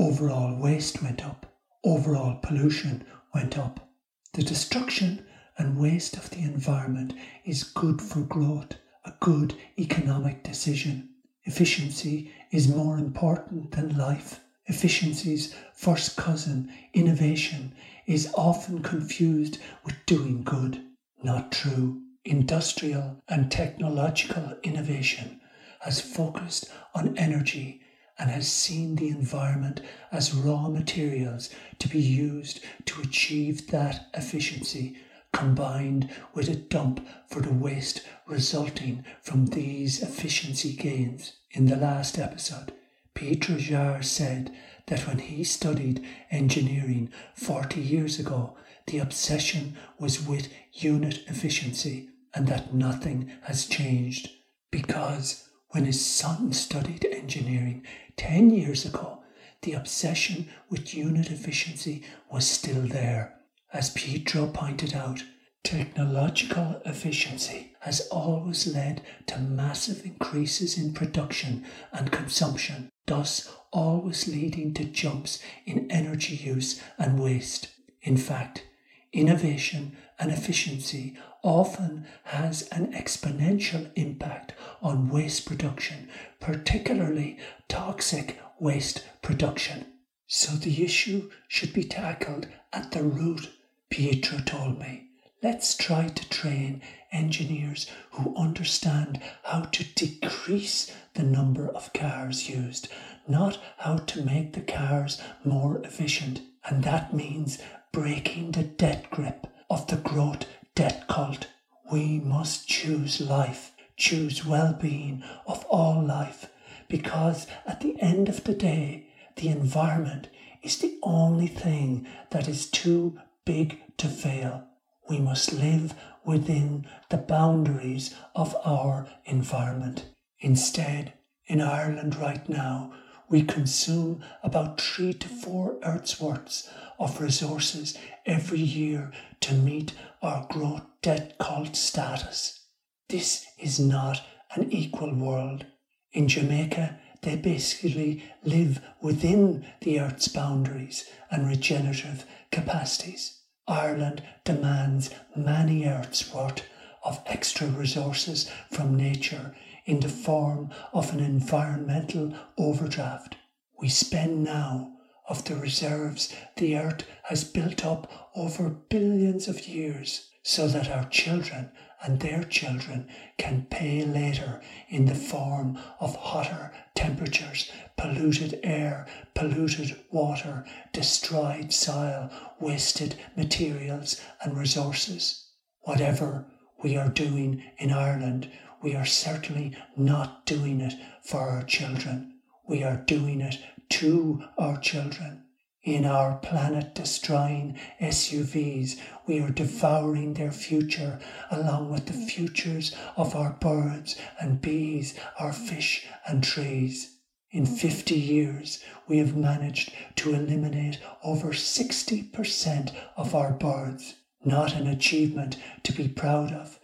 overall 0.00 0.56
waste 0.56 1.02
went 1.02 1.22
up, 1.22 1.44
overall 1.84 2.36
pollution 2.42 3.04
went 3.34 3.58
up. 3.58 3.90
The 4.32 4.42
destruction 4.42 5.26
and 5.58 5.78
waste 5.78 6.16
of 6.16 6.30
the 6.30 6.40
environment 6.40 7.12
is 7.44 7.64
good 7.64 8.00
for 8.00 8.20
growth, 8.20 8.76
a 9.04 9.12
good 9.20 9.54
economic 9.78 10.42
decision. 10.42 11.10
Efficiency 11.44 12.32
is 12.50 12.74
more 12.74 12.96
important 12.96 13.72
than 13.72 13.98
life. 13.98 14.40
Efficiency's 14.64 15.54
first 15.74 16.16
cousin, 16.16 16.72
innovation, 16.94 17.74
is 18.06 18.32
often 18.34 18.82
confused 18.82 19.58
with 19.84 19.96
doing 20.06 20.42
good. 20.42 20.82
Not 21.22 21.52
true. 21.52 22.00
Industrial 22.24 23.22
and 23.28 23.52
technological 23.52 24.56
innovation 24.62 25.42
has 25.80 26.00
focused 26.00 26.70
on 26.94 27.18
energy 27.18 27.82
and 28.20 28.30
has 28.30 28.52
seen 28.52 28.96
the 28.96 29.08
environment 29.08 29.80
as 30.12 30.34
raw 30.34 30.68
materials 30.68 31.48
to 31.78 31.88
be 31.88 31.98
used 31.98 32.60
to 32.84 33.00
achieve 33.00 33.70
that 33.70 34.10
efficiency, 34.14 34.98
combined 35.32 36.10
with 36.34 36.48
a 36.48 36.54
dump 36.54 37.06
for 37.28 37.40
the 37.40 37.52
waste 37.52 38.02
resulting 38.26 39.02
from 39.22 39.46
these 39.46 40.02
efficiency 40.02 40.74
gains. 40.74 41.32
In 41.52 41.64
the 41.64 41.76
last 41.76 42.18
episode, 42.18 42.72
Peter 43.14 43.54
Jarre 43.54 44.04
said 44.04 44.54
that 44.86 45.06
when 45.06 45.18
he 45.18 45.42
studied 45.42 46.04
engineering 46.30 47.10
40 47.34 47.80
years 47.80 48.18
ago, 48.18 48.54
the 48.86 48.98
obsession 48.98 49.76
was 49.98 50.26
with 50.26 50.48
unit 50.72 51.24
efficiency 51.26 52.10
and 52.34 52.46
that 52.48 52.74
nothing 52.74 53.32
has 53.42 53.66
changed. 53.66 54.30
Because 54.70 55.48
when 55.70 55.84
his 55.84 56.04
son 56.04 56.52
studied 56.52 57.04
engineering 57.04 57.84
10 58.16 58.50
years 58.50 58.84
ago, 58.84 59.22
the 59.62 59.72
obsession 59.74 60.48
with 60.68 60.94
unit 60.94 61.30
efficiency 61.30 62.02
was 62.30 62.46
still 62.46 62.82
there. 62.82 63.36
As 63.72 63.90
Pietro 63.90 64.46
pointed 64.48 64.94
out, 64.94 65.22
technological 65.62 66.80
efficiency 66.84 67.72
has 67.80 68.08
always 68.08 68.66
led 68.66 69.02
to 69.26 69.38
massive 69.38 70.04
increases 70.04 70.76
in 70.76 70.92
production 70.92 71.64
and 71.92 72.10
consumption, 72.10 72.90
thus 73.06 73.54
always 73.70 74.26
leading 74.26 74.74
to 74.74 74.84
jumps 74.84 75.40
in 75.66 75.90
energy 75.90 76.34
use 76.34 76.82
and 76.98 77.20
waste. 77.20 77.68
In 78.02 78.16
fact, 78.16 78.64
innovation 79.12 79.96
and 80.20 80.30
efficiency 80.30 81.16
often 81.42 82.06
has 82.24 82.68
an 82.68 82.92
exponential 82.92 83.90
impact 83.96 84.52
on 84.82 85.08
waste 85.08 85.46
production, 85.46 86.10
particularly 86.38 87.38
toxic 87.68 88.38
waste 88.58 89.02
production. 89.22 89.86
So 90.26 90.52
the 90.52 90.84
issue 90.84 91.30
should 91.48 91.72
be 91.72 91.84
tackled 91.84 92.46
at 92.72 92.92
the 92.92 93.02
root, 93.02 93.50
Pietro 93.88 94.38
told 94.40 94.78
me. 94.78 95.08
Let's 95.42 95.74
try 95.74 96.08
to 96.08 96.28
train 96.28 96.82
engineers 97.10 97.90
who 98.12 98.36
understand 98.36 99.22
how 99.44 99.62
to 99.62 99.84
decrease 99.94 100.94
the 101.14 101.22
number 101.22 101.66
of 101.68 101.94
cars 101.94 102.46
used, 102.48 102.88
not 103.26 103.58
how 103.78 103.96
to 103.96 104.22
make 104.22 104.52
the 104.52 104.60
cars 104.60 105.20
more 105.42 105.80
efficient. 105.82 106.42
And 106.66 106.84
that 106.84 107.14
means 107.14 107.58
breaking 107.90 108.52
the 108.52 108.62
debt 108.62 109.10
grip 109.10 109.46
of 109.70 109.86
the 109.86 109.96
growth 109.96 110.44
debt 110.74 111.06
cult. 111.08 111.46
We 111.90 112.18
must 112.18 112.68
choose 112.68 113.20
life, 113.20 113.72
choose 113.96 114.44
well 114.44 114.72
being 114.72 115.22
of 115.46 115.64
all 115.66 116.04
life, 116.04 116.50
because 116.88 117.46
at 117.66 117.80
the 117.80 117.96
end 118.00 118.28
of 118.28 118.44
the 118.44 118.54
day, 118.54 119.06
the 119.36 119.48
environment 119.48 120.28
is 120.62 120.78
the 120.78 120.98
only 121.02 121.46
thing 121.46 122.06
that 122.30 122.48
is 122.48 122.68
too 122.70 123.18
big 123.46 123.78
to 123.96 124.08
fail. 124.08 124.66
We 125.08 125.18
must 125.18 125.52
live 125.52 125.94
within 126.24 126.86
the 127.08 127.16
boundaries 127.16 128.14
of 128.34 128.54
our 128.64 129.08
environment. 129.24 130.04
Instead, 130.40 131.14
in 131.46 131.60
Ireland 131.60 132.16
right 132.16 132.46
now, 132.48 132.92
we 133.30 133.42
consume 133.42 134.22
about 134.42 134.80
three 134.80 135.14
to 135.14 135.28
four 135.28 135.76
Earth's 135.84 136.20
worths 136.20 136.68
of 136.98 137.20
resources 137.20 137.96
every 138.26 138.60
year 138.60 139.12
to 139.40 139.54
meet 139.54 139.94
our 140.20 140.46
growth 140.50 140.82
debt 141.00 141.38
cult 141.38 141.76
status. 141.76 142.66
This 143.08 143.46
is 143.58 143.78
not 143.78 144.22
an 144.54 144.70
equal 144.72 145.14
world. 145.14 145.64
In 146.12 146.26
Jamaica, 146.26 146.98
they 147.22 147.36
basically 147.36 148.24
live 148.42 148.80
within 149.00 149.64
the 149.82 150.00
Earth's 150.00 150.28
boundaries 150.28 151.08
and 151.30 151.46
regenerative 151.46 152.26
capacities. 152.50 153.42
Ireland 153.68 154.22
demands 154.44 155.10
many 155.36 155.84
Earth's 155.84 156.34
worth 156.34 156.62
of 157.04 157.22
extra 157.26 157.68
resources 157.68 158.50
from 158.72 158.96
nature 158.96 159.54
in 159.86 160.00
the 160.00 160.08
form 160.08 160.70
of 160.92 161.12
an 161.12 161.20
environmental 161.20 162.34
overdraft. 162.58 163.36
We 163.80 163.88
spend 163.88 164.44
now 164.44 164.92
of 165.28 165.44
the 165.44 165.56
reserves 165.56 166.34
the 166.56 166.76
earth 166.76 167.04
has 167.24 167.44
built 167.44 167.86
up 167.86 168.30
over 168.34 168.68
billions 168.68 169.46
of 169.48 169.68
years 169.68 170.28
so 170.42 170.66
that 170.68 170.90
our 170.90 171.08
children 171.08 171.70
and 172.02 172.20
their 172.20 172.42
children 172.42 173.06
can 173.36 173.66
pay 173.70 174.04
later 174.04 174.60
in 174.88 175.04
the 175.04 175.14
form 175.14 175.78
of 176.00 176.16
hotter 176.16 176.72
temperatures, 176.94 177.70
polluted 177.96 178.58
air, 178.62 179.06
polluted 179.34 179.96
water, 180.10 180.64
destroyed 180.92 181.72
soil, 181.72 182.30
wasted 182.58 183.14
materials 183.36 184.20
and 184.42 184.56
resources. 184.56 185.46
Whatever 185.82 186.46
we 186.82 186.96
are 186.96 187.10
doing 187.10 187.62
in 187.78 187.92
Ireland, 187.92 188.50
we 188.82 188.94
are 188.94 189.04
certainly 189.04 189.76
not 189.96 190.46
doing 190.46 190.80
it 190.80 190.94
for 191.22 191.40
our 191.40 191.62
children. 191.62 192.38
We 192.66 192.82
are 192.82 192.96
doing 192.96 193.40
it 193.40 193.58
to 193.90 194.42
our 194.56 194.78
children. 194.78 195.44
In 195.82 196.04
our 196.04 196.36
planet 196.36 196.94
destroying 196.94 197.78
SUVs, 198.00 198.98
we 199.26 199.40
are 199.40 199.50
devouring 199.50 200.34
their 200.34 200.52
future 200.52 201.18
along 201.50 201.90
with 201.90 202.06
the 202.06 202.12
futures 202.12 202.94
of 203.16 203.34
our 203.34 203.52
birds 203.54 204.16
and 204.40 204.60
bees, 204.60 205.14
our 205.38 205.52
fish 205.52 206.06
and 206.26 206.44
trees. 206.44 207.16
In 207.50 207.66
50 207.66 208.14
years, 208.14 208.82
we 209.08 209.18
have 209.18 209.36
managed 209.36 209.92
to 210.16 210.34
eliminate 210.34 211.00
over 211.24 211.48
60% 211.48 212.94
of 213.16 213.34
our 213.34 213.52
birds. 213.52 214.14
Not 214.44 214.74
an 214.74 214.86
achievement 214.86 215.56
to 215.82 215.92
be 215.92 216.08
proud 216.08 216.52
of. 216.52 216.78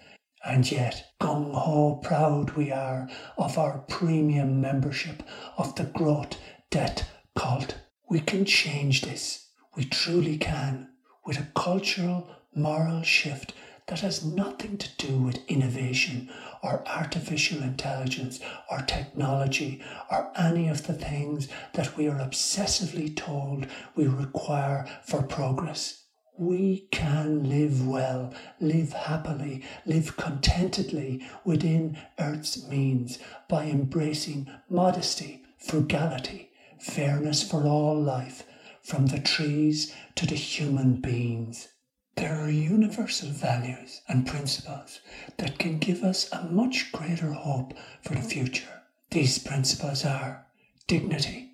And 0.46 0.70
yet, 0.70 1.12
gung 1.20 1.52
ho 1.54 1.96
proud 1.96 2.52
we 2.52 2.70
are 2.70 3.08
of 3.36 3.58
our 3.58 3.78
premium 3.88 4.60
membership 4.60 5.24
of 5.58 5.74
the 5.74 5.84
Growth 5.84 6.38
Debt 6.70 7.04
Cult. 7.34 7.78
We 8.08 8.20
can 8.20 8.44
change 8.44 9.02
this. 9.02 9.48
We 9.74 9.84
truly 9.84 10.38
can. 10.38 10.90
With 11.26 11.40
a 11.40 11.50
cultural, 11.56 12.30
moral 12.54 13.02
shift 13.02 13.54
that 13.88 14.00
has 14.00 14.24
nothing 14.24 14.78
to 14.78 14.96
do 14.96 15.18
with 15.18 15.44
innovation 15.48 16.30
or 16.62 16.86
artificial 16.86 17.64
intelligence 17.64 18.38
or 18.70 18.82
technology 18.82 19.82
or 20.12 20.30
any 20.36 20.68
of 20.68 20.86
the 20.86 20.94
things 20.94 21.48
that 21.74 21.96
we 21.96 22.06
are 22.06 22.20
obsessively 22.20 23.14
told 23.16 23.66
we 23.96 24.06
require 24.06 24.86
for 25.04 25.24
progress. 25.24 26.05
We 26.38 26.88
can 26.90 27.48
live 27.48 27.86
well, 27.86 28.34
live 28.60 28.92
happily, 28.92 29.62
live 29.86 30.18
contentedly 30.18 31.26
within 31.44 31.96
Earth's 32.18 32.68
means 32.68 33.18
by 33.48 33.64
embracing 33.64 34.46
modesty, 34.68 35.44
frugality, 35.58 36.50
fairness 36.78 37.42
for 37.42 37.64
all 37.64 37.98
life, 37.98 38.44
from 38.82 39.06
the 39.06 39.18
trees 39.18 39.94
to 40.16 40.26
the 40.26 40.34
human 40.34 41.00
beings. 41.00 41.68
There 42.16 42.38
are 42.38 42.50
universal 42.50 43.30
values 43.30 44.02
and 44.06 44.26
principles 44.26 45.00
that 45.38 45.58
can 45.58 45.78
give 45.78 46.02
us 46.02 46.30
a 46.32 46.44
much 46.44 46.92
greater 46.92 47.32
hope 47.32 47.72
for 48.02 48.14
the 48.14 48.20
future. 48.20 48.82
These 49.10 49.38
principles 49.38 50.04
are 50.04 50.46
dignity, 50.86 51.52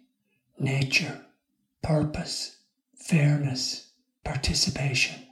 nature, 0.59 1.27
purpose, 1.83 2.57
fairness, 2.97 3.92
participation. 4.25 5.27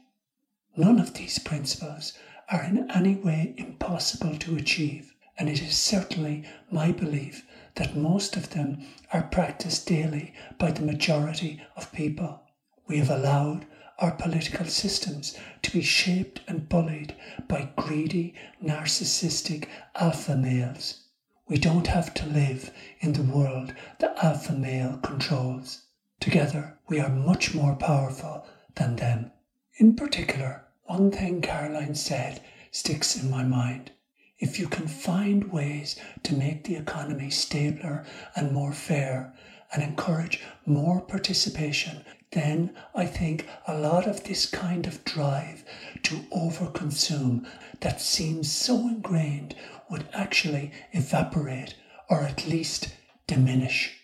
None 0.77 0.99
of 0.99 1.15
these 1.15 1.39
principles 1.39 2.13
are 2.49 2.65
in 2.65 2.91
any 2.91 3.15
way 3.15 3.55
impossible 3.57 4.37
to 4.39 4.57
achieve, 4.57 5.15
and 5.39 5.49
it 5.49 5.63
is 5.63 5.77
certainly 5.77 6.45
my 6.71 6.93
belief 6.93 7.47
that 7.77 7.97
most 7.97 8.37
of 8.37 8.51
them 8.51 8.87
are 9.13 9.23
practiced 9.23 9.87
daily 9.87 10.35
by 10.59 10.71
the 10.71 10.83
majority 10.83 11.63
of 11.77 11.93
people. 11.93 12.43
We 12.87 12.99
have 12.99 13.11
allowed 13.11 13.67
our 13.99 14.13
political 14.13 14.67
systems 14.67 15.37
to 15.63 15.71
be 15.71 15.83
shaped 15.83 16.41
and 16.49 16.69
bullied 16.69 17.15
by 17.47 17.71
greedy, 17.77 18.35
narcissistic 18.65 19.69
alpha 19.95 20.37
males. 20.37 21.05
We 21.47 21.59
don't 21.59 21.87
have 21.89 22.15
to 22.15 22.27
live 22.27 22.73
in 23.01 23.13
the 23.13 23.23
world 23.23 23.75
the 23.99 24.13
alpha 24.25 24.53
male 24.53 24.99
controls. 24.99 25.83
Together, 26.19 26.79
we 26.89 27.01
are 27.01 27.09
much 27.09 27.55
more 27.55 27.77
powerful 27.77 28.47
than 28.81 28.97
them. 28.97 29.31
In 29.77 29.95
particular, 29.95 30.65
one 30.85 31.11
thing 31.11 31.43
Caroline 31.43 31.95
said 31.95 32.43
sticks 32.71 33.15
in 33.15 33.31
my 33.31 33.45
mind. 33.45 33.91
If 34.39 34.59
you 34.59 34.69
can 34.69 34.89
find 34.89 35.53
ways 35.53 36.01
to 36.23 36.35
make 36.35 36.65
the 36.65 36.77
economy 36.77 37.29
stabler 37.29 38.07
and 38.35 38.53
more 38.53 38.73
fair 38.73 39.35
and 39.71 39.83
encourage 39.83 40.43
more 40.65 41.03
participation, 41.03 42.07
then 42.33 42.75
I 42.95 43.05
think 43.05 43.47
a 43.69 43.77
lot 43.77 44.07
of 44.07 44.25
this 44.25 44.47
kind 44.47 44.87
of 44.87 45.05
drive 45.05 45.63
to 46.05 46.15
overconsume 46.33 47.47
that 47.81 48.01
seems 48.01 48.51
so 48.51 48.89
ingrained 48.89 49.55
would 49.91 50.09
actually 50.15 50.73
evaporate 50.93 51.75
or 52.09 52.23
at 52.23 52.49
least 52.49 52.89
diminish. 53.27 54.00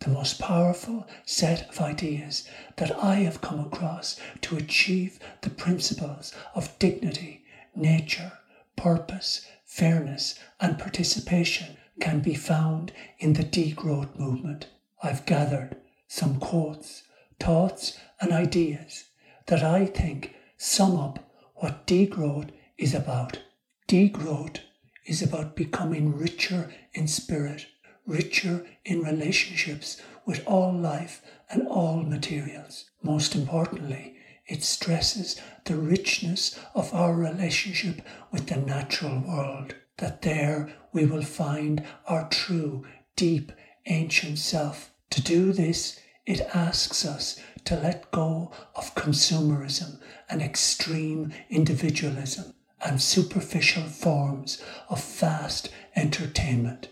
The 0.00 0.10
most 0.10 0.38
powerful 0.38 1.06
set 1.24 1.68
of 1.68 1.80
ideas 1.80 2.48
that 2.76 2.96
I 3.02 3.16
have 3.16 3.40
come 3.40 3.60
across 3.60 4.20
to 4.42 4.56
achieve 4.56 5.18
the 5.40 5.50
principles 5.50 6.32
of 6.54 6.78
dignity, 6.78 7.44
nature, 7.74 8.32
purpose, 8.76 9.46
fairness, 9.64 10.38
and 10.60 10.78
participation 10.78 11.76
can 12.00 12.20
be 12.20 12.34
found 12.34 12.92
in 13.18 13.32
the 13.32 13.42
degrowth 13.42 14.18
movement. 14.18 14.68
I've 15.02 15.26
gathered 15.26 15.76
some 16.08 16.38
quotes, 16.38 17.02
thoughts, 17.40 17.98
and 18.20 18.32
ideas 18.32 19.04
that 19.46 19.62
I 19.62 19.86
think 19.86 20.34
sum 20.56 20.96
up 20.96 21.30
what 21.54 21.86
degrowth 21.86 22.50
is 22.78 22.94
about. 22.94 23.40
Degrowth 23.88 24.58
is 25.06 25.22
about 25.22 25.56
becoming 25.56 26.16
richer 26.16 26.72
in 26.92 27.08
spirit, 27.08 27.66
richer 28.06 28.64
in 28.84 29.02
relationships 29.02 30.00
with 30.24 30.46
all 30.46 30.72
life 30.72 31.22
and 31.50 31.66
all 31.68 32.02
materials. 32.02 32.90
Most 33.02 33.34
importantly, 33.34 34.16
it 34.46 34.62
stresses 34.62 35.40
the 35.64 35.76
richness 35.76 36.58
of 36.74 36.94
our 36.94 37.14
relationship 37.14 38.00
with 38.30 38.46
the 38.46 38.56
natural 38.56 39.20
world, 39.20 39.74
that 39.98 40.22
there 40.22 40.72
we 40.92 41.04
will 41.04 41.22
find 41.22 41.84
our 42.06 42.28
true, 42.28 42.84
deep, 43.16 43.52
ancient 43.86 44.38
self. 44.38 44.92
To 45.10 45.20
do 45.22 45.52
this, 45.52 46.00
it 46.26 46.40
asks 46.54 47.04
us 47.04 47.40
to 47.64 47.76
let 47.76 48.10
go 48.10 48.52
of 48.74 48.94
consumerism 48.94 50.00
and 50.28 50.42
extreme 50.42 51.32
individualism 51.50 52.54
and 52.84 53.00
superficial 53.00 53.84
forms 53.84 54.62
of 54.88 55.00
fast 55.00 55.70
entertainment. 55.94 56.88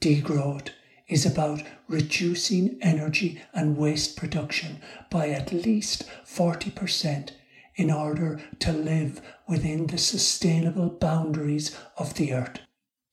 Degrowth 0.00 0.68
is 1.08 1.26
about 1.26 1.64
reducing 1.88 2.78
energy 2.80 3.42
and 3.52 3.76
waste 3.76 4.16
production 4.16 4.80
by 5.10 5.30
at 5.30 5.52
least 5.52 6.04
40% 6.24 7.30
in 7.74 7.90
order 7.90 8.40
to 8.60 8.72
live 8.72 9.20
within 9.48 9.88
the 9.88 9.98
sustainable 9.98 10.88
boundaries 10.88 11.76
of 11.96 12.14
the 12.14 12.32
earth. 12.32 12.60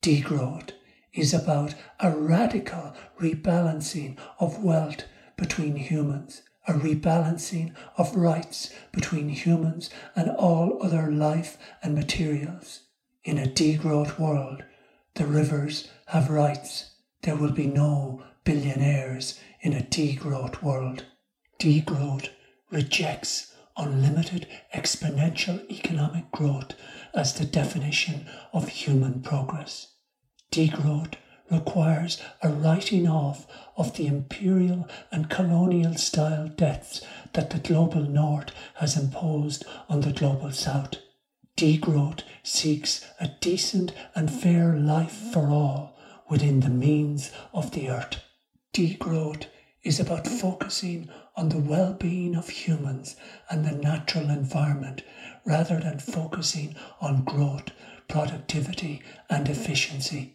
Degrowth 0.00 0.70
is 1.12 1.34
about 1.34 1.74
a 1.98 2.12
radical 2.16 2.94
rebalancing 3.20 4.16
of 4.38 4.62
wealth 4.62 5.06
between 5.36 5.74
humans, 5.74 6.42
a 6.68 6.72
rebalancing 6.74 7.74
of 7.96 8.14
rights 8.14 8.72
between 8.92 9.30
humans 9.30 9.90
and 10.14 10.30
all 10.30 10.80
other 10.80 11.10
life 11.10 11.58
and 11.82 11.96
materials. 11.96 12.82
In 13.24 13.38
a 13.38 13.46
degrowth 13.48 14.20
world, 14.20 14.62
the 15.16 15.26
rivers 15.26 15.88
have 16.06 16.30
rights 16.30 16.92
there 17.26 17.36
will 17.36 17.50
be 17.50 17.66
no 17.66 18.22
billionaires 18.44 19.40
in 19.60 19.72
a 19.72 19.80
degrowth 19.80 20.62
world. 20.62 21.04
Degrowth 21.58 22.28
rejects 22.70 23.52
unlimited 23.76 24.46
exponential 24.72 25.68
economic 25.68 26.30
growth 26.30 26.74
as 27.14 27.34
the 27.34 27.44
definition 27.44 28.28
of 28.52 28.68
human 28.68 29.22
progress. 29.22 29.88
Degrowth 30.52 31.14
requires 31.50 32.22
a 32.44 32.48
writing 32.48 33.08
off 33.08 33.46
of 33.76 33.96
the 33.96 34.06
imperial 34.06 34.86
and 35.10 35.28
colonial 35.28 35.94
style 35.94 36.46
debts 36.46 37.00
that 37.32 37.50
the 37.50 37.58
global 37.58 38.02
north 38.02 38.52
has 38.74 38.96
imposed 38.96 39.64
on 39.88 40.02
the 40.02 40.12
global 40.12 40.52
south. 40.52 40.94
Degrowth 41.56 42.20
seeks 42.42 43.02
a 43.18 43.28
decent 43.40 43.94
and 44.14 44.30
fair 44.30 44.76
life 44.76 45.32
for 45.32 45.48
all 45.48 45.96
within 46.28 46.60
the 46.60 46.68
means 46.68 47.32
of 47.54 47.70
the 47.70 47.88
earth. 47.88 48.20
Degrowth 48.74 49.46
is 49.82 49.98
about 49.98 50.26
focusing 50.26 51.08
on 51.34 51.48
the 51.48 51.58
well 51.58 51.94
being 51.94 52.36
of 52.36 52.50
humans 52.50 53.16
and 53.48 53.64
the 53.64 53.72
natural 53.72 54.28
environment 54.28 55.02
rather 55.46 55.80
than 55.80 55.98
focusing 55.98 56.76
on 57.00 57.24
growth, 57.24 57.70
productivity, 58.06 59.00
and 59.30 59.48
efficiency. 59.48 60.34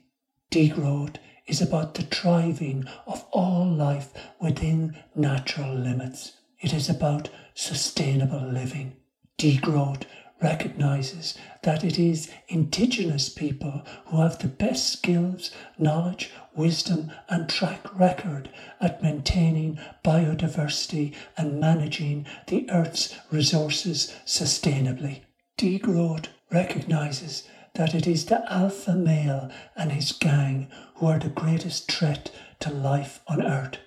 Degrowth 0.49 1.17
is 1.45 1.61
about 1.61 1.93
the 1.93 2.03
thriving 2.03 2.87
of 3.05 3.23
all 3.31 3.69
life 3.69 4.11
within 4.39 4.97
natural 5.13 5.75
limits. 5.75 6.31
It 6.59 6.73
is 6.73 6.89
about 6.89 7.29
sustainable 7.53 8.41
living. 8.41 8.95
Degrowth 9.37 10.03
recognizes 10.41 11.37
that 11.63 11.83
it 11.83 11.99
is 11.99 12.31
indigenous 12.47 13.29
people 13.29 13.83
who 14.07 14.21
have 14.21 14.39
the 14.39 14.47
best 14.47 14.91
skills, 14.91 15.51
knowledge, 15.77 16.31
wisdom, 16.55 17.11
and 17.29 17.47
track 17.47 17.81
record 17.97 18.49
at 18.79 19.03
maintaining 19.03 19.79
biodiversity 20.03 21.13
and 21.37 21.59
managing 21.59 22.25
the 22.47 22.69
Earth's 22.71 23.15
resources 23.31 24.15
sustainably. 24.25 25.21
Degrowth 25.57 26.27
recognizes 26.51 27.47
that 27.75 27.93
it 27.93 28.07
is 28.07 28.25
the 28.25 28.43
alpha 28.51 28.93
male 28.95 29.49
and 29.75 29.91
his 29.91 30.11
gang 30.11 30.67
who 30.95 31.05
are 31.05 31.19
the 31.19 31.29
greatest 31.29 31.91
threat 31.91 32.31
to 32.59 32.71
life 32.71 33.21
on 33.27 33.41
Earth. 33.41 33.77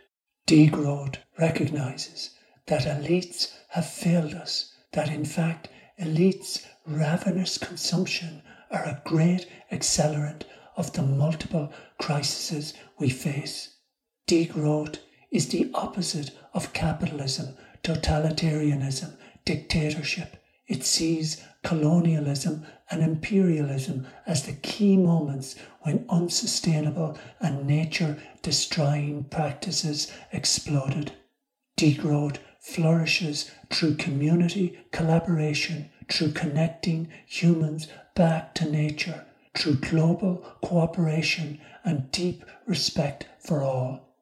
Degrowth 0.46 1.16
recognizes 1.38 2.30
that 2.66 2.82
elites 2.82 3.52
have 3.70 3.86
failed 3.86 4.34
us, 4.34 4.72
that 4.92 5.08
in 5.08 5.24
fact 5.24 5.68
elites' 6.00 6.66
ravenous 6.86 7.56
consumption 7.58 8.42
are 8.70 8.84
a 8.84 9.02
great 9.04 9.46
accelerant 9.70 10.42
of 10.76 10.92
the 10.92 11.02
multiple 11.02 11.72
crises 12.00 12.74
we 12.98 13.08
face. 13.08 13.76
Degrowth 14.26 14.98
is 15.30 15.48
the 15.48 15.70
opposite 15.74 16.30
of 16.52 16.72
capitalism, 16.72 17.56
totalitarianism, 17.82 19.16
dictatorship. 19.44 20.42
It 20.66 20.84
sees 20.84 21.44
colonialism 21.62 22.66
and 22.90 23.02
imperialism 23.02 24.06
as 24.26 24.44
the 24.44 24.54
key 24.54 24.96
moments 24.96 25.56
when 25.82 26.06
unsustainable 26.08 27.18
and 27.40 27.66
nature 27.66 28.18
destroying 28.42 29.24
practices 29.24 30.10
exploded. 30.32 31.12
Degrowth 31.76 32.38
flourishes 32.64 33.50
through 33.70 33.94
community 33.94 34.80
collaboration, 34.90 35.90
through 36.10 36.32
connecting 36.32 37.06
humans 37.26 37.88
back 38.14 38.54
to 38.54 38.64
nature, 38.64 39.26
through 39.54 39.74
global 39.74 40.36
cooperation 40.62 41.60
and 41.84 42.10
deep 42.10 42.42
respect 42.66 43.26
for 43.38 43.62
all. 43.62 44.14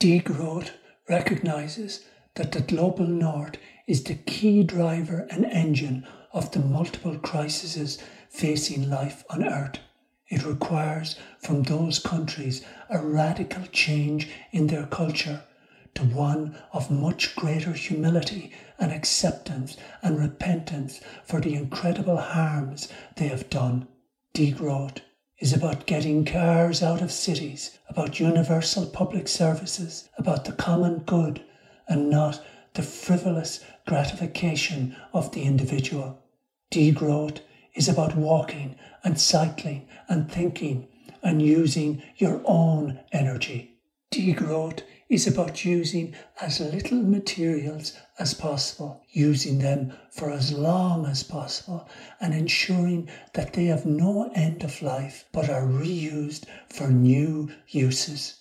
Degrowth 0.00 0.70
recognizes 1.10 2.06
that 2.36 2.52
the 2.52 2.62
global 2.62 3.06
north 3.06 3.56
is 3.86 4.02
the 4.04 4.14
key 4.14 4.62
driver 4.62 5.26
and 5.30 5.44
engine 5.44 6.06
of 6.32 6.52
the 6.52 6.60
multiple 6.60 7.18
crises 7.18 7.98
facing 8.30 8.88
life 8.88 9.24
on 9.28 9.44
earth. 9.44 9.78
It 10.28 10.46
requires 10.46 11.16
from 11.38 11.64
those 11.64 11.98
countries 11.98 12.64
a 12.88 12.98
radical 12.98 13.66
change 13.72 14.30
in 14.52 14.68
their 14.68 14.86
culture 14.86 15.42
to 15.94 16.04
one 16.04 16.56
of 16.72 16.90
much 16.90 17.34
greater 17.36 17.72
humility 17.72 18.52
and 18.78 18.92
acceptance 18.92 19.76
and 20.02 20.18
repentance 20.18 21.00
for 21.24 21.40
the 21.40 21.54
incredible 21.54 22.16
harms 22.16 22.88
they 23.16 23.28
have 23.28 23.50
done. 23.50 23.86
Degrowth 24.34 24.98
is 25.38 25.52
about 25.52 25.86
getting 25.86 26.24
cars 26.24 26.82
out 26.82 27.00
of 27.00 27.10
cities, 27.10 27.78
about 27.88 28.20
universal 28.20 28.86
public 28.86 29.26
services, 29.26 30.08
about 30.18 30.44
the 30.44 30.52
common 30.52 30.98
good, 30.98 31.42
and 31.88 32.08
not 32.10 32.44
the 32.74 32.82
frivolous 32.82 33.64
gratification 33.86 34.94
of 35.12 35.32
the 35.32 35.42
individual. 35.42 36.22
Degrowth 36.70 37.40
is 37.74 37.88
about 37.88 38.16
walking 38.16 38.76
and 39.02 39.20
cycling 39.20 39.88
and 40.08 40.30
thinking 40.30 40.86
and 41.22 41.42
using 41.42 42.02
your 42.16 42.40
own 42.44 43.00
energy. 43.12 43.74
Degrowth 44.12 44.82
is 45.10 45.26
about 45.26 45.64
using 45.64 46.14
as 46.40 46.60
little 46.60 47.02
materials 47.02 47.92
as 48.20 48.32
possible, 48.32 49.02
using 49.10 49.58
them 49.58 49.92
for 50.12 50.30
as 50.30 50.52
long 50.52 51.04
as 51.04 51.24
possible, 51.24 51.88
and 52.20 52.32
ensuring 52.32 53.10
that 53.34 53.52
they 53.52 53.64
have 53.64 53.84
no 53.84 54.30
end 54.36 54.62
of 54.62 54.80
life 54.80 55.24
but 55.32 55.50
are 55.50 55.66
reused 55.66 56.44
for 56.68 56.88
new 56.88 57.50
uses. 57.66 58.36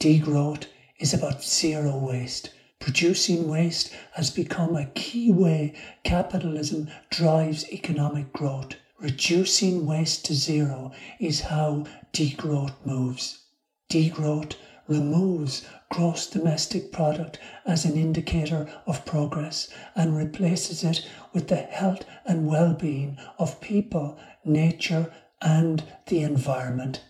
Degrowth 0.00 0.66
is 0.98 1.14
about 1.14 1.44
zero 1.44 1.96
waste. 1.96 2.50
Producing 2.80 3.48
waste 3.48 3.92
has 4.14 4.28
become 4.28 4.74
a 4.74 4.90
key 4.96 5.30
way 5.30 5.72
capitalism 6.02 6.90
drives 7.10 7.64
economic 7.70 8.32
growth. 8.32 8.74
Reducing 8.98 9.86
waste 9.86 10.24
to 10.24 10.34
zero 10.34 10.90
is 11.20 11.42
how 11.42 11.84
degrowth 12.12 12.74
moves. 12.84 13.44
Degrowth 13.88 14.54
removes 14.88 15.66
gross 15.90 16.26
domestic 16.26 16.90
product 16.90 17.38
as 17.64 17.84
an 17.84 17.96
indicator 17.96 18.68
of 18.86 19.04
progress 19.04 19.68
and 19.94 20.16
replaces 20.16 20.82
it 20.82 21.06
with 21.32 21.48
the 21.48 21.56
health 21.56 22.04
and 22.26 22.46
well 22.46 22.74
being 22.74 23.18
of 23.38 23.60
people, 23.60 24.18
nature, 24.44 25.12
and 25.40 25.84
the 26.06 26.20
environment. 26.20 27.02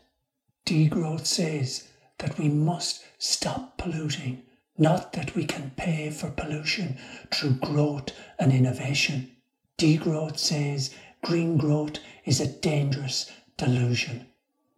Degrowth 0.66 1.26
says 1.26 1.88
that 2.18 2.38
we 2.38 2.48
must 2.48 3.04
stop 3.18 3.76
polluting, 3.78 4.42
not 4.78 5.12
that 5.12 5.34
we 5.34 5.44
can 5.44 5.72
pay 5.76 6.10
for 6.10 6.30
pollution 6.30 6.96
through 7.30 7.54
growth 7.54 8.10
and 8.38 8.52
innovation. 8.52 9.30
Degrowth 9.78 10.38
says 10.38 10.94
green 11.22 11.56
growth 11.56 11.98
is 12.24 12.40
a 12.40 12.46
dangerous 12.46 13.30
delusion. 13.56 14.26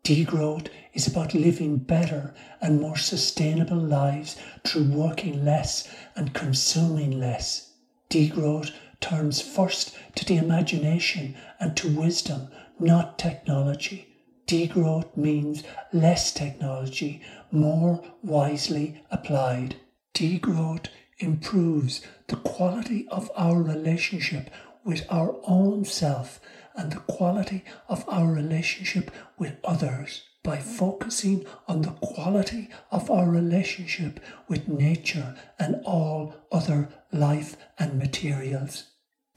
Degrowth 0.05 0.69
is 0.93 1.07
about 1.07 1.33
living 1.33 1.79
better 1.79 2.35
and 2.61 2.79
more 2.79 2.99
sustainable 2.99 3.79
lives 3.79 4.37
through 4.63 4.85
working 4.91 5.47
less 5.47 5.89
and 6.15 6.35
consuming 6.35 7.19
less. 7.19 7.71
Degrowth 8.11 8.71
turns 9.01 9.41
first 9.41 9.97
to 10.15 10.27
the 10.27 10.37
imagination 10.37 11.35
and 11.59 11.75
to 11.79 11.89
wisdom, 11.89 12.49
not 12.79 13.19
technology. 13.19 14.07
Degrowth 14.47 15.17
means 15.17 15.65
less 15.91 16.35
technology, 16.35 17.23
more 17.51 18.05
wisely 18.23 19.03
applied. 19.11 19.77
Degrowth 20.13 20.89
improves 21.19 22.03
the 22.29 22.37
quality 22.37 23.09
of 23.09 23.31
our 23.35 23.63
relationship 23.63 24.51
with 24.85 25.07
our 25.09 25.35
own 25.45 25.87
self 25.87 26.41
and 26.75 26.93
the 26.93 27.01
quality 27.01 27.65
of 27.89 28.05
our 28.09 28.33
relationship 28.33 29.11
with 29.39 29.57
others 29.65 30.23
by 30.43 30.59
focusing 30.59 31.47
on 31.67 31.83
the 31.83 31.97
quality 32.03 32.69
of 32.91 33.11
our 33.11 33.31
relationship 33.31 34.21
with 34.47 34.69
nature 34.69 35.35
and 35.59 35.81
all 35.85 36.35
other 36.53 36.89
life 37.13 37.57
and 37.79 37.99
materials. 37.99 38.85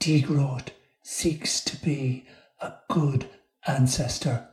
Degrowth 0.00 0.68
seeks 1.02 1.60
to 1.62 1.76
be 1.82 2.26
a 2.60 2.72
good 2.90 3.28
ancestor. 3.66 4.48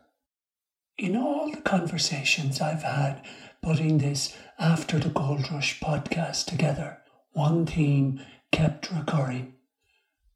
In 0.98 1.18
all 1.18 1.52
the 1.52 1.62
conversations 1.62 2.62
I've 2.62 2.84
had 2.84 3.22
putting 3.62 3.98
this 3.98 4.36
After 4.58 4.98
the 4.98 5.10
Gold 5.10 5.52
Rush 5.52 5.80
podcast 5.82 6.46
together, 6.46 7.00
one 7.34 7.66
theme 7.66 8.22
kept 8.52 8.92
recurring 8.92 9.56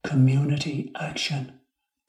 community 0.04 0.92
action 1.00 1.59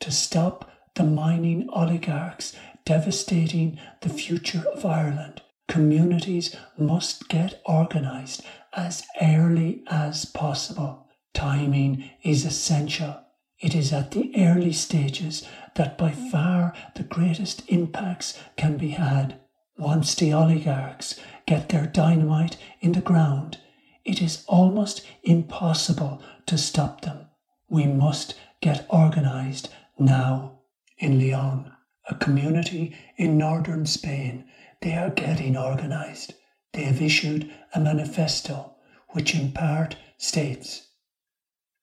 to 0.01 0.11
stop 0.11 0.71
the 0.95 1.05
mining 1.05 1.69
oligarchs 1.71 2.55
devastating 2.85 3.79
the 4.01 4.09
future 4.09 4.65
of 4.75 4.85
Ireland. 4.85 5.43
Communities 5.69 6.57
must 6.77 7.29
get 7.29 7.63
organised 7.69 8.43
as 8.73 9.05
early 9.23 9.83
as 9.89 10.25
possible. 10.25 11.07
Timing 11.33 12.11
is 12.23 12.45
essential. 12.45 13.21
It 13.61 13.75
is 13.75 13.93
at 13.93 14.11
the 14.11 14.33
early 14.37 14.73
stages 14.73 15.47
that 15.77 15.97
by 15.97 16.11
far 16.11 16.75
the 16.97 17.05
greatest 17.05 17.63
impacts 17.69 18.39
can 18.57 18.77
be 18.77 18.91
had. 18.91 19.39
Once 19.79 20.15
the 20.15 20.33
oligarchs 20.33 21.21
get 21.47 21.69
their 21.69 21.87
dynamite 21.87 22.57
in 22.81 22.93
the 22.93 23.01
ground, 23.01 23.59
it 24.05 24.21
is 24.21 24.45
almost 24.49 25.07
impossible 25.23 26.23
to 26.47 26.59
stop 26.59 27.03
them. 27.03 27.27
We 27.69 27.87
must 27.87 28.35
get 28.61 28.89
organised 28.91 29.69
now, 30.01 30.61
in 30.99 31.19
Leon, 31.19 31.71
a 32.09 32.15
community 32.15 32.97
in 33.17 33.37
northern 33.37 33.85
Spain, 33.85 34.47
they 34.81 34.95
are 34.95 35.11
getting 35.11 35.57
organized. 35.57 36.35
They 36.73 36.85
have 36.85 37.03
issued 37.03 37.53
a 37.75 37.81
manifesto 37.81 38.77
which, 39.11 39.35
in 39.35 39.53
part, 39.53 39.97
states 40.17 40.89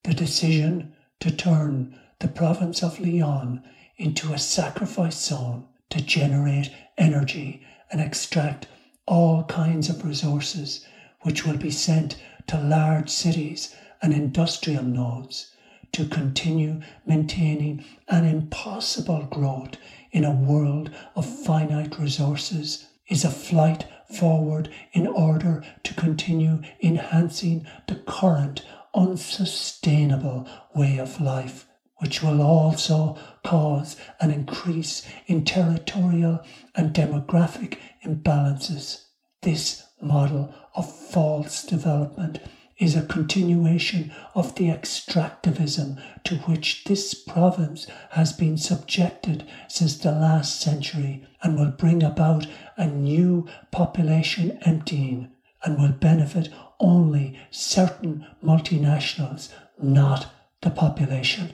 the 0.03 0.13
decision 0.13 0.95
to 1.20 1.30
turn 1.30 1.99
the 2.20 2.28
province 2.28 2.82
of 2.82 2.99
Leon 2.99 3.63
into 3.97 4.34
a 4.34 4.39
sacrifice 4.39 5.20
zone 5.20 5.68
to 5.89 6.01
generate 6.01 6.72
energy 6.97 7.61
and 7.91 8.01
extract 8.01 8.68
all 9.05 9.43
kinds 9.43 9.89
of 9.89 10.03
resources 10.03 10.86
which 11.22 11.45
will 11.45 11.57
be 11.57 11.72
sent 11.72 12.18
to 12.47 12.59
large 12.59 13.09
cities 13.09 13.76
and 14.01 14.13
industrial 14.13 14.84
nodes 14.84 15.53
to 15.91 16.05
continue 16.05 16.81
maintaining 17.05 17.83
an 18.07 18.25
impossible 18.25 19.23
growth 19.31 19.75
in 20.11 20.23
a 20.23 20.31
world 20.31 20.89
of 21.15 21.25
finite 21.25 21.97
resources 21.99 22.88
is 23.07 23.23
a 23.23 23.29
flight 23.29 23.85
forward 24.13 24.69
in 24.93 25.07
order 25.07 25.63
to 25.83 25.93
continue 25.93 26.61
enhancing 26.81 27.65
the 27.88 27.95
current 27.95 28.63
unsustainable 28.93 30.47
way 30.75 30.97
of 30.97 31.21
life. 31.21 31.67
which 31.99 32.21
will 32.21 32.41
also 32.41 33.17
cause 33.43 33.97
an 34.19 34.31
increase 34.31 35.07
in 35.25 35.43
territorial 35.43 36.39
and 36.75 36.93
demographic 36.93 37.77
imbalances. 38.05 39.05
This 39.41 39.83
model 40.01 40.53
of 40.75 40.91
false 40.91 41.63
development 41.63 42.39
is 42.80 42.95
a 42.95 43.05
continuation 43.05 44.13
of 44.36 44.55
the 44.55 44.65
extractivism 44.65 46.01
to 46.23 46.36
which 46.39 46.84
this 46.84 47.13
province 47.13 47.88
has 48.11 48.34
been 48.34 48.57
subjected 48.57 49.47
since 49.67 49.97
the 49.97 50.11
last 50.11 50.61
century 50.61 51.25
and 51.41 51.57
will 51.57 51.71
bring 51.71 52.03
about 52.03 52.45
a 52.78 52.86
new 52.86 53.47
population 53.71 54.59
emptying 54.61 55.32
and 55.63 55.80
will 55.80 55.91
benefit 55.91 56.49
only 56.80 57.39
certain 57.49 58.25
multinationals, 58.43 59.51
not 59.82 60.32
the 60.61 60.69
population. 60.69 61.53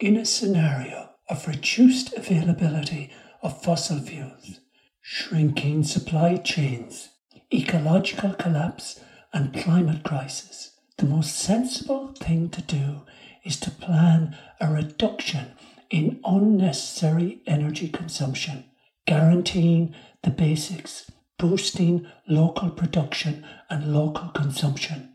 In 0.00 0.16
a 0.16 0.24
scenario 0.24 1.10
of 1.28 1.46
reduced 1.46 2.14
availability 2.14 3.10
of 3.42 3.62
fossil 3.62 4.00
fuels, 4.00 4.60
shrinking 5.00 5.84
supply 5.84 6.36
chains, 6.36 7.10
ecological 7.52 8.32
collapse, 8.34 9.00
and 9.34 9.52
climate 9.52 10.04
crisis, 10.04 10.76
the 10.96 11.04
most 11.04 11.34
sensible 11.34 12.14
thing 12.20 12.48
to 12.48 12.62
do 12.62 13.02
is 13.44 13.58
to 13.58 13.70
plan 13.70 14.38
a 14.60 14.72
reduction 14.72 15.52
in 15.90 16.20
unnecessary 16.24 17.42
energy 17.46 17.88
consumption, 17.88 18.64
guaranteeing 19.06 19.92
the 20.22 20.30
basics, 20.30 21.10
boosting 21.36 22.06
local 22.28 22.70
production 22.70 23.44
and 23.68 23.92
local 23.92 24.28
consumption, 24.28 25.12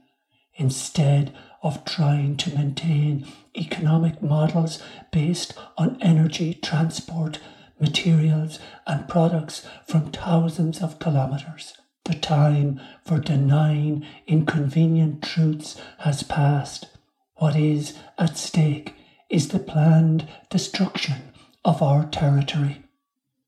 instead 0.56 1.34
of 1.64 1.86
trying 1.86 2.36
to 2.36 2.54
maintain 2.54 3.26
economic 3.58 4.22
models 4.22 4.84
based 5.12 5.54
on 5.78 5.98
energy 6.02 6.54
transport, 6.54 7.40
materials, 7.80 8.60
and 8.86 9.08
products 9.08 9.66
from 9.88 10.12
thousands 10.12 10.82
of 10.82 11.00
kilometres. 11.00 11.74
The 12.10 12.16
time 12.16 12.82
for 13.06 13.20
denying 13.20 14.04
inconvenient 14.26 15.22
truths 15.22 15.80
has 16.00 16.24
passed. 16.24 16.88
What 17.36 17.56
is 17.56 18.00
at 18.18 18.36
stake 18.36 18.96
is 19.30 19.50
the 19.50 19.60
planned 19.60 20.28
destruction 20.50 21.34
of 21.64 21.84
our 21.84 22.08
territory. 22.08 22.82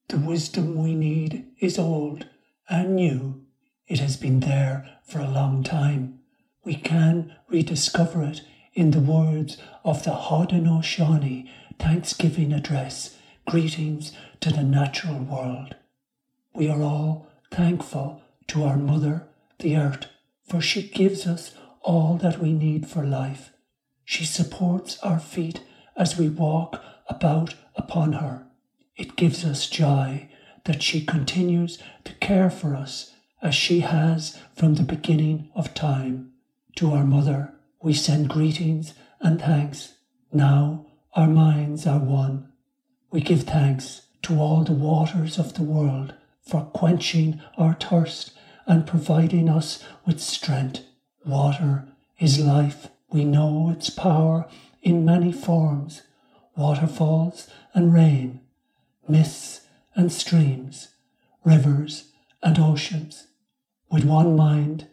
The 0.09 0.19
wisdom 0.19 0.75
we 0.75 0.93
need 0.93 1.47
is 1.59 1.79
old 1.79 2.27
and 2.69 2.95
new. 2.95 3.41
It 3.87 3.97
has 3.97 4.15
been 4.15 4.41
there 4.41 4.87
for 5.05 5.17
a 5.17 5.31
long 5.31 5.63
time. 5.63 6.19
We 6.63 6.75
can 6.75 7.33
rediscover 7.47 8.21
it 8.21 8.43
in 8.75 8.91
the 8.91 8.99
words 8.99 9.57
of 9.83 10.03
the 10.03 10.11
Haudenosaunee 10.11 11.49
Thanksgiving 11.79 12.53
Address, 12.53 13.17
Greetings 13.47 14.11
to 14.39 14.51
the 14.51 14.61
Natural 14.61 15.17
World. 15.17 15.77
We 16.53 16.69
are 16.69 16.83
all 16.83 17.27
thankful 17.49 18.20
to 18.51 18.65
our 18.65 18.75
Mother, 18.75 19.29
the 19.59 19.77
Earth, 19.77 20.07
for 20.43 20.59
she 20.59 20.85
gives 20.85 21.25
us 21.25 21.55
all 21.83 22.17
that 22.17 22.39
we 22.39 22.51
need 22.51 22.85
for 22.85 23.05
life. 23.05 23.51
She 24.03 24.25
supports 24.25 24.99
our 24.99 25.19
feet 25.19 25.63
as 25.95 26.17
we 26.17 26.27
walk 26.27 26.83
about 27.07 27.55
upon 27.77 28.11
her. 28.13 28.45
It 28.97 29.15
gives 29.15 29.45
us 29.45 29.69
joy 29.69 30.27
that 30.65 30.83
she 30.83 31.05
continues 31.05 31.81
to 32.03 32.13
care 32.15 32.49
for 32.49 32.75
us 32.75 33.13
as 33.41 33.55
she 33.55 33.79
has 33.79 34.37
from 34.53 34.75
the 34.75 34.83
beginning 34.83 35.49
of 35.55 35.73
time. 35.73 36.33
To 36.75 36.91
our 36.91 37.05
Mother, 37.05 37.53
we 37.81 37.93
send 37.93 38.27
greetings 38.27 38.93
and 39.21 39.39
thanks. 39.39 39.93
Now 40.33 40.87
our 41.13 41.27
minds 41.27 41.87
are 41.87 41.99
one. 41.99 42.51
We 43.11 43.21
give 43.21 43.43
thanks 43.43 44.07
to 44.23 44.37
all 44.41 44.65
the 44.65 44.73
waters 44.73 45.39
of 45.39 45.53
the 45.53 45.63
world 45.63 46.15
for 46.41 46.65
quenching 46.65 47.39
our 47.57 47.75
thirst 47.75 48.33
and 48.71 48.87
providing 48.87 49.49
us 49.49 49.83
with 50.05 50.21
strength. 50.21 50.79
Water 51.25 51.89
is 52.19 52.39
life. 52.39 52.87
We 53.11 53.25
know 53.25 53.69
its 53.69 53.89
power 53.89 54.47
in 54.81 55.03
many 55.03 55.33
forms 55.33 56.03
waterfalls 56.55 57.49
and 57.73 57.93
rain, 57.93 58.39
mists 59.09 59.67
and 59.93 60.09
streams, 60.09 60.87
rivers 61.43 62.13
and 62.41 62.57
oceans. 62.57 63.27
With 63.91 64.05
one 64.05 64.37
mind, 64.37 64.87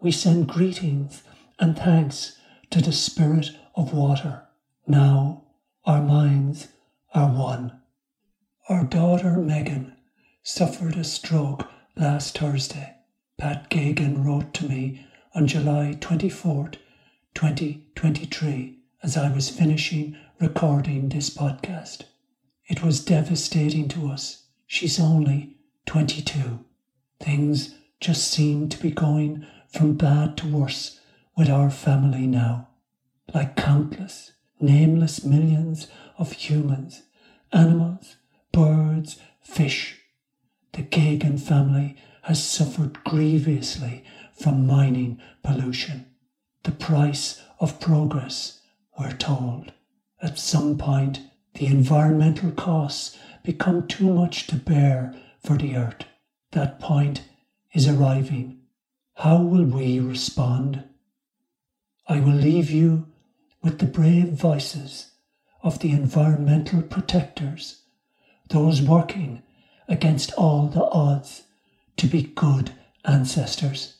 we 0.00 0.12
send 0.12 0.46
greetings 0.46 1.24
and 1.58 1.76
thanks 1.76 2.38
to 2.70 2.80
the 2.80 2.92
Spirit 2.92 3.50
of 3.74 3.92
water. 3.92 4.44
Now 4.86 5.42
our 5.84 6.02
minds 6.02 6.68
are 7.12 7.32
one. 7.32 7.80
Our 8.68 8.84
daughter 8.84 9.38
Megan 9.38 9.96
suffered 10.44 10.96
a 10.96 11.02
stroke 11.02 11.68
last 11.96 12.38
Thursday. 12.38 12.93
Pat 13.36 13.68
Geoghegan 13.68 14.24
wrote 14.24 14.54
to 14.54 14.68
me 14.68 15.06
on 15.34 15.48
July 15.48 15.96
24, 16.00 16.70
2023, 17.34 18.78
as 19.02 19.16
I 19.16 19.32
was 19.32 19.50
finishing 19.50 20.16
recording 20.40 21.08
this 21.08 21.30
podcast. 21.30 22.04
It 22.68 22.84
was 22.84 23.04
devastating 23.04 23.88
to 23.88 24.08
us. 24.08 24.44
She's 24.68 25.00
only 25.00 25.56
22. 25.86 26.64
Things 27.20 27.74
just 28.00 28.30
seem 28.30 28.68
to 28.68 28.78
be 28.78 28.92
going 28.92 29.44
from 29.68 29.94
bad 29.94 30.36
to 30.38 30.46
worse 30.46 31.00
with 31.36 31.50
our 31.50 31.70
family 31.70 32.28
now. 32.28 32.68
Like 33.34 33.56
countless, 33.56 34.32
nameless 34.60 35.24
millions 35.24 35.88
of 36.18 36.32
humans, 36.32 37.02
animals, 37.52 38.16
birds, 38.52 39.18
fish, 39.42 40.00
the 40.72 40.82
Geoghegan 40.82 41.40
family 41.40 41.96
has 42.24 42.42
suffered 42.42 43.04
grievously 43.04 44.02
from 44.32 44.66
mining 44.66 45.20
pollution. 45.42 46.06
The 46.62 46.72
price 46.72 47.42
of 47.60 47.80
progress, 47.80 48.60
we're 48.98 49.12
told. 49.12 49.72
At 50.22 50.38
some 50.38 50.78
point, 50.78 51.20
the 51.54 51.66
environmental 51.66 52.50
costs 52.50 53.18
become 53.42 53.86
too 53.86 54.12
much 54.14 54.46
to 54.46 54.56
bear 54.56 55.14
for 55.44 55.58
the 55.58 55.76
earth. 55.76 56.04
That 56.52 56.80
point 56.80 57.24
is 57.74 57.86
arriving. 57.86 58.58
How 59.16 59.42
will 59.42 59.64
we 59.64 60.00
respond? 60.00 60.82
I 62.08 62.20
will 62.20 62.36
leave 62.36 62.70
you 62.70 63.06
with 63.62 63.80
the 63.80 63.86
brave 63.86 64.28
voices 64.28 65.10
of 65.62 65.80
the 65.80 65.90
environmental 65.90 66.80
protectors, 66.80 67.82
those 68.48 68.80
working 68.80 69.42
against 69.88 70.32
all 70.34 70.68
the 70.68 70.84
odds 70.84 71.42
to 71.96 72.06
be 72.06 72.22
good 72.22 72.72
ancestors. 73.04 73.96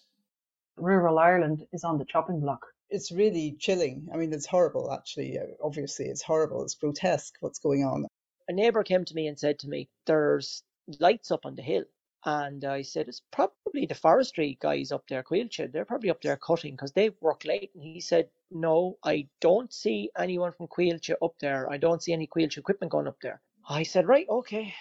Rural 0.76 1.18
Ireland 1.18 1.66
is 1.72 1.84
on 1.84 1.98
the 1.98 2.04
chopping 2.04 2.40
block. 2.40 2.66
It's 2.90 3.12
really 3.12 3.56
chilling. 3.58 4.08
I 4.12 4.16
mean, 4.16 4.32
it's 4.32 4.46
horrible, 4.46 4.92
actually. 4.92 5.38
Uh, 5.38 5.46
obviously, 5.62 6.06
it's 6.06 6.22
horrible. 6.22 6.62
It's 6.62 6.74
grotesque 6.74 7.34
what's 7.40 7.58
going 7.58 7.84
on. 7.84 8.06
A 8.48 8.52
neighbour 8.52 8.82
came 8.82 9.04
to 9.04 9.14
me 9.14 9.26
and 9.28 9.38
said 9.38 9.58
to 9.60 9.68
me, 9.68 9.88
There's 10.06 10.62
lights 11.00 11.30
up 11.30 11.46
on 11.46 11.54
the 11.54 11.62
hill. 11.62 11.84
And 12.26 12.64
I 12.64 12.82
said, 12.82 13.08
It's 13.08 13.22
probably 13.30 13.86
the 13.86 13.94
forestry 13.94 14.58
guys 14.60 14.92
up 14.92 15.04
there, 15.08 15.22
Coillte. 15.22 15.70
They're 15.70 15.84
probably 15.84 16.10
up 16.10 16.22
there 16.22 16.36
cutting 16.36 16.74
because 16.74 16.92
they 16.92 17.10
work 17.20 17.44
late. 17.44 17.70
And 17.74 17.82
he 17.82 18.00
said, 18.00 18.28
No, 18.50 18.98
I 19.04 19.28
don't 19.40 19.72
see 19.72 20.10
anyone 20.18 20.52
from 20.52 20.68
Coillte 20.68 21.14
up 21.22 21.34
there. 21.40 21.70
I 21.70 21.78
don't 21.78 22.02
see 22.02 22.12
any 22.12 22.26
Coillte 22.26 22.58
equipment 22.58 22.92
going 22.92 23.08
up 23.08 23.20
there. 23.22 23.40
I 23.68 23.84
said, 23.84 24.08
Right, 24.08 24.26
okay. 24.28 24.74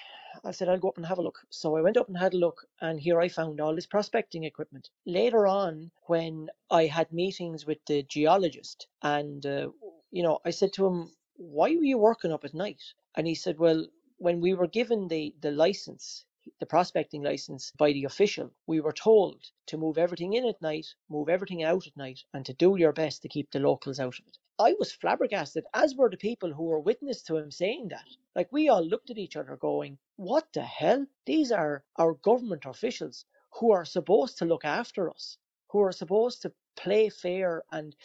I 0.44 0.52
said, 0.52 0.68
I'll 0.68 0.80
go 0.80 0.90
up 0.90 0.98
and 0.98 1.06
have 1.06 1.20
a 1.20 1.22
look. 1.22 1.46
So 1.50 1.76
I 1.78 1.82
went 1.82 1.96
up 1.96 2.08
and 2.08 2.18
had 2.18 2.34
a 2.34 2.38
look, 2.38 2.68
and 2.82 3.00
here 3.00 3.20
I 3.20 3.28
found 3.28 3.62
all 3.62 3.76
this 3.76 3.86
prospecting 3.86 4.44
equipment. 4.44 4.90
Later 5.06 5.46
on, 5.46 5.92
when 6.08 6.50
I 6.72 6.88
had 6.88 7.14
meetings 7.14 7.66
with 7.66 7.86
the 7.86 8.04
geologist, 8.04 8.88
and, 9.02 9.46
uh, 9.46 9.70
you 10.12 10.24
know, 10.24 10.40
I 10.44 10.50
said 10.50 10.74
to 10.74 10.88
him, 10.88 11.16
Why 11.36 11.76
were 11.76 11.84
you 11.84 11.98
working 11.98 12.32
up 12.32 12.46
at 12.46 12.54
night? 12.54 12.82
And 13.16 13.28
he 13.28 13.36
said, 13.36 13.60
Well, 13.60 13.88
when 14.18 14.42
we 14.42 14.54
were 14.54 14.68
given 14.68 15.08
the, 15.08 15.36
the 15.40 15.52
license, 15.52 16.26
the 16.60 16.66
prospecting 16.66 17.22
license 17.22 17.72
by 17.78 17.94
the 17.94 18.06
official, 18.06 18.52
we 18.68 18.80
were 18.80 18.92
told 18.92 19.52
to 19.68 19.78
move 19.78 19.98
everything 19.98 20.34
in 20.34 20.46
at 20.46 20.62
night, 20.62 20.88
move 21.10 21.30
everything 21.30 21.64
out 21.64 21.88
at 21.88 21.96
night, 21.96 22.24
and 22.34 22.46
to 22.46 22.54
do 22.54 22.76
your 22.76 22.92
best 22.92 23.22
to 23.22 23.30
keep 23.30 23.52
the 23.52 23.60
locals 23.60 24.00
out 24.00 24.20
of 24.20 24.28
it. 24.28 24.38
I 24.60 24.74
was 24.80 24.94
flabbergasted, 24.94 25.66
as 25.74 25.96
were 25.96 26.10
the 26.10 26.18
people 26.18 26.54
who 26.54 26.64
were 26.66 26.80
witness 26.80 27.24
to 27.24 27.38
him 27.38 27.52
saying 27.52 27.90
that. 27.90 28.08
Like 28.36 28.52
we 28.52 28.70
all 28.70 28.86
looked 28.86 29.12
at 29.12 29.18
each 29.18 29.36
other 29.38 29.58
going, 29.58 29.98
What 30.18 30.48
the 30.54 30.64
hell? 30.64 31.08
These 31.26 31.52
are 31.52 31.84
our 31.98 32.14
government 32.16 32.66
officials 32.66 33.26
who 33.60 33.72
are 33.74 33.86
supposed 33.86 34.38
to 34.40 34.46
look 34.46 34.66
after 34.66 35.10
us, 35.10 35.38
who 35.72 35.82
are 35.82 35.92
supposed 35.94 36.42
to 36.44 36.54
play 36.78 37.10
fair 37.10 37.64
and 37.72 37.96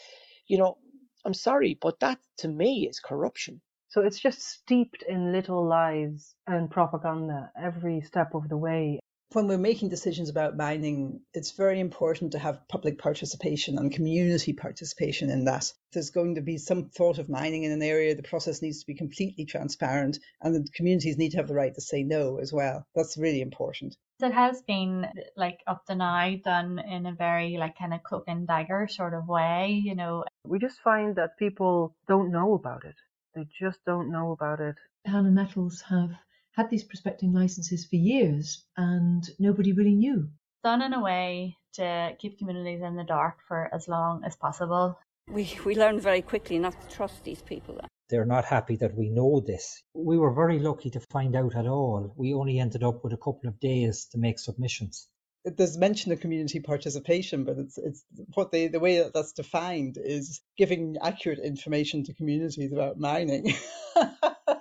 you 0.49 0.59
know, 0.59 0.79
I'm 1.27 1.35
sorry, 1.35 1.79
but 1.81 2.01
that 2.01 2.19
to 2.39 2.49
me 2.49 2.89
is 2.91 3.01
corruption. 3.01 3.63
So 3.89 4.03
it's 4.03 4.21
just 4.21 4.43
steeped 4.43 5.05
in 5.09 5.33
little 5.33 5.67
lies 5.67 6.35
and 6.49 6.71
propaganda 6.71 7.53
every 7.63 8.03
step 8.03 8.35
of 8.35 8.51
the 8.51 8.59
way. 8.59 9.01
When 9.35 9.47
we're 9.47 9.59
making 9.59 9.91
decisions 9.91 10.31
about 10.31 10.57
mining, 10.57 11.21
it's 11.35 11.51
very 11.51 11.81
important 11.81 12.33
to 12.33 12.39
have 12.39 12.67
public 12.67 12.97
participation 12.97 13.77
and 13.77 13.93
community 13.93 14.55
participation 14.55 15.29
in 15.29 15.45
that. 15.45 15.65
If 15.65 15.93
there's 15.93 16.09
going 16.09 16.37
to 16.37 16.41
be 16.41 16.57
some 16.57 16.89
thought 16.89 17.19
of 17.19 17.29
mining 17.29 17.65
in 17.65 17.73
an 17.73 17.83
area, 17.83 18.15
the 18.15 18.23
process 18.23 18.63
needs 18.63 18.81
to 18.81 18.87
be 18.87 18.95
completely 18.95 19.45
transparent 19.45 20.19
and 20.41 20.55
the 20.55 20.67
communities 20.75 21.19
need 21.19 21.33
to 21.33 21.37
have 21.37 21.49
the 21.49 21.55
right 21.55 21.75
to 21.75 21.81
say 21.83 22.05
no 22.05 22.39
as 22.39 22.55
well. 22.55 22.87
That's 22.95 23.19
really 23.19 23.43
important. 23.43 23.99
It 24.21 24.33
has 24.33 24.63
been 24.63 25.07
like 25.37 25.61
up 25.67 25.85
to 25.87 25.95
now 25.95 26.35
done 26.43 26.79
in 26.79 27.05
a 27.05 27.13
very 27.13 27.59
like 27.59 27.77
kind 27.79 27.93
of 27.93 28.03
cloak 28.03 28.25
and 28.29 28.47
dagger 28.47 28.89
sort 28.89 29.13
of 29.13 29.29
way, 29.29 29.79
you 29.85 29.95
know. 29.95 30.25
We 30.47 30.59
just 30.59 30.81
find 30.81 31.17
that 31.17 31.37
people 31.39 31.95
don't 32.07 32.33
know 32.33 32.55
about 32.55 32.87
it. 32.87 32.97
They 33.35 33.47
just 33.61 33.85
don't 33.85 34.11
know 34.11 34.33
about 34.33 34.61
it. 34.61 34.77
Hannan 35.05 35.35
Metals 35.35 35.83
have 35.83 36.13
had 36.59 36.69
these 36.71 36.83
prospecting 36.83 37.33
licenses 37.33 37.87
for 37.87 37.95
years 37.95 38.65
and 38.77 39.31
nobody 39.39 39.73
really 39.73 39.95
knew. 39.95 40.29
Done 40.65 40.83
in 40.83 40.93
a 40.93 41.01
way 41.01 41.57
to 41.75 42.17
keep 42.19 42.37
communities 42.37 42.83
in 42.83 42.97
the 42.97 43.05
dark 43.05 43.37
for 43.47 43.73
as 43.73 43.87
long 43.87 44.25
as 44.25 44.35
possible. 44.35 44.99
We, 45.29 45.57
we 45.65 45.77
learned 45.77 46.03
very 46.03 46.21
quickly 46.21 46.59
not 46.59 46.75
to 46.81 46.97
trust 46.97 47.23
these 47.23 47.43
people. 47.43 47.81
They're 48.11 48.25
not 48.25 48.45
happy 48.45 48.75
that 48.77 48.97
we 48.97 49.09
know 49.09 49.39
this. 49.39 49.85
We 49.95 50.19
were 50.19 50.33
very 50.33 50.59
lucky 50.59 50.91
to 50.91 51.01
find 51.13 51.37
out 51.37 51.55
at 51.55 51.69
all. 51.69 52.13
We 52.17 52.35
only 52.35 52.59
ended 52.59 52.83
up 52.83 53.05
with 53.05 53.13
a 53.13 53.19
couple 53.19 53.47
of 53.49 53.61
days 53.61 54.07
to 54.13 54.19
make 54.19 54.41
submissions 54.41 55.07
there's 55.45 55.79
mention 55.79 56.13
of 56.13 56.21
community 56.21 56.61
participation, 56.61 57.45
but 57.45 57.59
it's 57.59 57.79
it's 57.79 58.05
what 58.35 58.51
they 58.51 58.67
the 58.69 58.81
way 58.81 58.99
that 58.99 59.15
that's 59.15 59.33
defined 59.33 59.97
is 59.97 60.43
giving 60.59 60.97
accurate 61.01 61.39
information 61.39 62.05
to 62.05 62.13
communities 62.13 62.73
about 62.73 62.99
mining. 62.99 63.55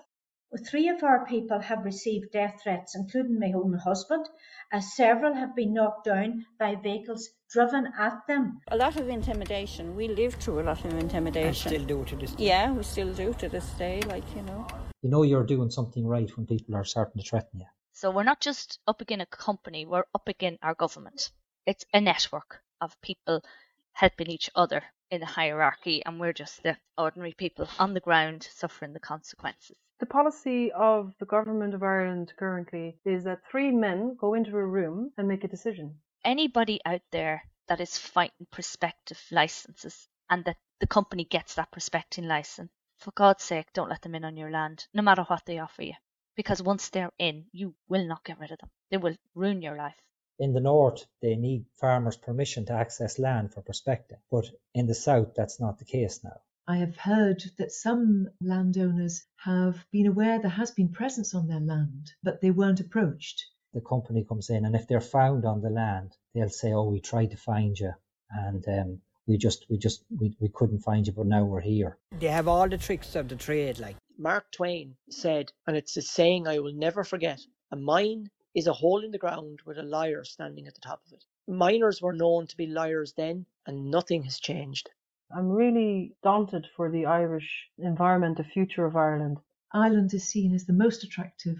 Three 0.66 0.88
of 0.88 1.04
our 1.04 1.26
people 1.26 1.60
have 1.60 1.84
received 1.84 2.32
death 2.32 2.62
threats, 2.64 2.96
including 2.96 3.38
my 3.38 3.52
own 3.54 3.74
husband, 3.74 4.26
as 4.72 4.96
several 4.96 5.34
have 5.34 5.54
been 5.54 5.74
knocked 5.74 6.06
down 6.06 6.46
by 6.58 6.76
vehicles 6.76 7.30
driven 7.50 7.92
at 8.00 8.26
them. 8.28 8.62
A 8.70 8.78
lot 8.78 8.96
of 8.96 9.10
intimidation. 9.10 9.94
We 9.94 10.08
lived 10.08 10.42
through 10.42 10.62
a 10.62 10.64
lot 10.64 10.86
of 10.86 10.94
intimidation. 10.94 11.74
And 11.74 11.84
still 11.84 11.98
do 11.98 12.06
to 12.06 12.16
this 12.16 12.32
day. 12.32 12.46
Yeah, 12.46 12.72
we 12.72 12.84
still 12.84 13.14
do 13.14 13.34
to 13.34 13.50
this 13.50 13.70
day, 13.72 14.02
like, 14.08 14.24
you 14.38 14.42
know. 14.44 14.66
You 15.02 15.10
know 15.10 15.24
you're 15.24 15.44
doing 15.44 15.70
something 15.70 16.08
right 16.08 16.30
when 16.38 16.48
people 16.48 16.76
are 16.76 16.86
starting 16.86 17.22
to 17.22 17.30
threaten 17.30 17.60
you. 17.60 17.68
So 17.92 18.10
we're 18.10 18.24
not 18.24 18.40
just 18.40 18.80
up 18.88 19.02
against 19.02 19.24
a 19.24 19.26
company, 19.26 19.86
we're 19.86 20.06
up 20.16 20.30
against 20.30 20.64
our 20.64 20.76
government. 20.76 21.30
It's 21.66 21.86
a 21.94 22.00
network 22.00 22.62
of 22.80 23.00
people 23.02 23.44
helping 23.92 24.32
each 24.32 24.50
other 24.56 24.82
in 25.12 25.20
the 25.20 25.26
hierarchy, 25.26 26.04
and 26.06 26.22
we're 26.22 26.32
just 26.32 26.64
the 26.64 26.78
ordinary 26.98 27.34
people 27.34 27.68
on 27.78 27.94
the 27.94 28.00
ground 28.00 28.48
suffering 28.50 28.94
the 28.94 29.00
consequences. 29.02 29.76
The 30.00 30.06
policy 30.06 30.72
of 30.72 31.16
the 31.18 31.26
Government 31.26 31.74
of 31.74 31.82
Ireland 31.82 32.32
currently 32.38 33.00
is 33.04 33.24
that 33.24 33.44
three 33.50 33.72
men 33.72 34.16
go 34.16 34.36
into 34.36 34.56
a 34.56 34.66
room 34.66 35.12
and 35.18 35.28
make 35.28 35.44
a 35.44 35.48
decision. 35.48 36.00
Anybody 36.24 36.80
out 36.86 37.02
there 37.12 37.42
that 37.68 37.82
is 37.82 37.98
fighting 37.98 38.46
prospective 38.52 39.20
licenses 39.32 40.08
and 40.30 40.46
that 40.46 40.58
the 40.80 40.86
company 40.86 41.26
gets 41.26 41.56
that 41.56 41.72
prospecting 41.72 42.28
license, 42.28 42.72
for 43.00 43.10
God's 43.10 43.44
sake, 43.44 43.74
don't 43.74 43.90
let 43.90 44.04
them 44.04 44.14
in 44.14 44.24
on 44.24 44.38
your 44.38 44.52
land, 44.52 44.88
no 44.94 45.02
matter 45.02 45.24
what 45.24 45.46
they 45.48 45.58
offer 45.58 45.82
you. 45.82 45.96
Because 46.36 46.62
once 46.62 46.90
they're 46.90 47.12
in, 47.18 47.48
you 47.52 47.74
will 47.88 48.08
not 48.08 48.24
get 48.24 48.40
rid 48.40 48.52
of 48.52 48.60
them. 48.60 48.70
They 48.92 48.98
will 48.98 49.16
ruin 49.34 49.64
your 49.64 49.76
life. 49.76 50.00
In 50.38 50.54
the 50.54 50.60
north, 50.60 51.08
they 51.22 51.36
need 51.36 51.66
farmers' 51.80 52.18
permission 52.18 52.68
to 52.68 52.74
access 52.74 53.18
land 53.18 53.52
for 53.52 53.64
prospecting, 53.64 54.20
but 54.30 54.46
in 54.76 54.86
the 54.86 54.94
south, 54.94 55.34
that's 55.34 55.60
not 55.60 55.80
the 55.80 55.86
case 55.86 56.24
now. 56.24 56.40
I 56.70 56.76
have 56.80 56.98
heard 56.98 57.42
that 57.58 57.72
some 57.72 58.28
landowners 58.42 59.26
have 59.38 59.86
been 59.90 60.06
aware 60.06 60.38
there 60.38 60.52
has 60.52 60.72
been 60.72 60.90
presence 60.90 61.34
on 61.34 61.48
their 61.48 61.62
land, 61.62 62.12
but 62.22 62.42
they 62.42 62.52
weren't 62.52 62.82
approached. 62.82 63.46
The 63.74 63.80
company 63.80 64.26
comes 64.26 64.50
in, 64.50 64.66
and 64.66 64.76
if 64.76 64.86
they're 64.86 65.00
found 65.00 65.46
on 65.46 65.62
the 65.62 65.70
land, 65.70 66.18
they'll 66.34 66.50
say, 66.50 66.74
"Oh, 66.74 66.90
we 66.90 67.00
tried 67.00 67.32
to 67.32 67.38
find 67.38 67.80
you, 67.80 67.94
and 68.30 68.68
um, 68.68 69.02
we 69.28 69.38
just, 69.38 69.66
we 69.70 69.78
just, 69.78 70.04
we, 70.10 70.36
we 70.42 70.50
couldn't 70.50 70.80
find 70.80 71.08
you, 71.08 71.14
but 71.14 71.26
now 71.26 71.46
we're 71.46 71.62
here." 71.62 72.00
They 72.20 72.28
have 72.28 72.50
all 72.50 72.68
the 72.68 72.78
tricks 72.78 73.16
of 73.16 73.30
the 73.30 73.38
trade, 73.38 73.80
like 73.80 73.96
Mark 74.18 74.52
Twain 74.52 74.98
said, 75.10 75.54
and 75.68 75.78
it's 75.78 75.96
a 75.96 76.02
saying 76.02 76.50
I 76.50 76.60
will 76.60 76.74
never 76.74 77.06
forget: 77.06 77.40
"A 77.72 77.78
mine 77.78 78.30
is 78.54 78.68
a 78.68 78.74
hole 78.74 79.06
in 79.06 79.12
the 79.12 79.18
ground 79.18 79.62
with 79.66 79.78
a 79.78 79.84
liar 79.84 80.26
standing 80.26 80.68
at 80.68 80.76
the 80.76 80.82
top 80.82 81.02
of 81.08 81.14
it." 81.14 81.24
Miners 81.48 82.02
were 82.02 82.12
known 82.12 82.46
to 82.48 82.58
be 82.58 82.68
liars 82.68 83.14
then, 83.14 83.46
and 83.66 83.90
nothing 83.90 84.24
has 84.24 84.38
changed. 84.38 84.90
I'm 85.30 85.50
really 85.50 86.16
daunted 86.24 86.68
for 86.76 86.90
the 86.90 87.06
Irish 87.06 87.70
environment, 87.78 88.38
the 88.38 88.46
future 88.46 88.86
of 88.86 88.96
Ireland. 88.96 89.38
Ireland 89.74 90.14
is 90.14 90.30
seen 90.30 90.56
as 90.56 90.66
the 90.66 90.74
most 90.74 91.04
attractive 91.04 91.58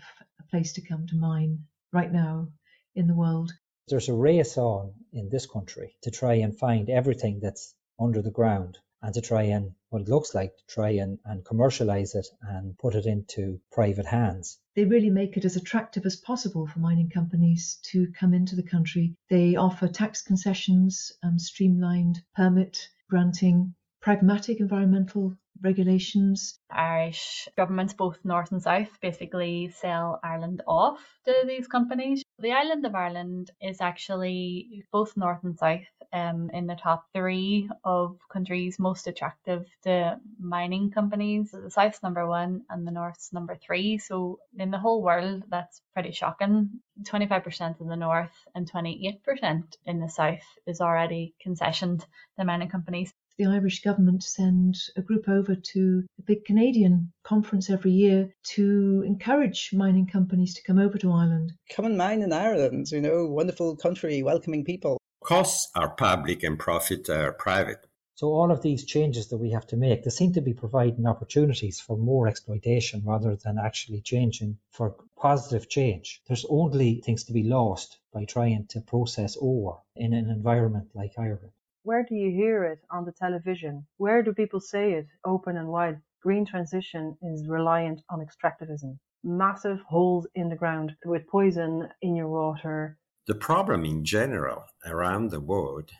place 0.50 0.72
to 0.74 0.82
come 0.82 1.06
to 1.08 1.18
mine 1.18 1.66
right 1.92 2.12
now 2.12 2.48
in 2.96 3.08
the 3.08 3.16
world. 3.16 3.52
There's 3.90 4.08
a 4.08 4.14
race 4.14 4.58
on 4.58 4.94
in 5.12 5.28
this 5.30 5.46
country 5.46 5.98
to 6.04 6.12
try 6.12 6.36
and 6.36 6.58
find 6.58 6.90
everything 6.90 7.42
that's 7.42 7.76
under 8.00 8.22
the 8.22 8.32
ground 8.32 8.78
and 9.02 9.14
to 9.14 9.22
try 9.22 9.44
and 9.44 9.74
what 9.90 10.02
it 10.02 10.08
looks 10.08 10.34
like 10.34 10.56
to 10.56 10.66
try 10.68 10.92
and, 10.92 11.20
and 11.26 11.46
commercialize 11.46 12.16
it 12.16 12.28
and 12.42 12.78
put 12.78 12.96
it 12.96 13.06
into 13.06 13.60
private 13.72 14.06
hands. 14.06 14.60
They 14.76 14.86
really 14.86 15.10
make 15.10 15.38
it 15.38 15.46
as 15.46 15.56
attractive 15.56 16.06
as 16.06 16.16
possible 16.16 16.68
for 16.68 16.80
mining 16.80 17.10
companies 17.10 17.80
to 17.92 18.12
come 18.18 18.34
into 18.34 18.56
the 18.56 18.64
country. 18.64 19.16
They 19.30 19.56
offer 19.56 19.88
tax 19.88 20.22
concessions, 20.22 21.12
um, 21.22 21.38
streamlined 21.38 22.22
permit 22.36 22.88
granting 23.10 23.74
pragmatic 24.02 24.60
environmental 24.60 25.36
regulations. 25.62 26.60
Irish 26.70 27.48
governments, 27.58 27.94
both 27.94 28.18
north 28.24 28.52
and 28.52 28.62
south, 28.62 29.00
basically 29.02 29.70
sell 29.70 30.20
Ireland 30.24 30.62
off 30.68 31.00
to 31.26 31.34
these 31.46 31.68
companies. 31.68 32.24
The 32.40 32.52
island 32.52 32.86
of 32.86 32.94
Ireland 32.94 33.50
is 33.60 33.82
actually 33.82 34.86
both 34.92 35.18
north 35.18 35.44
and 35.44 35.58
south 35.58 35.88
um, 36.14 36.52
in 36.54 36.68
the 36.68 36.76
top 36.76 37.06
three 37.12 37.68
of 37.84 38.20
countries 38.32 38.78
most 38.78 39.08
attractive 39.08 39.66
to 39.84 40.20
mining 40.40 40.92
companies. 40.92 41.50
The 41.50 41.72
south's 41.72 42.04
number 42.04 42.28
one 42.28 42.64
and 42.70 42.86
the 42.86 42.92
north's 42.92 43.34
number 43.34 43.56
three. 43.56 43.98
So 43.98 44.40
in 44.56 44.70
the 44.70 44.78
whole 44.78 45.02
world, 45.02 45.46
that's 45.50 45.82
pretty 45.94 46.12
shocking. 46.12 46.80
25% 47.02 47.82
in 47.82 47.88
the 47.88 47.96
north 47.96 48.38
and 48.54 48.72
28% 48.72 49.64
in 49.86 50.00
the 50.00 50.10
south 50.10 50.46
is 50.68 50.80
already 50.80 51.34
concessioned 51.44 52.06
to 52.38 52.46
mining 52.46 52.70
companies 52.70 53.14
the 53.38 53.46
Irish 53.46 53.82
government 53.82 54.24
send 54.24 54.76
a 54.96 55.02
group 55.02 55.30
over 55.30 55.54
to 55.56 56.04
a 56.18 56.22
big 56.24 56.44
Canadian 56.46 57.12
conference 57.24 57.70
every 57.70 57.92
year 57.92 58.34
to 58.56 59.04
encourage 59.06 59.70
mining 59.74 60.08
companies 60.08 60.56
to 60.56 60.64
come 60.64 60.80
over 60.80 60.98
to 60.98 61.12
Ireland. 61.12 61.54
Come 61.76 61.86
and 61.86 61.98
mine 61.98 62.22
in 62.24 62.34
Ireland, 62.34 62.92
you 62.92 63.00
know, 63.00 63.28
wonderful 63.28 63.76
country, 63.76 64.24
welcoming 64.24 64.66
people. 64.66 64.98
Costs 65.24 65.70
are 65.76 65.90
public 65.90 66.42
and 66.42 66.58
profit 66.58 67.10
are 67.10 67.34
private. 67.34 67.86
So 68.16 68.30
all 68.30 68.50
of 68.50 68.64
these 68.64 68.84
changes 68.84 69.28
that 69.28 69.38
we 69.38 69.52
have 69.52 69.68
to 69.68 69.78
make, 69.78 70.04
they 70.04 70.10
seem 70.10 70.34
to 70.34 70.42
be 70.42 70.56
providing 70.56 71.06
opportunities 71.06 71.80
for 71.80 71.96
more 71.96 72.28
exploitation 72.28 73.04
rather 73.06 73.36
than 73.36 73.60
actually 73.60 74.02
changing 74.02 74.58
for 74.72 74.96
positive 75.16 75.70
change. 75.70 76.24
There's 76.28 76.46
only 76.50 77.02
things 77.02 77.26
to 77.26 77.34
be 77.34 77.44
lost 77.44 78.00
by 78.12 78.26
trying 78.26 78.66
to 78.70 78.82
process 78.82 79.36
ore 79.36 79.84
in 79.96 80.14
an 80.14 80.32
environment 80.32 80.90
like 80.96 81.14
Ireland. 81.20 81.52
Where 81.88 82.04
do 82.04 82.16
you 82.16 82.32
hear 82.32 82.66
it 82.66 82.80
on 82.92 83.06
the 83.06 83.14
television? 83.14 83.88
Where 83.96 84.22
do 84.22 84.34
people 84.34 84.60
say 84.60 84.92
it 84.92 85.08
open 85.24 85.56
and 85.56 85.70
wide? 85.70 86.02
Green 86.22 86.46
transition 86.46 87.16
is 87.22 87.48
reliant 87.48 88.02
on 88.10 88.20
extractivism. 88.20 88.98
Massive 89.24 89.80
holes 89.88 90.28
in 90.36 90.50
the 90.50 90.58
ground 90.58 90.98
with 91.06 91.26
poison 91.28 91.88
in 92.02 92.14
your 92.14 92.28
water. 92.28 92.98
The 93.26 93.36
problem 93.36 93.86
in 93.86 94.04
general 94.04 94.66
around 94.86 95.32
the 95.32 95.40
world 95.40 95.92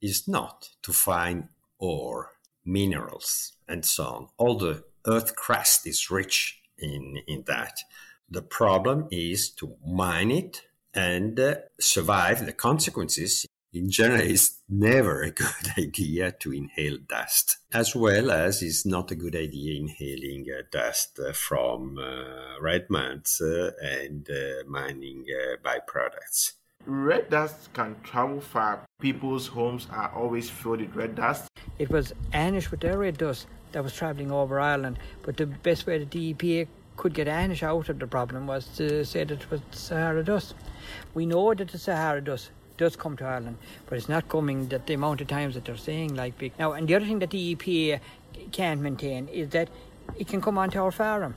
is 0.00 0.28
not 0.28 0.68
to 0.84 0.92
find 0.92 1.48
ore, 1.76 2.34
minerals, 2.64 3.54
and 3.66 3.84
so 3.84 4.04
on. 4.04 4.28
All 4.36 4.56
the 4.56 4.84
earth 5.08 5.34
crust 5.34 5.88
is 5.88 6.08
rich 6.08 6.60
in, 6.78 7.18
in 7.26 7.42
that. 7.48 7.80
The 8.30 8.42
problem 8.42 9.08
is 9.10 9.50
to 9.54 9.74
mine 9.84 10.30
it 10.30 10.62
and 10.94 11.40
uh, 11.40 11.56
survive 11.80 12.46
the 12.46 12.52
consequences 12.52 13.44
in 13.72 13.90
general, 13.90 14.20
it's 14.20 14.60
never 14.68 15.22
a 15.22 15.30
good 15.42 15.72
idea 15.78 16.32
to 16.32 16.52
inhale 16.52 16.98
dust, 17.08 17.58
as 17.72 17.94
well 17.96 18.30
as 18.30 18.62
it's 18.62 18.84
not 18.84 19.10
a 19.10 19.14
good 19.14 19.34
idea 19.34 19.80
inhaling 19.80 20.46
uh, 20.50 20.62
dust 20.70 21.18
uh, 21.18 21.32
from 21.32 21.98
uh, 21.98 22.60
red 22.60 22.86
mines 22.90 23.40
uh, 23.40 23.70
and 23.82 24.28
uh, 24.30 24.62
mining 24.66 25.24
uh, 25.30 25.56
byproducts. 25.66 26.52
Red 26.84 27.30
dust 27.30 27.72
can 27.72 27.96
travel 28.02 28.40
far. 28.40 28.84
People's 29.00 29.46
homes 29.46 29.86
are 29.90 30.12
always 30.14 30.50
filled 30.50 30.80
with 30.80 30.94
red 30.94 31.14
dust. 31.14 31.48
It 31.78 31.90
was 31.90 32.12
Aughinish 32.32 32.70
with 32.70 32.80
their 32.80 32.98
red 32.98 33.18
dust 33.18 33.46
that 33.70 33.84
was 33.84 33.94
travelling 33.94 34.32
over 34.32 34.60
Ireland, 34.60 34.98
but 35.22 35.36
the 35.36 35.46
best 35.46 35.86
way 35.86 36.04
the 36.04 36.34
DEPA 36.34 36.66
could 36.96 37.14
get 37.14 37.28
Aughinish 37.28 37.62
out 37.62 37.88
of 37.88 37.98
the 38.00 38.06
problem 38.06 38.46
was 38.46 38.66
to 38.76 39.04
say 39.04 39.24
that 39.24 39.42
it 39.42 39.50
was 39.50 39.60
Sahara 39.70 40.24
dust. 40.24 40.54
We 41.14 41.24
know 41.24 41.54
that 41.54 41.68
the 41.68 41.78
Sahara 41.78 42.20
dust 42.20 42.50
does 42.76 42.96
come 42.96 43.16
to 43.18 43.24
Ireland, 43.24 43.58
but 43.86 43.98
it's 43.98 44.08
not 44.08 44.28
coming 44.28 44.68
that 44.68 44.86
the 44.86 44.94
amount 44.94 45.20
of 45.20 45.28
times 45.28 45.54
that 45.54 45.64
they're 45.64 45.76
saying 45.76 46.14
like 46.14 46.38
big. 46.38 46.52
Now, 46.58 46.72
and 46.72 46.88
the 46.88 46.94
other 46.94 47.06
thing 47.06 47.18
that 47.20 47.30
the 47.30 47.54
EPA 47.54 48.00
can't 48.52 48.80
maintain 48.80 49.28
is 49.28 49.50
that 49.50 49.68
it 50.16 50.28
can 50.28 50.40
come 50.40 50.58
onto 50.58 50.80
our 50.80 50.90
farm. 50.90 51.34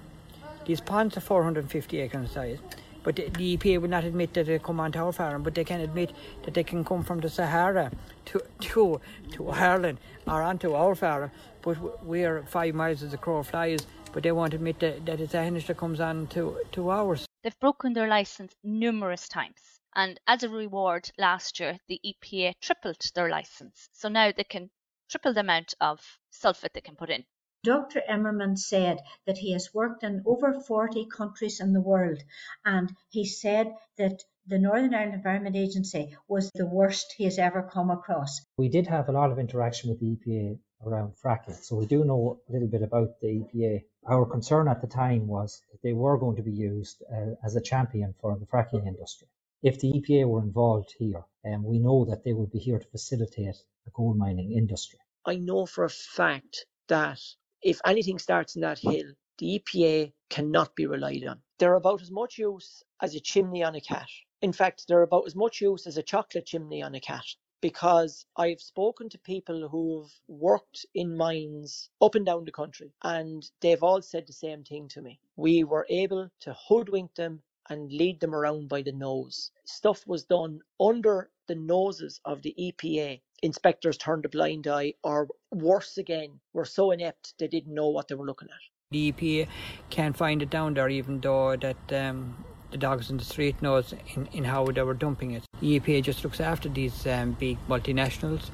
These 0.66 0.82
ponds 0.82 1.16
are 1.18 1.22
450 1.22 2.00
acres 2.00 2.22
in 2.22 2.28
size. 2.28 2.60
But 3.04 3.18
the, 3.18 3.30
the 3.30 3.56
EPA 3.56 3.82
will 3.82 3.90
not 3.90 4.04
admit 4.04 4.34
that 4.34 4.48
they 4.48 4.58
come 4.58 4.80
onto 4.80 4.98
our 4.98 5.14
farm, 5.14 5.44
but 5.44 5.54
they 5.54 5.64
can 5.64 5.80
admit 5.80 6.12
that 6.44 6.56
they 6.56 6.64
can 6.64 6.84
come 6.84 7.04
from 7.04 7.20
the 7.20 7.30
Sahara 7.30 7.92
to 8.26 8.42
to 8.62 9.00
to 9.34 9.50
Ireland 9.50 10.00
or 10.28 10.42
onto 10.42 10.74
our 10.74 10.96
farm. 10.96 11.30
But 11.62 12.04
we're 12.04 12.42
five 12.44 12.74
miles 12.74 13.04
as 13.04 13.12
the 13.12 13.18
crow 13.18 13.44
flies, 13.44 13.86
but 14.12 14.24
they 14.24 14.32
won't 14.32 14.56
admit 14.56 14.80
that, 14.80 15.06
that 15.06 15.20
it's 15.20 15.36
a 15.36 15.50
that 15.50 15.78
comes 15.78 16.00
on 16.00 16.28
to, 16.28 16.58
to 16.72 16.90
ours. 16.90 17.28
They've 17.44 17.60
broken 17.60 17.94
their 17.94 18.08
license 18.08 18.56
numerous 18.64 19.28
times. 19.28 19.75
And 19.96 20.20
as 20.28 20.44
a 20.44 20.50
reward, 20.50 21.10
last 21.18 21.60
year 21.60 21.80
the 21.88 22.02
EPA 22.06 22.60
tripled 22.60 23.02
their 23.16 23.30
license. 23.30 23.90
So 23.94 24.10
now 24.10 24.32
they 24.36 24.44
can 24.44 24.70
triple 25.10 25.34
the 25.34 25.40
amount 25.40 25.74
of 25.80 26.02
sulphate 26.32 26.74
they 26.74 26.82
can 26.82 26.98
put 26.98 27.10
in. 27.10 27.24
Dr. 27.64 28.02
Emerman 28.08 28.58
said 28.58 29.00
that 29.26 29.38
he 29.38 29.54
has 29.54 29.74
worked 29.74 30.04
in 30.04 30.22
over 30.26 30.60
40 30.60 31.06
countries 31.06 31.60
in 31.60 31.74
the 31.74 31.82
world, 31.82 32.22
and 32.66 32.94
he 33.10 33.26
said 33.26 33.74
that 33.98 34.22
the 34.46 34.60
Northern 34.60 34.94
Ireland 34.94 35.16
Environment 35.16 35.56
Agency 35.56 36.16
was 36.28 36.52
the 36.52 36.68
worst 36.68 37.14
he 37.18 37.24
has 37.24 37.40
ever 37.40 37.64
come 37.64 37.90
across. 37.90 38.42
We 38.58 38.70
did 38.70 38.88
have 38.88 39.10
a 39.10 39.14
lot 39.14 39.32
of 39.32 39.40
interaction 39.40 39.90
with 39.90 40.00
the 40.00 40.16
EPA 40.16 40.60
around 40.86 41.14
fracking, 41.16 41.56
so 41.56 41.78
we 41.78 41.86
do 41.88 42.04
know 42.04 42.42
a 42.48 42.52
little 42.52 42.68
bit 42.68 42.84
about 42.84 43.20
the 43.22 43.28
EPA. 43.28 43.86
Our 44.08 44.26
concern 44.26 44.68
at 44.68 44.82
the 44.82 44.88
time 44.88 45.26
was 45.26 45.62
that 45.72 45.82
they 45.82 45.94
were 45.94 46.18
going 46.20 46.36
to 46.36 46.44
be 46.44 46.52
used 46.52 47.02
uh, 47.12 47.36
as 47.44 47.56
a 47.56 47.62
champion 47.62 48.14
for 48.20 48.38
the 48.38 48.46
fracking 48.46 48.86
industry. 48.86 49.28
If 49.64 49.80
the 49.82 49.92
EPA 49.94 50.28
were 50.28 50.42
involved 50.42 50.96
here, 51.00 51.24
um, 51.46 51.64
we 51.66 51.80
know 51.80 52.06
that 52.06 52.24
they 52.24 52.34
would 52.34 52.52
be 52.52 52.60
here 52.60 52.80
to 52.80 52.88
facilitate 52.88 53.58
the 53.86 53.92
gold 53.94 54.18
mining 54.18 54.54
industry. 54.54 55.00
I 55.26 55.38
know 55.38 55.66
for 55.66 55.84
a 55.86 55.90
fact 55.90 56.66
that 56.90 57.20
if 57.62 57.80
anything 57.86 58.20
starts 58.20 58.56
in 58.56 58.62
that 58.64 58.80
hill, 58.80 59.14
the 59.40 59.60
EPA 59.62 60.14
cannot 60.30 60.76
be 60.76 60.88
relied 60.88 61.26
on. 61.26 61.42
They're 61.60 61.76
about 61.76 62.02
as 62.02 62.12
much 62.12 62.38
use 62.40 62.84
as 63.02 63.16
a 63.16 63.20
chimney 63.22 63.64
on 63.64 63.76
a 63.76 63.82
cat. 63.82 64.08
In 64.42 64.54
fact, 64.54 64.86
they're 64.88 65.04
about 65.04 65.28
as 65.28 65.36
much 65.36 65.62
use 65.62 65.88
as 65.88 65.98
a 65.98 66.04
chocolate 66.04 66.48
chimney 66.48 66.84
on 66.84 66.96
a 66.96 67.02
cat 67.02 67.26
because 67.62 68.26
I've 68.38 68.62
spoken 68.62 69.10
to 69.10 69.20
people 69.20 69.70
who've 69.70 70.12
worked 70.28 70.86
in 70.96 71.18
mines 71.18 71.90
up 72.02 72.16
and 72.16 72.26
down 72.26 72.46
the 72.46 72.52
country 72.52 72.94
and 73.04 73.44
they've 73.62 73.84
all 73.84 74.02
said 74.02 74.28
the 74.28 74.34
same 74.34 74.64
thing 74.64 74.90
to 74.90 75.02
me. 75.02 75.20
We 75.38 75.64
were 75.64 75.88
able 75.90 76.30
to 76.42 76.56
hoodwink 76.68 77.16
them 77.16 77.44
and 77.70 77.92
lead 77.92 78.20
them 78.20 78.34
around 78.34 78.70
by 78.70 78.82
the 78.82 78.92
nose. 78.92 79.52
Stuff 79.66 80.06
was 80.08 80.24
done 80.24 80.60
under 80.80 81.30
the 81.48 81.56
noses 81.56 82.20
of 82.26 82.42
the 82.42 82.56
EPA. 82.60 83.22
Inspectors 83.44 83.98
turned 83.98 84.26
a 84.26 84.30
blind 84.30 84.68
eye, 84.68 84.94
or 85.04 85.28
worse 85.52 85.98
again, 85.98 86.40
were 86.54 86.66
so 86.66 86.92
inept 86.92 87.34
they 87.38 87.48
didn't 87.48 87.74
know 87.74 87.90
what 87.90 88.08
they 88.08 88.16
were 88.16 88.26
looking 88.26 88.50
at. 88.50 88.92
The 88.92 89.12
EPA 89.12 89.48
can't 89.90 90.16
find 90.16 90.42
it 90.42 90.50
down 90.50 90.74
there, 90.76 90.90
even 90.90 91.20
though 91.20 91.56
that 91.56 91.94
um, 91.94 92.44
the 92.72 92.78
dogs 92.78 93.10
in 93.10 93.18
the 93.18 93.24
street 93.24 93.62
knows 93.62 93.94
in, 94.16 94.28
in 94.28 94.44
how 94.44 94.66
they 94.66 94.82
were 94.82 94.94
dumping 94.94 95.32
it. 95.32 95.44
The 95.60 95.80
EPA 95.80 96.04
just 96.04 96.24
looks 96.24 96.40
after 96.40 96.70
these 96.70 97.08
um, 97.08 97.32
big 97.34 97.58
multinationals, 97.68 98.50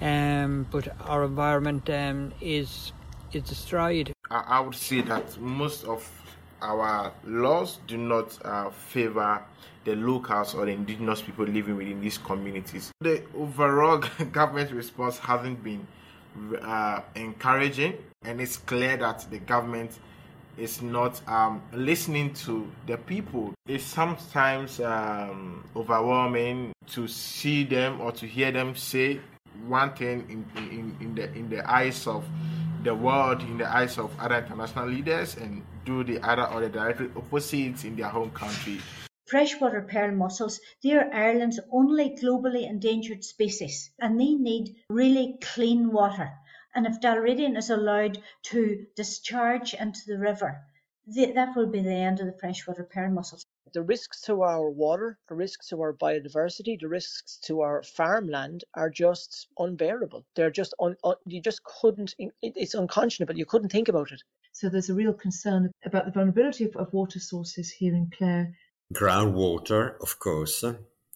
um, 0.00 0.66
but 0.70 0.88
our 1.06 1.24
environment 1.24 1.88
um, 1.90 2.32
is 2.40 2.92
is 3.32 3.42
destroyed. 3.42 4.12
I, 4.30 4.44
I 4.46 4.60
would 4.60 4.74
say 4.74 5.00
that 5.00 5.38
most 5.40 5.84
of 5.84 6.21
our 6.62 7.12
laws 7.24 7.80
do 7.86 7.96
not 7.96 8.38
uh, 8.44 8.70
favor 8.70 9.42
the 9.84 9.96
locals 9.96 10.54
or 10.54 10.66
the 10.66 10.72
indigenous 10.72 11.20
people 11.20 11.44
living 11.44 11.76
within 11.76 12.00
these 12.00 12.18
communities. 12.18 12.92
The 13.00 13.22
overall 13.36 13.98
government 14.32 14.70
response 14.70 15.18
hasn't 15.18 15.62
been 15.62 15.86
uh, 16.62 17.00
encouraging, 17.14 17.94
and 18.24 18.40
it's 18.40 18.56
clear 18.56 18.96
that 18.96 19.26
the 19.30 19.38
government 19.38 19.98
is 20.56 20.82
not 20.82 21.26
um, 21.28 21.62
listening 21.72 22.32
to 22.34 22.70
the 22.86 22.96
people. 22.96 23.54
It's 23.66 23.84
sometimes 23.84 24.80
um, 24.80 25.64
overwhelming 25.74 26.72
to 26.88 27.08
see 27.08 27.64
them 27.64 28.00
or 28.00 28.12
to 28.12 28.26
hear 28.26 28.52
them 28.52 28.76
say 28.76 29.20
one 29.66 29.92
thing 29.94 30.24
in, 30.28 30.62
in, 30.68 30.96
in 31.00 31.14
the 31.14 31.32
in 31.34 31.48
the 31.48 31.70
eyes 31.70 32.06
of 32.06 32.24
the 32.82 32.94
world, 32.94 33.40
in 33.42 33.58
the 33.58 33.68
eyes 33.68 33.98
of 33.98 34.10
other 34.18 34.38
international 34.38 34.88
leaders, 34.88 35.36
and 35.36 35.62
do 35.84 36.04
the 36.04 36.20
other 36.20 36.46
or 36.46 36.60
the 36.60 36.68
directly 36.68 37.10
opposite 37.16 37.84
in 37.84 37.96
their 37.96 38.08
home 38.08 38.30
country. 38.30 38.80
Freshwater 39.26 39.82
pearl 39.82 40.12
mussels, 40.12 40.60
they 40.82 40.92
are 40.92 41.12
Ireland's 41.12 41.60
only 41.70 42.10
globally 42.10 42.68
endangered 42.68 43.24
species 43.24 43.90
and 43.98 44.20
they 44.20 44.34
need 44.34 44.76
really 44.90 45.38
clean 45.40 45.90
water. 45.92 46.32
And 46.74 46.86
if 46.86 47.00
Dalradian 47.00 47.56
is 47.56 47.70
allowed 47.70 48.22
to 48.44 48.86
discharge 48.96 49.74
into 49.74 50.00
the 50.06 50.18
river, 50.18 50.64
that 51.06 51.56
will 51.56 51.66
be 51.66 51.80
the 51.80 51.92
end 51.92 52.20
of 52.20 52.26
the 52.26 52.38
freshwater 52.38 52.84
pearl 52.84 53.10
mussels. 53.10 53.46
The 53.74 53.82
risks 53.82 54.20
to 54.22 54.42
our 54.42 54.68
water, 54.68 55.18
the 55.28 55.34
risks 55.34 55.68
to 55.68 55.80
our 55.80 55.94
biodiversity, 55.94 56.78
the 56.78 56.88
risks 56.88 57.38
to 57.44 57.62
our 57.62 57.82
farmland 57.82 58.64
are 58.74 58.90
just 58.90 59.48
unbearable. 59.58 60.26
They're 60.36 60.50
just 60.50 60.74
un, 60.78 60.94
un, 61.04 61.14
you 61.24 61.40
just 61.40 61.62
couldn't. 61.64 62.14
It's 62.42 62.74
unconscionable. 62.74 63.38
You 63.38 63.46
couldn't 63.46 63.70
think 63.70 63.88
about 63.88 64.12
it. 64.12 64.22
So 64.52 64.68
there's 64.68 64.90
a 64.90 64.94
real 64.94 65.14
concern 65.14 65.70
about 65.84 66.04
the 66.04 66.12
vulnerability 66.12 66.64
of, 66.64 66.76
of 66.76 66.92
water 66.92 67.18
sources 67.18 67.70
here 67.70 67.94
in 67.94 68.10
Clare. 68.16 68.54
Groundwater, 68.92 69.94
of 70.02 70.18
course. 70.18 70.62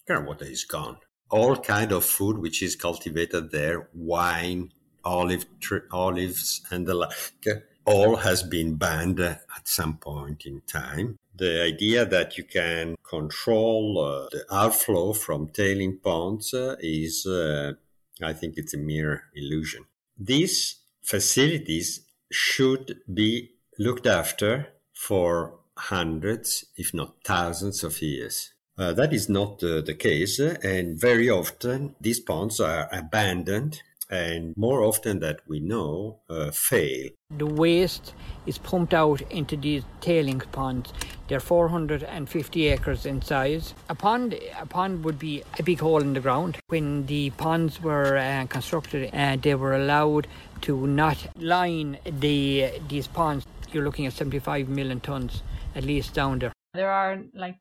Groundwater 0.09 0.51
is 0.51 0.65
gone. 0.65 0.97
All 1.31 1.57
kind 1.57 1.93
of 1.93 2.05
food 2.05 2.39
which 2.39 2.63
is 2.63 2.77
cultivated 2.77 3.51
there, 3.51 3.91
wine, 3.93 4.73
olive 5.05 5.45
olives, 5.93 6.63
and 6.71 6.87
the 6.87 6.95
like, 6.95 7.47
all 7.87 8.17
has 8.17 8.43
been 8.43 8.75
banned 8.75 9.21
at 9.21 9.41
some 9.65 9.97
point 9.97 10.45
in 10.45 10.61
time. 10.67 11.19
The 11.35 11.63
idea 11.63 12.05
that 12.05 12.37
you 12.37 12.45
can 12.45 12.97
control 13.09 13.99
uh, 13.99 14.29
the 14.31 14.45
outflow 14.51 15.13
from 15.13 15.49
tailing 15.49 15.99
ponds 15.99 16.53
uh, 16.53 16.77
is, 16.81 17.27
uh, 17.27 17.75
I 18.23 18.33
think, 18.33 18.55
it's 18.57 18.75
a 18.75 18.79
mere 18.79 19.25
illusion. 19.35 19.85
These 20.19 20.77
facilities 21.03 22.01
should 22.33 23.01
be 23.13 23.51
looked 23.79 24.07
after 24.07 24.69
for 24.93 25.59
hundreds, 25.77 26.65
if 26.77 26.93
not 26.93 27.17
thousands 27.25 27.85
of 27.85 28.03
years. 28.03 28.53
Uh, 28.79 28.93
that 28.93 29.13
is 29.13 29.29
not 29.29 29.63
uh, 29.63 29.81
the 29.81 29.95
case, 29.95 30.39
and 30.39 31.01
very 31.01 31.31
often 31.31 31.95
these 32.01 32.21
ponds 32.21 32.61
are 32.61 32.89
abandoned 32.93 33.83
and 34.11 34.57
more 34.57 34.83
often 34.83 35.21
that 35.21 35.41
we 35.47 35.61
know 35.61 36.21
uh, 36.29 36.51
fail. 36.51 37.11
The 37.37 37.47
waste 37.47 38.15
is 38.47 38.59
pumped 38.59 38.95
out 38.95 39.21
into 39.31 39.57
these 39.57 39.83
tailings 40.01 40.47
ponds. 40.53 40.93
They're 41.29 41.41
450 41.41 42.69
acres 42.69 43.05
in 43.05 43.21
size. 43.21 43.75
A 43.89 43.95
pond, 43.95 44.39
a 44.61 44.67
pond 44.67 45.05
would 45.05 45.19
be 45.19 45.43
a 45.59 45.63
big 45.63 45.81
hole 45.81 46.01
in 46.01 46.13
the 46.13 46.21
ground. 46.21 46.59
When 46.69 47.07
the 47.07 47.31
ponds 47.31 47.83
were 47.83 48.17
uh, 48.17 48.47
constructed, 48.49 49.11
uh, 49.13 49.37
they 49.37 49.55
were 49.55 49.75
allowed 49.75 50.29
to 50.63 50.87
not 50.87 51.19
line 51.37 51.99
the 52.05 52.71
these 52.89 53.09
ponds. 53.09 53.45
You're 53.73 53.85
looking 53.85 54.07
at 54.07 54.13
75 54.13 54.69
million 54.69 55.01
tons 55.01 55.43
at 55.75 55.85
least 55.85 56.15
down 56.15 56.39
there. 56.39 56.53
There 56.75 56.91
are 56.91 57.23
like 57.35 57.57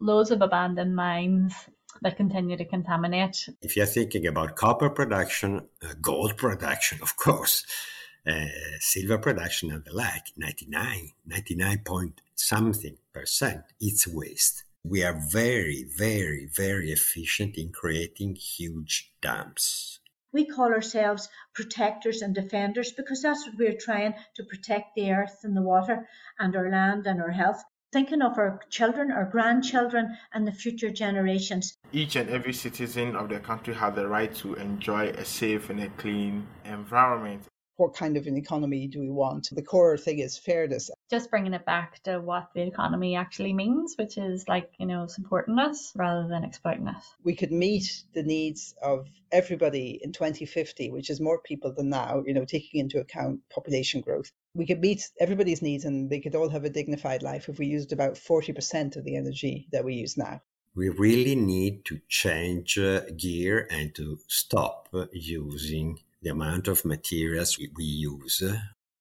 loads 0.00 0.30
of 0.30 0.40
abandoned 0.40 0.94
mines 0.96 1.54
that 2.02 2.16
continue 2.16 2.56
to 2.56 2.64
contaminate. 2.64 3.48
If 3.62 3.76
you're 3.76 3.86
thinking 3.86 4.26
about 4.26 4.56
copper 4.56 4.90
production, 4.90 5.68
uh, 5.82 5.94
gold 6.00 6.36
production, 6.36 6.98
of 7.02 7.16
course, 7.16 7.64
uh, 8.26 8.44
silver 8.80 9.18
production 9.18 9.70
and 9.70 9.84
the 9.84 9.94
like, 9.94 10.32
99, 10.36 11.10
99 11.26 11.78
point 11.84 12.20
something 12.34 12.96
percent, 13.12 13.62
it's 13.80 14.06
waste. 14.06 14.64
We 14.84 15.04
are 15.04 15.18
very, 15.30 15.84
very, 15.96 16.48
very 16.52 16.90
efficient 16.90 17.56
in 17.56 17.70
creating 17.70 18.34
huge 18.34 19.12
dams. 19.22 20.00
We 20.32 20.46
call 20.46 20.72
ourselves 20.72 21.28
protectors 21.54 22.22
and 22.22 22.34
defenders 22.34 22.90
because 22.90 23.22
that's 23.22 23.46
what 23.46 23.58
we're 23.58 23.78
trying 23.78 24.14
to 24.36 24.44
protect 24.44 24.94
the 24.96 25.12
earth 25.12 25.40
and 25.44 25.56
the 25.56 25.62
water 25.62 26.08
and 26.38 26.56
our 26.56 26.70
land 26.70 27.06
and 27.06 27.20
our 27.20 27.30
health 27.30 27.62
thinking 27.92 28.22
of 28.22 28.38
our 28.38 28.58
children, 28.70 29.12
our 29.12 29.26
grandchildren, 29.26 30.16
and 30.32 30.48
the 30.48 30.52
future 30.52 30.90
generations. 30.90 31.76
Each 31.92 32.16
and 32.16 32.28
every 32.30 32.54
citizen 32.54 33.14
of 33.14 33.28
the 33.28 33.38
country 33.38 33.74
has 33.74 33.94
the 33.94 34.08
right 34.08 34.34
to 34.36 34.54
enjoy 34.54 35.08
a 35.08 35.24
safe 35.24 35.68
and 35.68 35.80
a 35.80 35.88
clean 35.90 36.46
environment. 36.64 37.51
What 37.82 37.94
kind 37.94 38.16
of 38.16 38.28
an 38.28 38.36
economy 38.36 38.86
do 38.86 39.00
we 39.00 39.10
want? 39.10 39.48
The 39.50 39.60
core 39.60 39.98
thing 39.98 40.20
is 40.20 40.38
fairness. 40.38 40.88
Just 41.10 41.30
bringing 41.30 41.52
it 41.52 41.66
back 41.66 42.00
to 42.04 42.20
what 42.20 42.50
the 42.54 42.62
economy 42.62 43.16
actually 43.16 43.52
means, 43.52 43.96
which 43.98 44.16
is 44.16 44.46
like, 44.46 44.70
you 44.78 44.86
know, 44.86 45.08
supporting 45.08 45.58
us 45.58 45.92
rather 45.96 46.28
than 46.28 46.44
exploiting 46.44 46.86
us. 46.86 47.04
We 47.24 47.34
could 47.34 47.50
meet 47.50 48.04
the 48.14 48.22
needs 48.22 48.76
of 48.80 49.08
everybody 49.32 49.98
in 50.00 50.12
2050, 50.12 50.90
which 50.90 51.10
is 51.10 51.20
more 51.20 51.40
people 51.40 51.74
than 51.74 51.88
now, 51.88 52.22
you 52.24 52.34
know, 52.34 52.44
taking 52.44 52.78
into 52.78 53.00
account 53.00 53.40
population 53.52 54.00
growth 54.00 54.30
we 54.54 54.66
could 54.66 54.80
meet 54.80 55.08
everybody's 55.18 55.62
needs 55.62 55.84
and 55.84 56.10
they 56.10 56.20
could 56.20 56.34
all 56.34 56.50
have 56.50 56.64
a 56.64 56.70
dignified 56.70 57.22
life 57.22 57.48
if 57.48 57.58
we 57.58 57.66
used 57.66 57.90
about 57.90 58.14
40% 58.14 58.96
of 58.96 59.04
the 59.04 59.16
energy 59.16 59.66
that 59.72 59.84
we 59.84 59.94
use 59.94 60.16
now. 60.16 60.42
We 60.74 60.88
really 60.88 61.34
need 61.34 61.84
to 61.86 62.00
change 62.08 62.78
uh, 62.78 63.02
gear 63.16 63.66
and 63.70 63.94
to 63.94 64.18
stop 64.28 64.88
uh, 64.94 65.06
using 65.12 65.98
the 66.22 66.30
amount 66.30 66.68
of 66.68 66.84
materials 66.84 67.58
we, 67.58 67.70
we 67.76 67.84
use. 67.84 68.42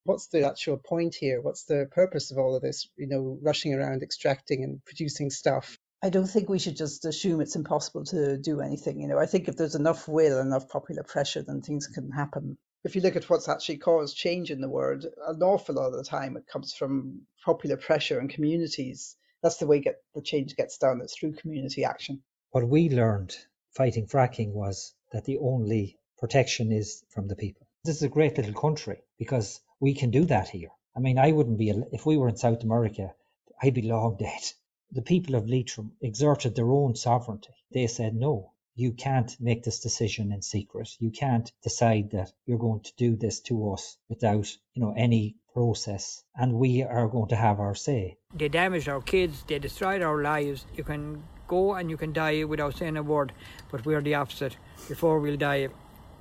what's 0.03 0.27
the 0.27 0.45
actual 0.47 0.77
point 0.77 1.15
here? 1.15 1.41
What's 1.41 1.65
the 1.65 1.87
purpose 1.91 2.31
of 2.31 2.37
all 2.37 2.55
of 2.55 2.61
this, 2.61 2.89
you 2.97 3.07
know, 3.07 3.37
rushing 3.41 3.73
around 3.73 4.01
extracting 4.01 4.63
and 4.63 4.83
producing 4.85 5.29
stuff? 5.29 5.77
I 6.03 6.09
don't 6.09 6.27
think 6.27 6.49
we 6.49 6.57
should 6.57 6.75
just 6.75 7.05
assume 7.05 7.41
it's 7.41 7.55
impossible 7.55 8.05
to 8.05 8.37
do 8.37 8.59
anything. 8.59 8.99
You 8.99 9.07
know, 9.07 9.19
I 9.19 9.27
think 9.27 9.47
if 9.47 9.55
there's 9.55 9.75
enough 9.75 10.07
will, 10.07 10.39
enough 10.39 10.67
popular 10.67 11.03
pressure, 11.03 11.43
then 11.43 11.61
things 11.61 11.87
can 11.87 12.09
happen. 12.09 12.57
If 12.83 12.95
you 12.95 13.01
look 13.01 13.15
at 13.15 13.29
what's 13.29 13.47
actually 13.47 13.77
caused 13.77 14.17
change 14.17 14.49
in 14.49 14.61
the 14.61 14.69
world, 14.69 15.05
an 15.27 15.43
awful 15.43 15.75
lot 15.75 15.93
of 15.93 15.97
the 15.97 16.03
time 16.03 16.35
it 16.35 16.47
comes 16.51 16.73
from 16.73 17.21
popular 17.45 17.77
pressure 17.77 18.17
and 18.17 18.31
communities. 18.31 19.15
That's 19.43 19.57
the 19.57 19.67
way 19.67 19.79
get, 19.79 19.97
the 20.15 20.23
change 20.23 20.55
gets 20.55 20.79
done. 20.79 21.01
It's 21.03 21.15
through 21.17 21.33
community 21.33 21.85
action. 21.85 22.23
What 22.49 22.67
we 22.67 22.89
learned 22.89 23.35
fighting 23.75 24.07
fracking 24.07 24.53
was 24.53 24.95
that 25.11 25.25
the 25.25 25.37
only 25.37 25.99
protection 26.21 26.71
is 26.71 27.03
from 27.09 27.27
the 27.27 27.35
people. 27.35 27.67
This 27.83 27.97
is 27.97 28.03
a 28.03 28.15
great 28.17 28.37
little 28.37 28.53
country 28.53 29.01
because 29.17 29.59
we 29.79 29.95
can 29.95 30.11
do 30.11 30.25
that 30.25 30.49
here. 30.49 30.69
I 30.95 30.99
mean, 30.99 31.17
I 31.17 31.31
wouldn't 31.31 31.57
be, 31.57 31.69
if 31.91 32.05
we 32.05 32.15
were 32.15 32.29
in 32.29 32.37
South 32.37 32.63
America, 32.63 33.13
I'd 33.61 33.73
be 33.73 33.81
long 33.81 34.17
dead. 34.17 34.43
The 34.91 35.01
people 35.01 35.35
of 35.35 35.49
Leitrim 35.49 35.93
exerted 35.99 36.55
their 36.55 36.71
own 36.71 36.95
sovereignty. 36.95 37.53
They 37.73 37.87
said, 37.87 38.13
no, 38.13 38.51
you 38.75 38.91
can't 38.91 39.35
make 39.39 39.63
this 39.63 39.79
decision 39.79 40.31
in 40.31 40.41
secret. 40.41 40.89
You 40.99 41.09
can't 41.09 41.51
decide 41.63 42.11
that 42.11 42.31
you're 42.45 42.59
going 42.59 42.81
to 42.81 42.91
do 42.97 43.15
this 43.15 43.39
to 43.41 43.71
us 43.73 43.97
without, 44.07 44.47
you 44.73 44.81
know, 44.83 44.93
any 44.95 45.37
process 45.53 46.23
and 46.35 46.53
we 46.53 46.83
are 46.83 47.07
going 47.07 47.29
to 47.29 47.35
have 47.35 47.59
our 47.59 47.75
say. 47.75 48.17
They 48.33 48.47
damaged 48.47 48.87
our 48.87 49.01
kids, 49.01 49.43
they 49.47 49.59
destroyed 49.59 50.01
our 50.01 50.21
lives. 50.21 50.65
You 50.75 50.83
can 50.83 51.23
go 51.47 51.73
and 51.73 51.89
you 51.89 51.97
can 51.97 52.13
die 52.13 52.43
without 52.43 52.77
saying 52.77 52.97
a 52.97 53.03
word, 53.03 53.33
but 53.71 53.85
we're 53.85 54.01
the 54.01 54.15
opposite. 54.15 54.55
Before 54.87 55.19
we'll 55.19 55.37
die, 55.37 55.69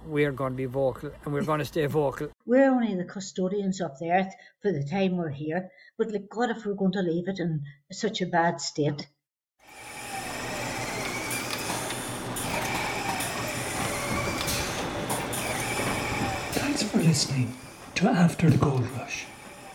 we're 0.06 0.32
going 0.32 0.52
to 0.52 0.56
be 0.56 0.66
vocal 0.66 1.10
and 1.24 1.34
we're 1.34 1.42
going 1.42 1.58
to 1.58 1.64
stay 1.64 1.86
vocal. 1.86 2.28
We're 2.46 2.70
only 2.70 2.94
the 2.94 3.04
custodians 3.04 3.80
of 3.80 3.98
the 3.98 4.10
earth 4.10 4.34
for 4.62 4.72
the 4.72 4.84
time 4.84 5.16
we're 5.16 5.30
here, 5.30 5.70
but 5.98 6.10
like 6.10 6.28
God, 6.28 6.50
if 6.50 6.64
we're 6.64 6.74
going 6.74 6.92
to 6.92 7.02
leave 7.02 7.28
it 7.28 7.38
in 7.38 7.62
such 7.92 8.20
a 8.20 8.26
bad 8.26 8.60
state. 8.60 9.08
Thanks 16.52 16.82
for 16.82 16.98
listening 16.98 17.56
to 17.96 18.08
After 18.08 18.50
the 18.50 18.58
Gold 18.58 18.88
Rush, 18.92 19.26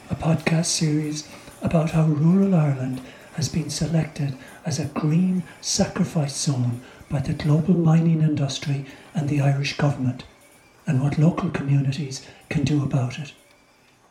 a 0.10 0.16
podcast 0.16 0.66
series 0.66 1.28
about 1.62 1.92
how 1.92 2.06
rural 2.06 2.56
Ireland 2.56 3.02
has 3.36 3.50
been 3.50 3.70
selected 3.70 4.38
as 4.66 4.80
a 4.80 4.86
green 4.86 5.44
sacrifice 5.62 6.36
zone 6.38 6.82
by 7.10 7.20
the 7.20 7.34
global 7.34 7.76
mining 7.76 8.22
industry 8.22 8.86
and 9.14 9.28
the 9.30 9.42
Irish 9.42 9.78
government, 9.78 10.24
and 10.88 11.02
what 11.02 11.18
local 11.18 11.50
communities 11.50 12.26
can 12.50 12.64
do 12.64 12.84
about 12.84 13.18
it. 13.20 13.34